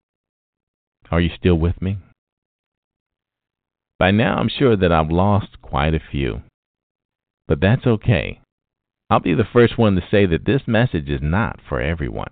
Are 1.12 1.22
you 1.22 1.30
still 1.38 1.56
with 1.56 1.80
me? 1.82 1.98
By 4.00 4.12
now, 4.12 4.38
I'm 4.38 4.50
sure 4.50 4.76
that 4.76 4.92
I've 4.92 5.12
lost 5.12 5.62
quite 5.62 5.94
a 5.94 6.02
few. 6.12 6.42
But 7.48 7.62
that's 7.62 7.86
okay. 7.86 8.42
I'll 9.10 9.20
be 9.20 9.36
the 9.36 9.44
first 9.52 9.78
one 9.78 9.96
to 9.96 10.02
say 10.10 10.26
that 10.26 10.46
this 10.46 10.62
message 10.68 11.10
is 11.10 11.22
not 11.22 11.60
for 11.68 11.80
everyone. 11.80 12.32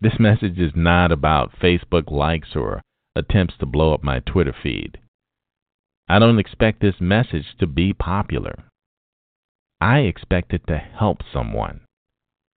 This 0.00 0.18
message 0.18 0.58
is 0.58 0.72
not 0.76 1.10
about 1.10 1.58
Facebook 1.60 2.10
likes 2.10 2.54
or 2.54 2.82
attempts 3.16 3.54
to 3.58 3.66
blow 3.66 3.94
up 3.94 4.04
my 4.04 4.20
Twitter 4.20 4.54
feed. 4.62 4.98
I 6.08 6.18
don't 6.18 6.38
expect 6.38 6.80
this 6.80 7.00
message 7.00 7.56
to 7.58 7.66
be 7.66 7.92
popular. 7.92 8.64
I 9.80 10.00
expect 10.00 10.52
it 10.52 10.66
to 10.68 10.78
help 10.78 11.18
someone 11.32 11.80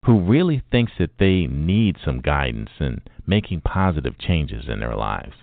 who 0.05 0.19
really 0.19 0.61
thinks 0.71 0.93
that 0.99 1.17
they 1.19 1.47
need 1.47 1.97
some 2.03 2.21
guidance 2.21 2.69
in 2.79 3.01
making 3.25 3.61
positive 3.61 4.17
changes 4.17 4.65
in 4.67 4.79
their 4.79 4.95
lives. 4.95 5.35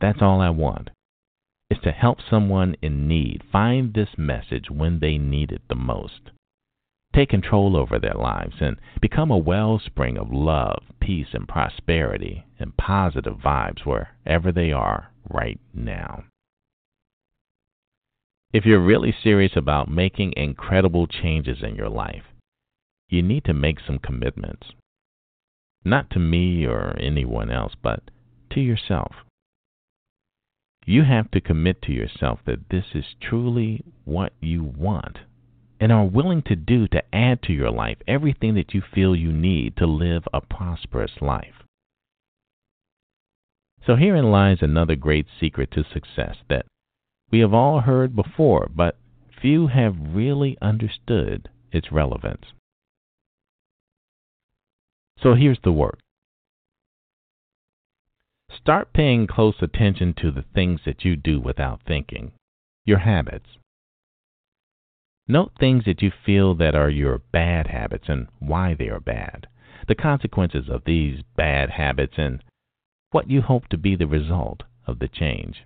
That's 0.00 0.20
all 0.20 0.40
I 0.40 0.50
want 0.50 0.90
is 1.70 1.78
to 1.82 1.92
help 1.92 2.18
someone 2.28 2.74
in 2.80 3.06
need 3.06 3.42
find 3.52 3.92
this 3.92 4.10
message 4.16 4.70
when 4.70 5.00
they 5.00 5.18
need 5.18 5.52
it 5.52 5.62
the 5.68 5.74
most. 5.74 6.30
Take 7.14 7.30
control 7.30 7.76
over 7.76 7.98
their 7.98 8.14
lives 8.14 8.56
and 8.60 8.76
become 9.00 9.30
a 9.30 9.38
wellspring 9.38 10.16
of 10.18 10.32
love, 10.32 10.82
peace, 11.00 11.28
and 11.32 11.48
prosperity 11.48 12.44
and 12.58 12.76
positive 12.76 13.34
vibes 13.34 13.84
wherever 13.84 14.52
they 14.52 14.72
are 14.72 15.10
right 15.28 15.60
now. 15.74 16.24
If 18.52 18.64
you're 18.64 18.84
really 18.84 19.14
serious 19.22 19.52
about 19.56 19.90
making 19.90 20.32
incredible 20.36 21.06
changes 21.06 21.58
in 21.62 21.74
your 21.74 21.90
life, 21.90 22.24
you 23.08 23.22
need 23.22 23.44
to 23.44 23.54
make 23.54 23.78
some 23.86 23.98
commitments. 23.98 24.68
Not 25.84 26.10
to 26.10 26.18
me 26.18 26.66
or 26.66 26.96
anyone 26.98 27.50
else, 27.50 27.74
but 27.82 28.00
to 28.52 28.60
yourself. 28.60 29.12
You 30.88 31.02
have 31.02 31.30
to 31.32 31.42
commit 31.42 31.82
to 31.82 31.92
yourself 31.92 32.38
that 32.46 32.70
this 32.70 32.86
is 32.94 33.04
truly 33.20 33.84
what 34.06 34.32
you 34.40 34.64
want 34.64 35.18
and 35.78 35.92
are 35.92 36.06
willing 36.06 36.40
to 36.46 36.56
do 36.56 36.88
to 36.88 37.02
add 37.14 37.42
to 37.42 37.52
your 37.52 37.70
life 37.70 37.98
everything 38.08 38.54
that 38.54 38.72
you 38.72 38.80
feel 38.94 39.14
you 39.14 39.30
need 39.30 39.76
to 39.76 39.86
live 39.86 40.22
a 40.32 40.40
prosperous 40.40 41.20
life. 41.20 41.62
So 43.86 43.96
herein 43.96 44.30
lies 44.30 44.62
another 44.62 44.96
great 44.96 45.26
secret 45.38 45.70
to 45.72 45.84
success 45.84 46.36
that 46.48 46.64
we 47.30 47.40
have 47.40 47.52
all 47.52 47.80
heard 47.80 48.16
before, 48.16 48.70
but 48.74 48.96
few 49.42 49.66
have 49.66 49.94
really 50.14 50.56
understood 50.62 51.50
its 51.70 51.92
relevance. 51.92 52.46
So 55.22 55.34
here's 55.34 55.60
the 55.62 55.70
work. 55.72 55.98
Start 58.60 58.92
paying 58.92 59.26
close 59.26 59.54
attention 59.62 60.14
to 60.14 60.30
the 60.30 60.44
things 60.54 60.80
that 60.84 61.04
you 61.04 61.16
do 61.16 61.40
without 61.40 61.80
thinking, 61.86 62.32
your 62.84 62.98
habits. 62.98 63.46
Note 65.26 65.52
things 65.58 65.84
that 65.84 66.02
you 66.02 66.10
feel 66.10 66.54
that 66.56 66.74
are 66.74 66.90
your 66.90 67.18
bad 67.32 67.68
habits 67.68 68.08
and 68.08 68.26
why 68.40 68.74
they 68.74 68.88
are 68.88 69.00
bad, 69.00 69.46
the 69.86 69.94
consequences 69.94 70.68
of 70.68 70.84
these 70.84 71.22
bad 71.36 71.70
habits, 71.70 72.14
and 72.18 72.42
what 73.10 73.30
you 73.30 73.42
hope 73.42 73.68
to 73.68 73.78
be 73.78 73.94
the 73.94 74.06
result 74.06 74.64
of 74.86 74.98
the 74.98 75.08
change. 75.08 75.64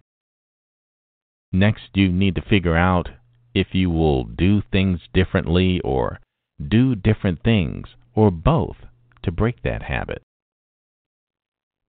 Next, 1.52 1.90
you 1.94 2.08
need 2.08 2.34
to 2.34 2.42
figure 2.42 2.76
out 2.76 3.10
if 3.54 3.74
you 3.74 3.90
will 3.90 4.24
do 4.24 4.62
things 4.62 5.00
differently 5.12 5.80
or 5.80 6.20
do 6.68 6.94
different 6.94 7.42
things 7.42 7.88
or 8.14 8.30
both 8.30 8.76
to 9.22 9.32
break 9.32 9.62
that 9.62 9.82
habit. 9.82 10.22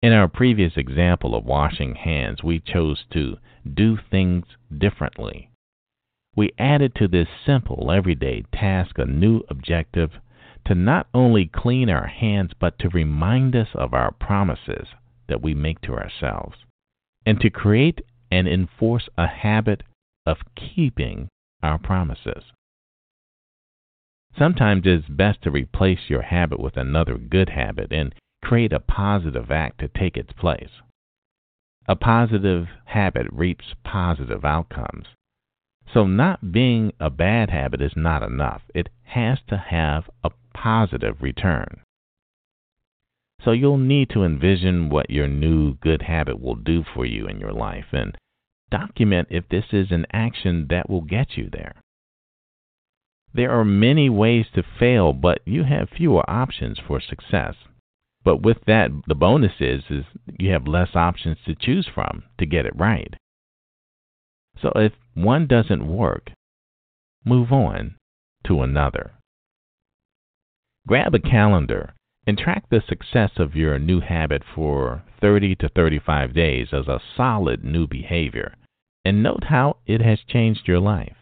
In 0.01 0.13
our 0.13 0.27
previous 0.27 0.77
example 0.77 1.35
of 1.35 1.45
washing 1.45 1.93
hands, 1.93 2.43
we 2.43 2.59
chose 2.59 3.05
to 3.13 3.37
do 3.71 3.97
things 4.09 4.45
differently. 4.75 5.51
We 6.35 6.53
added 6.57 6.95
to 6.95 7.07
this 7.07 7.27
simple 7.45 7.91
everyday 7.91 8.45
task 8.51 8.97
a 8.97 9.05
new 9.05 9.43
objective 9.49 10.11
to 10.65 10.73
not 10.73 11.07
only 11.13 11.45
clean 11.45 11.89
our 11.89 12.07
hands, 12.07 12.51
but 12.59 12.79
to 12.79 12.89
remind 12.89 13.55
us 13.55 13.67
of 13.75 13.93
our 13.93 14.11
promises 14.11 14.87
that 15.27 15.41
we 15.41 15.53
make 15.53 15.81
to 15.81 15.93
ourselves, 15.93 16.57
and 17.25 17.39
to 17.41 17.49
create 17.49 18.01
and 18.31 18.47
enforce 18.47 19.07
a 19.17 19.27
habit 19.27 19.83
of 20.25 20.37
keeping 20.55 21.27
our 21.61 21.77
promises. 21.77 22.43
Sometimes 24.37 24.83
it's 24.85 25.07
best 25.07 25.41
to 25.43 25.51
replace 25.51 26.09
your 26.09 26.21
habit 26.21 26.59
with 26.59 26.77
another 26.77 27.17
good 27.17 27.49
habit 27.49 27.91
and 27.91 28.15
create 28.43 28.73
a 28.73 28.79
positive 28.79 29.51
act 29.51 29.79
to 29.79 29.87
take 29.87 30.17
its 30.17 30.31
place. 30.33 30.81
A 31.87 31.95
positive 31.95 32.67
habit 32.85 33.27
reaps 33.31 33.73
positive 33.83 34.45
outcomes. 34.45 35.07
So, 35.93 36.05
not 36.07 36.51
being 36.51 36.93
a 36.99 37.09
bad 37.09 37.49
habit 37.49 37.81
is 37.81 37.93
not 37.95 38.23
enough. 38.23 38.61
It 38.73 38.89
has 39.03 39.39
to 39.47 39.57
have 39.57 40.09
a 40.23 40.31
positive 40.53 41.21
return. 41.21 41.81
So, 43.43 43.51
you'll 43.51 43.77
need 43.77 44.09
to 44.11 44.23
envision 44.23 44.89
what 44.89 45.09
your 45.09 45.27
new 45.27 45.73
good 45.75 46.03
habit 46.03 46.39
will 46.39 46.55
do 46.55 46.83
for 46.83 47.05
you 47.05 47.27
in 47.27 47.39
your 47.39 47.51
life 47.51 47.87
and 47.91 48.15
document 48.69 49.27
if 49.31 49.49
this 49.49 49.65
is 49.73 49.91
an 49.91 50.05
action 50.13 50.67
that 50.69 50.89
will 50.89 51.01
get 51.01 51.35
you 51.35 51.49
there. 51.51 51.75
There 53.33 53.51
are 53.51 53.65
many 53.65 54.09
ways 54.09 54.45
to 54.55 54.63
fail, 54.63 55.13
but 55.13 55.41
you 55.45 55.63
have 55.63 55.89
fewer 55.89 56.29
options 56.29 56.79
for 56.79 56.99
success. 56.99 57.55
But 58.23 58.41
with 58.41 58.57
that, 58.67 58.91
the 59.07 59.15
bonus 59.15 59.53
is, 59.59 59.83
is 59.89 60.05
you 60.39 60.51
have 60.51 60.67
less 60.67 60.95
options 60.95 61.37
to 61.45 61.55
choose 61.55 61.87
from 61.93 62.23
to 62.37 62.45
get 62.45 62.65
it 62.65 62.75
right. 62.75 63.15
So 64.61 64.71
if 64.75 64.93
one 65.15 65.47
doesn't 65.47 65.87
work, 65.87 66.31
move 67.25 67.51
on 67.51 67.95
to 68.45 68.61
another. 68.61 69.13
Grab 70.87 71.15
a 71.15 71.19
calendar 71.19 71.93
and 72.27 72.37
track 72.37 72.65
the 72.69 72.81
success 72.87 73.31
of 73.37 73.55
your 73.55 73.79
new 73.79 73.99
habit 73.99 74.43
for 74.55 75.03
30 75.19 75.55
to 75.55 75.69
35 75.69 76.33
days 76.33 76.67
as 76.71 76.87
a 76.87 77.01
solid 77.15 77.63
new 77.63 77.87
behavior 77.87 78.53
and 79.03 79.23
note 79.23 79.45
how 79.45 79.77
it 79.87 80.01
has 80.01 80.19
changed 80.27 80.67
your 80.67 80.79
life. 80.79 81.15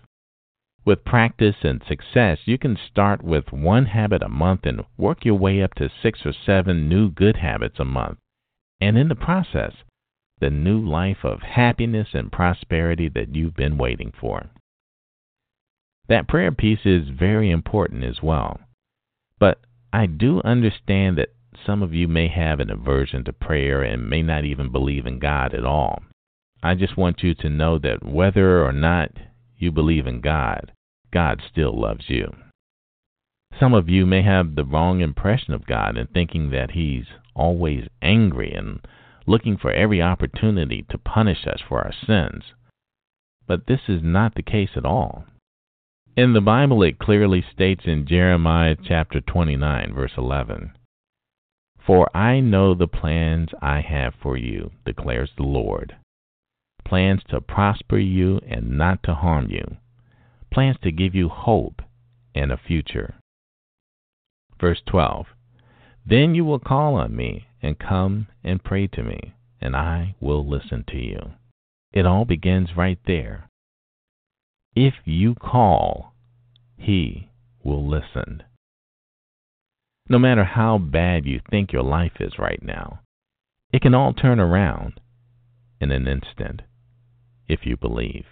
With 0.86 1.06
practice 1.06 1.58
and 1.64 1.84
success, 1.88 2.40
you 2.46 2.58
can 2.58 2.78
start 2.90 3.22
with 3.22 3.52
one 3.52 3.86
habit 3.86 4.24
a 4.24 4.30
month 4.30 4.66
and 4.66 4.86
work 4.98 5.26
your 5.26 5.36
way 5.36 5.62
up 5.62 5.74
to 5.76 5.90
six 6.02 6.26
or 6.26 6.34
seven 6.34 6.88
new 6.88 7.12
good 7.12 7.38
habits 7.38 7.80
a 7.80 7.86
month. 7.86 8.18
And 8.82 8.98
in 8.98 9.10
the 9.10 9.16
process, 9.16 9.74
the 10.40 10.50
new 10.50 10.80
life 10.80 11.24
of 11.24 11.42
happiness 11.42 12.10
and 12.14 12.32
prosperity 12.32 13.10
that 13.10 13.36
you've 13.36 13.56
been 13.56 13.78
waiting 13.78 14.14
for. 14.20 14.50
That 16.08 16.28
prayer 16.28 16.52
piece 16.52 16.86
is 16.86 17.10
very 17.10 17.52
important 17.52 18.04
as 18.04 18.24
well. 18.24 18.60
But 19.38 19.60
I 19.94 20.06
do 20.06 20.42
understand 20.42 21.18
that 21.18 21.34
some 21.66 21.84
of 21.84 21.94
you 21.94 22.08
may 22.08 22.30
have 22.30 22.60
an 22.60 22.70
aversion 22.70 23.24
to 23.26 23.34
prayer 23.34 23.84
and 23.84 24.10
may 24.10 24.22
not 24.22 24.46
even 24.46 24.72
believe 24.72 25.06
in 25.06 25.20
God 25.20 25.54
at 25.54 25.66
all. 25.66 26.02
I 26.64 26.76
just 26.76 26.98
want 26.98 27.22
you 27.22 27.36
to 27.36 27.50
know 27.50 27.78
that 27.80 28.04
whether 28.04 28.64
or 28.66 28.72
not 28.72 29.12
you 29.60 29.72
believe 29.72 30.08
in 30.08 30.22
God, 30.22 30.72
God 31.12 31.42
still 31.52 31.80
loves 31.80 32.06
you. 32.10 32.34
Some 33.60 33.74
of 33.74 33.90
you 33.90 34.06
may 34.06 34.22
have 34.22 34.56
the 34.56 34.64
wrong 34.64 35.02
impression 35.02 35.54
of 35.54 35.68
God 35.68 35.98
and 35.98 36.10
thinking 36.10 36.50
that 36.52 36.72
He's 36.72 37.06
always 37.36 37.88
angry 38.02 38.54
and 38.54 38.80
looking 39.28 39.58
for 39.58 39.72
every 39.72 40.02
opportunity 40.02 40.86
to 40.90 40.98
punish 40.98 41.46
us 41.46 41.60
for 41.68 41.82
our 41.82 41.94
sins. 42.08 42.44
But 43.48 43.68
this 43.68 43.82
is 43.88 44.02
not 44.02 44.36
the 44.36 44.44
case 44.44 44.72
at 44.76 44.86
all. 44.86 45.26
In 46.16 46.34
the 46.34 46.42
Bible, 46.42 46.84
it 46.84 47.00
clearly 47.00 47.44
states 47.54 47.84
in 47.86 48.08
Jeremiah 48.08 48.76
chapter 48.82 49.20
29, 49.20 49.94
verse 49.94 50.14
11 50.18 50.72
For 51.86 52.16
I 52.16 52.40
know 52.40 52.74
the 52.74 52.88
plans 52.88 53.50
I 53.62 53.82
have 53.82 54.14
for 54.22 54.38
you, 54.38 54.72
declares 54.86 55.32
the 55.36 55.44
Lord 55.44 55.96
plans 56.90 57.22
to 57.30 57.40
prosper 57.40 58.00
you 58.00 58.40
and 58.50 58.76
not 58.76 59.04
to 59.04 59.14
harm 59.14 59.48
you, 59.52 59.78
plans 60.52 60.76
to 60.82 60.92
give 60.92 61.14
you 61.14 61.30
hope 61.30 61.84
and 62.34 62.52
a 62.52 62.58
future. 62.58 63.14
Verse 64.60 64.82
12 64.88 65.28
Then 66.04 66.34
you 66.34 66.44
will 66.44 66.58
call 66.58 66.96
on 66.96 67.16
me 67.16 67.46
and 67.62 67.78
come 67.78 68.28
and 68.44 68.64
pray 68.64 68.88
to 68.88 69.04
me, 69.04 69.36
and 69.62 69.76
I 69.76 70.16
will 70.20 70.48
listen 70.50 70.84
to 70.90 70.98
you. 70.98 71.34
It 71.94 72.08
all 72.08 72.26
begins 72.26 72.70
right 72.76 73.00
there. 73.06 73.48
If 74.76 74.96
you 75.06 75.36
call, 75.36 76.14
he 76.76 77.30
will 77.64 77.88
listen. 77.88 78.42
No 80.08 80.18
matter 80.18 80.44
how 80.44 80.80
bad 80.80 81.26
you 81.26 81.40
think 81.52 81.72
your 81.72 81.84
life 81.84 82.14
is 82.20 82.40
right 82.40 82.64
now, 82.64 83.02
it 83.72 83.84
can 83.84 83.94
all 83.94 84.14
turn 84.14 84.40
around 84.40 85.00
in 85.80 85.92
an 85.92 86.08
instant 86.08 86.64
if 87.50 87.66
you 87.66 87.76
believe. 87.76 88.26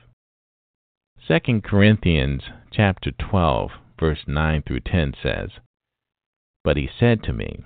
2 1.27 1.61
Corinthians 1.61 2.43
chapter 2.71 3.11
12 3.11 3.71
verse 3.99 4.19
9 4.27 4.63
through 4.65 4.79
10 4.79 5.13
says, 5.21 5.49
But 6.63 6.77
he 6.77 6.87
said 6.99 7.23
to 7.23 7.33
me, 7.33 7.63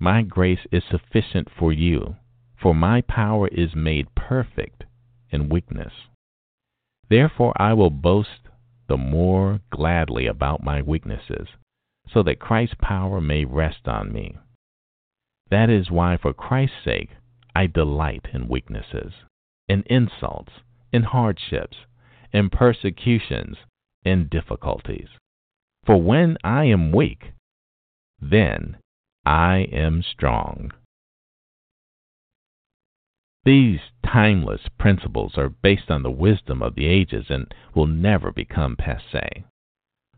My 0.00 0.22
grace 0.22 0.66
is 0.72 0.82
sufficient 0.90 1.48
for 1.56 1.72
you, 1.72 2.16
for 2.60 2.74
my 2.74 3.02
power 3.02 3.48
is 3.48 3.76
made 3.76 4.14
perfect 4.14 4.84
in 5.30 5.48
weakness. 5.48 5.92
Therefore 7.08 7.52
I 7.56 7.74
will 7.74 7.90
boast 7.90 8.48
the 8.88 8.96
more 8.96 9.60
gladly 9.70 10.26
about 10.26 10.64
my 10.64 10.82
weaknesses, 10.82 11.48
so 12.08 12.22
that 12.22 12.40
Christ's 12.40 12.76
power 12.80 13.20
may 13.20 13.44
rest 13.44 13.86
on 13.86 14.12
me. 14.12 14.36
That 15.50 15.68
is 15.68 15.90
why, 15.90 16.16
for 16.16 16.32
Christ's 16.32 16.76
sake, 16.84 17.10
I 17.54 17.66
delight 17.66 18.26
in 18.32 18.48
weaknesses 18.48 19.12
in 19.72 19.82
insults, 19.86 20.52
in 20.92 21.02
hardships, 21.02 21.78
in 22.30 22.50
persecutions, 22.50 23.56
in 24.04 24.28
difficulties. 24.28 25.08
For 25.86 26.00
when 26.00 26.36
I 26.44 26.64
am 26.64 26.92
weak, 26.92 27.32
then 28.20 28.76
I 29.24 29.66
am 29.72 30.02
strong. 30.02 30.72
These 33.44 33.80
timeless 34.04 34.60
principles 34.78 35.32
are 35.38 35.48
based 35.48 35.90
on 35.90 36.02
the 36.02 36.10
wisdom 36.10 36.62
of 36.62 36.74
the 36.74 36.86
ages 36.86 37.26
and 37.30 37.52
will 37.74 37.86
never 37.86 38.30
become 38.30 38.76
passe. 38.76 39.44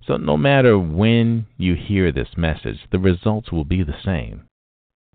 So, 0.04 0.16
no 0.16 0.36
matter 0.36 0.76
when 0.78 1.46
you 1.56 1.74
hear 1.74 2.10
this 2.10 2.36
message, 2.36 2.80
the 2.90 2.98
results 2.98 3.52
will 3.52 3.64
be 3.64 3.84
the 3.84 4.02
same. 4.04 4.42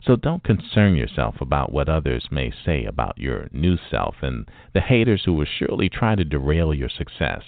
So 0.01 0.15
don't 0.15 0.43
concern 0.43 0.95
yourself 0.95 1.41
about 1.41 1.71
what 1.71 1.89
others 1.89 2.27
may 2.31 2.51
say 2.65 2.85
about 2.85 3.17
your 3.17 3.49
new 3.51 3.77
self 3.89 4.15
and 4.21 4.47
the 4.73 4.81
haters 4.81 5.23
who 5.25 5.33
will 5.33 5.45
surely 5.45 5.89
try 5.89 6.15
to 6.15 6.23
derail 6.23 6.73
your 6.73 6.89
success. 6.89 7.43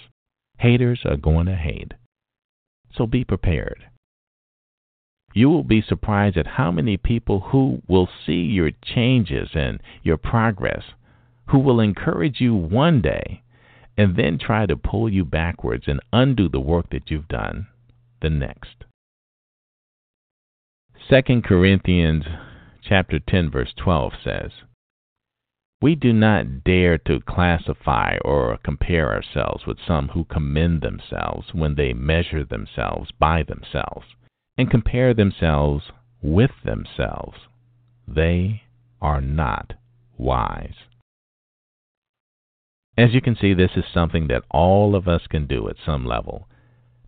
Haters 0.58 1.00
are 1.04 1.16
going 1.16 1.46
to 1.46 1.56
hate. 1.56 1.92
So 2.94 3.06
be 3.06 3.24
prepared. 3.24 3.86
You 5.34 5.48
will 5.48 5.64
be 5.64 5.80
surprised 5.80 6.36
at 6.36 6.46
how 6.46 6.70
many 6.70 6.98
people 6.98 7.40
who 7.40 7.80
will 7.88 8.08
see 8.26 8.42
your 8.42 8.70
changes 8.82 9.50
and 9.54 9.80
your 10.02 10.18
progress, 10.18 10.84
who 11.46 11.58
will 11.58 11.80
encourage 11.80 12.40
you 12.40 12.54
one 12.54 13.00
day 13.00 13.42
and 13.96 14.16
then 14.16 14.38
try 14.38 14.66
to 14.66 14.76
pull 14.76 15.08
you 15.08 15.24
backwards 15.24 15.84
and 15.86 16.00
undo 16.12 16.48
the 16.48 16.60
work 16.60 16.90
that 16.90 17.10
you've 17.10 17.28
done 17.28 17.66
the 18.20 18.30
next. 18.30 18.84
2 21.10 21.42
Corinthians 21.42 22.24
chapter 22.82 23.18
10 23.18 23.50
verse 23.50 23.72
12 23.76 24.12
says, 24.22 24.50
We 25.80 25.94
do 25.94 26.12
not 26.12 26.64
dare 26.64 26.96
to 26.98 27.20
classify 27.20 28.18
or 28.24 28.58
compare 28.64 29.12
ourselves 29.12 29.66
with 29.66 29.78
some 29.86 30.08
who 30.08 30.24
commend 30.24 30.80
themselves 30.80 31.48
when 31.52 31.74
they 31.74 31.92
measure 31.92 32.44
themselves 32.44 33.10
by 33.18 33.42
themselves 33.42 34.06
and 34.56 34.70
compare 34.70 35.12
themselves 35.12 35.84
with 36.22 36.52
themselves. 36.64 37.36
They 38.06 38.62
are 39.00 39.20
not 39.20 39.74
wise. 40.16 40.76
As 42.96 43.12
you 43.12 43.20
can 43.20 43.36
see, 43.36 43.54
this 43.54 43.72
is 43.76 43.84
something 43.92 44.28
that 44.28 44.44
all 44.50 44.94
of 44.94 45.08
us 45.08 45.22
can 45.28 45.46
do 45.46 45.68
at 45.68 45.76
some 45.84 46.06
level 46.06 46.46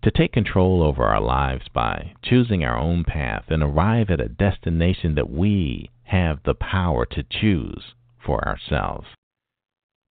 to 0.04 0.10
take 0.10 0.32
control 0.32 0.82
over 0.82 1.02
our 1.04 1.20
lives 1.20 1.64
by 1.72 2.12
choosing 2.22 2.62
our 2.62 2.76
own 2.76 3.04
path 3.04 3.44
and 3.48 3.62
arrive 3.62 4.10
at 4.10 4.20
a 4.20 4.28
destination 4.28 5.14
that 5.14 5.30
we 5.30 5.90
have 6.04 6.38
the 6.44 6.54
power 6.54 7.06
to 7.06 7.22
choose 7.22 7.94
for 8.24 8.46
ourselves. 8.46 9.06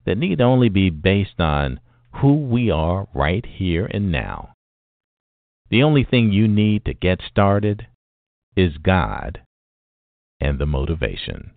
That 0.04 0.18
need 0.18 0.40
only 0.40 0.68
be 0.68 0.90
based 0.90 1.38
on 1.38 1.78
who 2.20 2.34
we 2.44 2.72
are 2.72 3.06
right 3.14 3.46
here 3.46 3.86
and 3.86 4.10
now. 4.10 4.52
The 5.70 5.84
only 5.84 6.04
thing 6.04 6.32
you 6.32 6.48
need 6.48 6.84
to 6.86 6.94
get 6.94 7.20
started 7.26 7.86
is 8.56 8.78
God 8.78 9.42
and 10.40 10.58
the 10.58 10.66
motivation. 10.66 11.52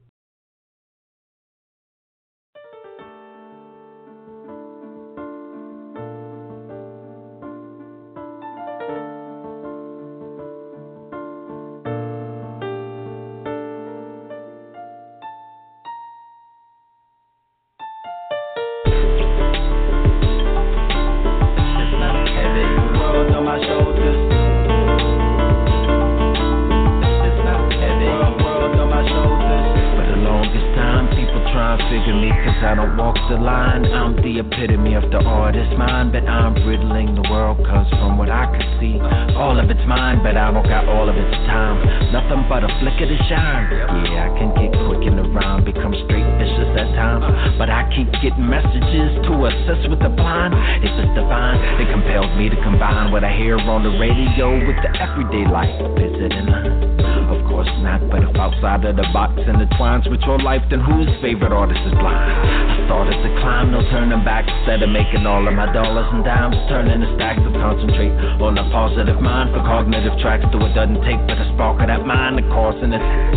God 31.78 31.90
figure 31.90 32.18
me, 32.18 32.30
cause 32.30 32.62
I 32.66 32.74
don't 32.76 32.98
walk 32.98 33.16
the 33.30 33.38
line. 33.38 33.86
I'm 33.86 34.16
the 34.18 34.42
epitome 34.42 34.96
of 34.96 35.10
the 35.12 35.22
artist 35.22 35.78
mind, 35.78 36.12
but 36.12 36.26
I'm 36.26 36.56
riddling 36.66 37.14
the 37.14 37.26
world, 37.30 37.62
cause 37.66 37.86
from 38.02 38.18
what 38.18 38.30
I 38.30 38.50
can 38.50 38.66
see, 38.82 38.98
all 39.38 39.60
of 39.60 39.70
it's 39.70 39.86
mine, 39.86 40.24
but 40.24 40.38
I 40.38 40.50
don't 40.52 40.66
got 40.66 40.90
all 40.90 41.10
of 41.10 41.16
its 41.16 41.38
time. 41.46 41.78
Nothing 42.12 42.46
but 42.50 42.64
a 42.66 42.70
flicker 42.82 43.06
to 43.06 43.18
shine. 43.30 43.70
Yeah, 44.10 44.26
I 44.26 44.30
can 44.38 44.50
get 44.58 44.74
quick 44.90 45.06
in 45.06 45.22
the 45.22 45.28
rhyme, 45.30 45.66
become 45.66 45.94
straight 46.08 46.26
vicious 46.42 46.72
at 46.82 46.90
times, 46.98 47.26
but 47.58 47.70
I 47.70 47.86
keep 47.94 48.10
getting 48.26 48.48
messages 48.50 49.14
to 49.30 49.32
assist 49.46 49.90
with 49.90 50.02
the 50.02 50.10
blind. 50.10 50.58
It's 50.82 50.98
divine, 51.14 51.62
it 51.78 51.90
compels 51.94 52.32
me 52.38 52.50
to 52.50 52.58
combine 52.66 53.12
what 53.12 53.24
I 53.24 53.38
hear 53.38 53.58
on 53.58 53.86
the 53.86 53.94
radio 54.02 54.58
with 54.66 54.78
the 54.82 54.92
everyday 54.98 55.46
life. 55.46 55.74
Is 56.02 56.26
it 56.26 56.34
in 56.34 56.46
line? 56.50 56.98
Of 57.28 57.44
course 57.58 57.74
not, 57.82 57.98
but 58.14 58.22
if 58.22 58.30
outside 58.38 58.86
of 58.86 58.94
the 59.02 59.08
box 59.10 59.34
intertwines 59.50 60.06
with 60.06 60.22
your 60.30 60.38
life, 60.38 60.62
then 60.70 60.78
whose 60.78 61.10
favorite 61.26 61.50
artist 61.50 61.82
is 61.90 61.96
blind? 61.98 62.30
I 62.30 62.86
thought 62.86 63.10
it's 63.10 63.18
a 63.18 63.34
climb, 63.42 63.74
no 63.74 63.82
turning 63.90 64.22
back. 64.22 64.46
Instead 64.46 64.86
of 64.86 64.94
making 64.94 65.26
all 65.26 65.42
of 65.42 65.54
my 65.58 65.66
dollars 65.74 66.06
and 66.14 66.22
dimes, 66.22 66.54
turning 66.70 67.02
the 67.02 67.10
stacks 67.18 67.42
to 67.42 67.50
concentrate 67.58 68.14
on 68.38 68.62
a 68.62 68.66
positive 68.70 69.18
mind 69.18 69.58
for 69.58 69.66
cognitive 69.66 70.14
tracks. 70.22 70.46
Though 70.54 70.70
it 70.70 70.78
doesn't 70.78 71.02
take 71.02 71.18
but 71.26 71.42
a 71.42 71.50
spark 71.58 71.82
of 71.82 71.90
that 71.90 72.06
mind 72.06 72.38
to 72.38 72.46
cause 72.54 72.78
an 72.78 72.94
attack. 72.94 73.34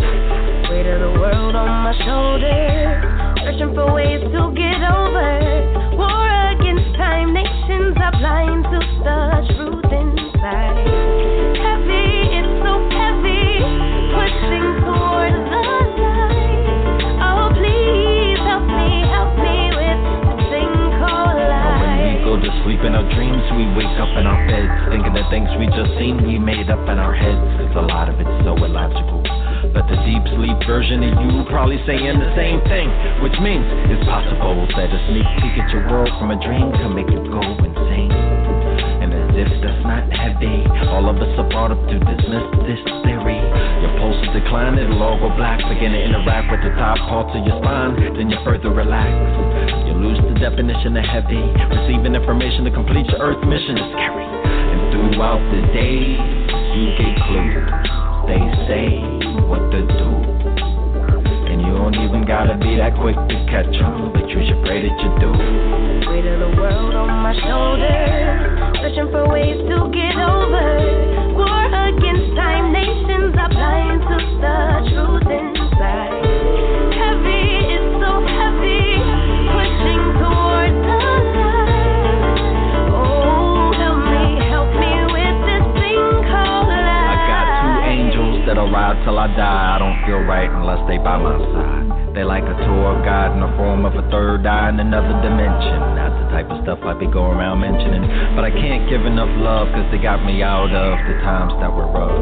Weight 0.68 0.84
of 0.84 1.00
the 1.00 1.12
world 1.16 1.56
on 1.56 1.72
my 1.88 1.96
shoulders, 2.04 3.00
searching 3.40 3.72
for 3.72 3.88
ways 3.96 4.20
to 4.20 4.52
get 4.52 4.84
over. 4.84 5.96
War 5.96 6.28
against 6.52 6.92
time, 7.00 7.32
nations 7.32 7.96
are 7.96 8.12
blind 8.20 8.68
to 8.68 8.78
such 9.00 9.48
truth 9.56 9.88
inside. 9.88 11.09
Sleep 22.81 22.89
in 22.89 22.97
our 22.97 23.05
dreams, 23.12 23.45
we 23.57 23.64
wake 23.76 23.97
up 24.01 24.09
in 24.16 24.24
our 24.24 24.41
beds, 24.49 24.72
thinking 24.89 25.12
the 25.12 25.24
things 25.28 25.49
we 25.61 25.66
just 25.76 25.93
seen, 26.01 26.16
we 26.24 26.39
made 26.39 26.70
up 26.70 26.81
in 26.89 26.97
our 26.97 27.12
heads. 27.12 27.45
It's 27.61 27.76
a 27.76 27.85
lot 27.85 28.09
of 28.09 28.16
it's 28.16 28.37
so 28.45 28.57
illogical. 28.57 29.20
But 29.76 29.85
the 29.89 30.01
deep 30.09 30.24
sleep 30.33 30.57
version 30.64 31.05
of 31.05 31.12
you 31.20 31.45
probably 31.53 31.76
saying 31.85 32.16
the 32.16 32.33
same 32.33 32.61
thing, 32.64 32.89
which 33.20 33.37
means 33.45 33.64
it's 33.93 34.05
possible 34.09 34.64
that 34.81 34.89
a 34.89 35.01
sneak 35.12 35.28
peek 35.45 35.55
at 35.61 35.68
your 35.70 35.85
world 35.93 36.11
from 36.16 36.33
a 36.33 36.39
dream 36.41 36.72
can 36.81 36.97
make 36.97 37.09
you 37.12 37.20
go 37.28 37.43
insane. 37.61 38.12
And 39.05 39.12
as 39.12 39.28
if 39.37 39.51
that's 39.61 39.85
not 39.85 40.09
heavy, 40.09 40.64
all 40.89 41.09
of 41.09 41.20
us 41.20 41.33
are 41.37 41.49
brought 41.53 41.72
up 41.72 41.81
to 41.85 41.97
dismiss 42.01 42.47
this 42.64 42.81
theory. 43.05 43.39
Your 43.81 43.97
pulse 43.97 44.20
is 44.20 44.28
decline, 44.37 44.76
it'll 44.76 45.01
all 45.01 45.16
go 45.16 45.33
black, 45.37 45.57
begin 45.64 45.93
to 45.97 46.01
interact 46.05 46.53
with 46.53 46.61
the 46.61 46.72
top 46.76 47.01
parts 47.09 47.33
of 47.33 47.41
your 47.49 47.57
spine, 47.64 47.97
then 48.12 48.28
you 48.28 48.37
further 48.45 48.68
relax. 48.68 49.09
You 49.89 49.97
lose 49.97 50.20
the 50.20 50.37
definition 50.37 50.97
of 51.01 51.05
heavy, 51.09 51.41
receiving 51.72 52.12
information 52.12 52.68
to 52.68 52.72
complete 52.76 53.09
your 53.09 53.24
earth 53.24 53.41
mission 53.49 53.81
is 53.81 53.89
scary. 53.97 54.28
And 54.28 54.81
throughout 54.93 55.41
the 55.49 55.64
day, 55.72 56.12
you 56.76 56.93
get 56.93 57.12
clues. 57.24 57.72
They 58.28 58.43
say 58.68 58.87
what 59.49 59.64
to 59.72 59.81
do. 59.81 60.09
And 61.49 61.64
you 61.64 61.72
don't 61.72 61.97
even 62.05 62.28
gotta 62.28 62.61
be 62.61 62.76
that 62.76 63.01
quick 63.01 63.16
to 63.16 63.37
catch 63.49 63.72
on, 63.81 64.12
but 64.12 64.28
you 64.28 64.45
should 64.45 64.61
pray 64.61 64.85
that 64.85 64.97
you 65.01 65.11
do. 65.24 65.33
Weight 66.05 66.28
of 66.28 66.37
the 66.37 66.53
world 66.53 66.95
on 66.95 67.09
my 67.24 67.33
shoulders, 67.33 68.76
searching 68.85 69.09
for 69.09 69.24
ways 69.33 69.57
to 69.72 69.89
get 69.89 70.20
over. 70.20 70.39
I 89.20 89.28
die. 89.36 89.76
I 89.76 89.76
don't 89.76 90.00
feel 90.08 90.24
right 90.24 90.48
unless 90.48 90.80
they 90.88 90.96
by 90.96 91.20
my 91.20 91.36
side. 91.52 92.16
They 92.16 92.24
like 92.24 92.40
a 92.40 92.56
tour 92.64 92.96
guide 93.04 93.36
in 93.36 93.44
the 93.44 93.52
form 93.52 93.84
of 93.84 93.92
a 93.92 94.00
third 94.08 94.48
eye 94.48 94.72
in 94.72 94.80
another 94.80 95.12
dimension. 95.20 95.76
Not 95.92 96.16
the 96.24 96.26
type 96.32 96.48
of 96.48 96.64
stuff 96.64 96.80
I 96.88 96.96
be 96.96 97.04
going 97.04 97.36
around 97.36 97.60
mentioning. 97.60 98.00
But 98.32 98.48
I 98.48 98.50
can't 98.50 98.88
give 98.88 99.04
enough 99.04 99.28
love 99.36 99.68
cause 99.76 99.84
they 99.92 100.00
got 100.00 100.24
me 100.24 100.40
out 100.40 100.72
of 100.72 100.96
the 101.04 101.20
times 101.20 101.52
that 101.60 101.68
were 101.68 101.84
rough. 101.92 102.16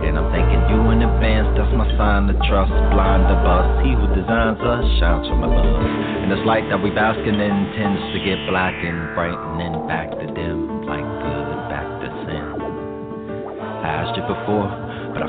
And 0.00 0.16
I'm 0.16 0.32
thanking 0.32 0.64
you 0.72 0.80
in 0.96 1.04
advance, 1.04 1.52
that's 1.60 1.76
my 1.76 1.84
sign 2.00 2.32
to 2.32 2.36
trust. 2.48 2.72
Blind 2.88 3.28
the 3.28 3.36
bust, 3.44 3.84
he 3.84 3.92
who 3.92 4.08
designs 4.16 4.64
us 4.64 4.88
shines 4.96 5.28
from 5.28 5.44
above. 5.44 5.84
And 6.24 6.32
this 6.32 6.40
light 6.48 6.64
that 6.72 6.80
we 6.80 6.88
bask 6.88 7.20
in 7.20 7.36
tends 7.36 8.00
to 8.16 8.18
get 8.24 8.40
black 8.48 8.72
and 8.80 9.12
brightening 9.12 9.76
back 9.84 10.08
to 10.16 10.24
dim, 10.24 10.88
like 10.88 11.04
good 11.04 11.58
back 11.68 11.84
to 12.00 12.08
sin. 12.24 12.48
I 13.84 14.08
asked 14.08 14.16
you 14.16 14.24
before, 14.24 14.87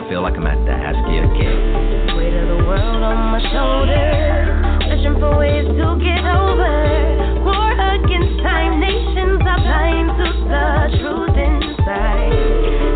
feel 0.10 0.24
like 0.24 0.34
I'm 0.34 0.48
at 0.48 0.58
ask 0.68 0.98
you 1.14 1.22
again. 1.22 2.18
Weight 2.18 2.34
of 2.34 2.48
the 2.50 2.66
world 2.66 3.04
on 3.06 3.30
my 3.30 3.42
shoulders, 3.54 4.50
searching 4.90 5.20
for 5.22 5.38
ways 5.38 5.68
to 5.70 5.88
get 6.02 6.26
over. 6.26 7.46
War 7.46 7.72
against 7.94 8.42
time, 8.42 8.80
nations 8.80 9.40
are 9.46 9.62
blind 9.62 10.10
to 10.18 10.28
the 10.50 10.98
truth 10.98 11.38
inside. 11.38 12.89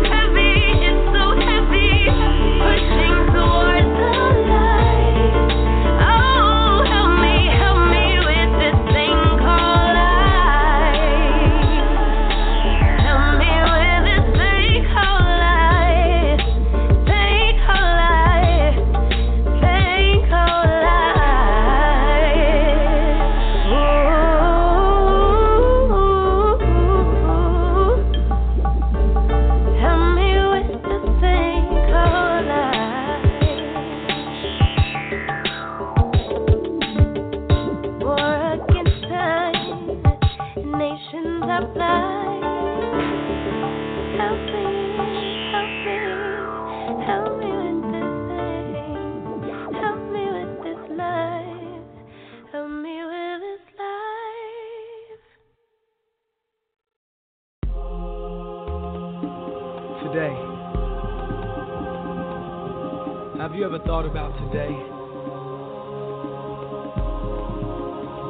Have 63.54 63.60
you 63.60 63.66
ever 63.66 63.78
thought 63.78 64.04
about 64.04 64.32
today? 64.50 64.72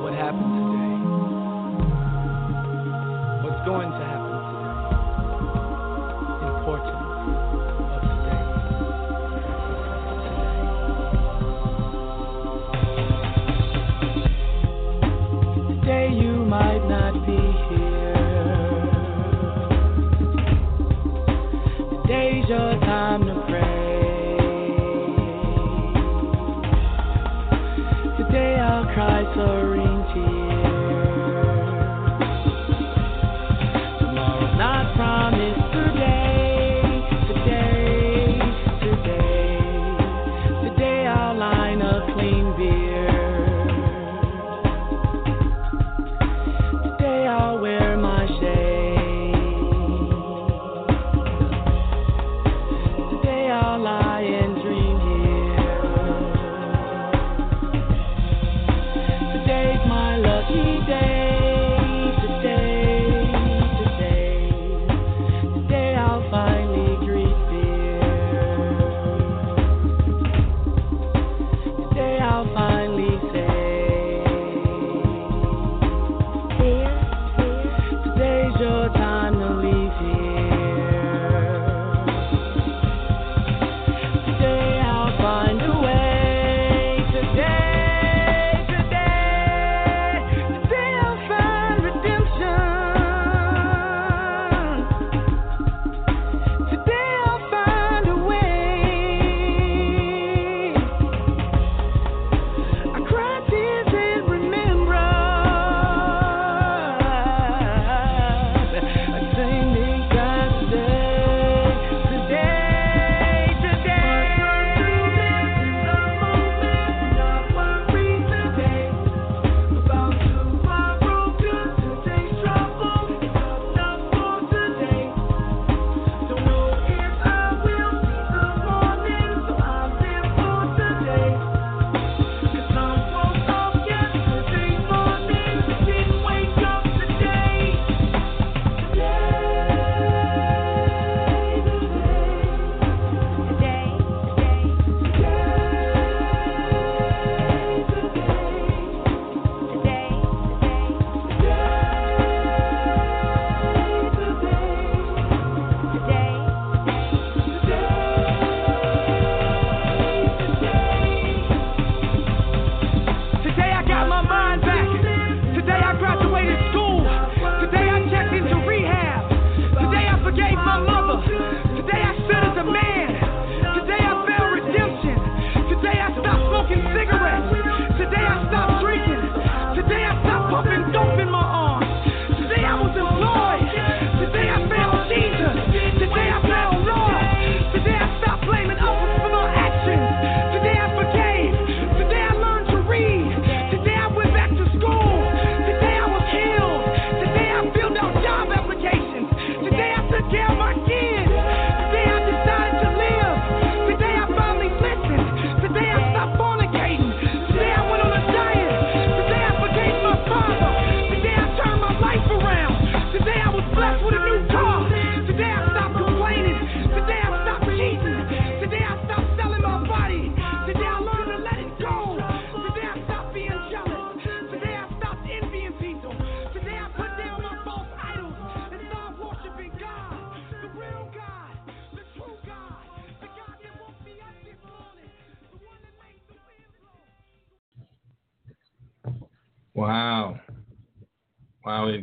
What 0.05 0.13
happened 0.13 0.53
today? 0.69 1.01
What's 3.41 3.65
going 3.65 3.89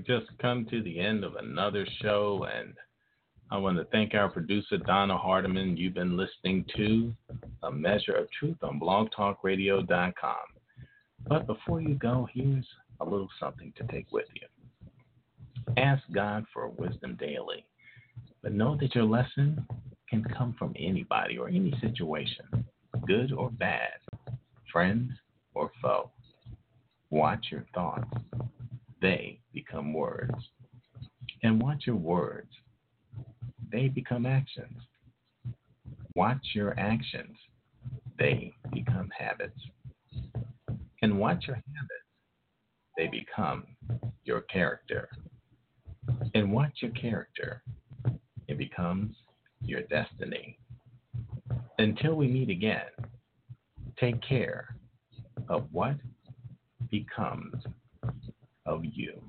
we've 0.01 0.19
just 0.19 0.31
come 0.39 0.65
to 0.69 0.81
the 0.81 0.99
end 0.99 1.23
of 1.23 1.35
another 1.35 1.85
show, 2.01 2.47
and 2.51 2.73
I 3.51 3.57
want 3.57 3.77
to 3.77 3.83
thank 3.85 4.13
our 4.13 4.29
producer, 4.29 4.77
Donna 4.77 5.17
Hardiman. 5.17 5.77
You've 5.77 5.93
been 5.93 6.17
listening 6.17 6.65
to 6.75 7.13
A 7.63 7.71
Measure 7.71 8.13
of 8.13 8.27
Truth 8.31 8.57
on 8.63 8.79
blogtalkradio.com. 8.79 10.35
But 11.27 11.45
before 11.45 11.81
you 11.81 11.95
go, 11.95 12.27
here's 12.33 12.65
a 12.99 13.05
little 13.05 13.29
something 13.39 13.73
to 13.77 13.83
take 13.91 14.11
with 14.11 14.25
you. 14.33 14.47
Ask 15.77 16.01
God 16.13 16.45
for 16.51 16.67
wisdom 16.69 17.15
daily, 17.19 17.65
but 18.41 18.53
know 18.53 18.77
that 18.81 18.95
your 18.95 19.05
lesson 19.05 19.65
can 20.09 20.23
come 20.23 20.55
from 20.57 20.73
anybody 20.79 21.37
or 21.37 21.47
any 21.47 21.73
situation, 21.79 22.65
good 23.05 23.31
or 23.31 23.51
bad, 23.51 23.99
friend 24.71 25.11
or 25.53 25.71
foe. 25.79 26.09
Watch 27.11 27.47
your 27.51 27.65
thoughts, 27.75 28.09
they 29.01 29.39
become 29.53 29.93
words. 29.93 30.33
And 31.43 31.61
watch 31.61 31.83
your 31.87 31.95
words, 31.95 32.51
they 33.71 33.87
become 33.87 34.25
actions. 34.25 34.77
Watch 36.15 36.45
your 36.53 36.77
actions, 36.79 37.37
they 38.19 38.53
become 38.71 39.09
habits. 39.17 39.59
And 41.01 41.17
watch 41.17 41.45
your 41.47 41.55
habits, 41.55 42.07
they 42.97 43.07
become 43.07 43.63
your 44.23 44.41
character. 44.41 45.09
And 46.35 46.51
watch 46.51 46.77
your 46.81 46.91
character, 46.91 47.63
it 48.47 48.57
becomes 48.57 49.15
your 49.61 49.81
destiny. 49.83 50.59
Until 51.79 52.15
we 52.15 52.27
meet 52.27 52.49
again, 52.49 52.91
take 53.99 54.21
care 54.21 54.75
of 55.49 55.67
what 55.71 55.95
becomes 56.89 57.63
of 58.65 58.85
you. 58.85 59.21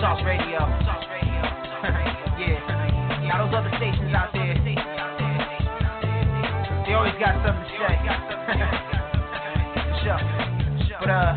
Sauce 0.00 0.22
Radio. 0.26 0.58
yeah. 2.36 2.60
Now 3.24 3.40
those 3.46 3.54
other 3.56 3.70
stations 3.80 4.12
out 4.12 4.28
there, 4.32 4.52
they 6.84 6.92
always 6.92 7.14
got 7.18 7.32
something 7.40 7.64
to 7.64 7.70
say. 7.80 7.96
sure. 10.04 10.20
But 11.00 11.08
uh, 11.08 11.32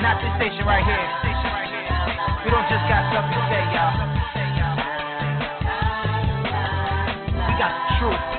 Not 0.00 0.16
this 0.24 0.32
station 0.40 0.64
right 0.64 0.84
here. 0.88 1.04
We 2.44 2.50
don't 2.50 2.64
just 2.72 2.84
got 2.88 3.12
stuff 3.12 3.26
to 3.28 3.40
say, 3.52 3.60
y'all. 3.76 3.92
We 7.44 7.52
got 7.60 7.72
the 7.76 7.84
truth. 8.00 8.33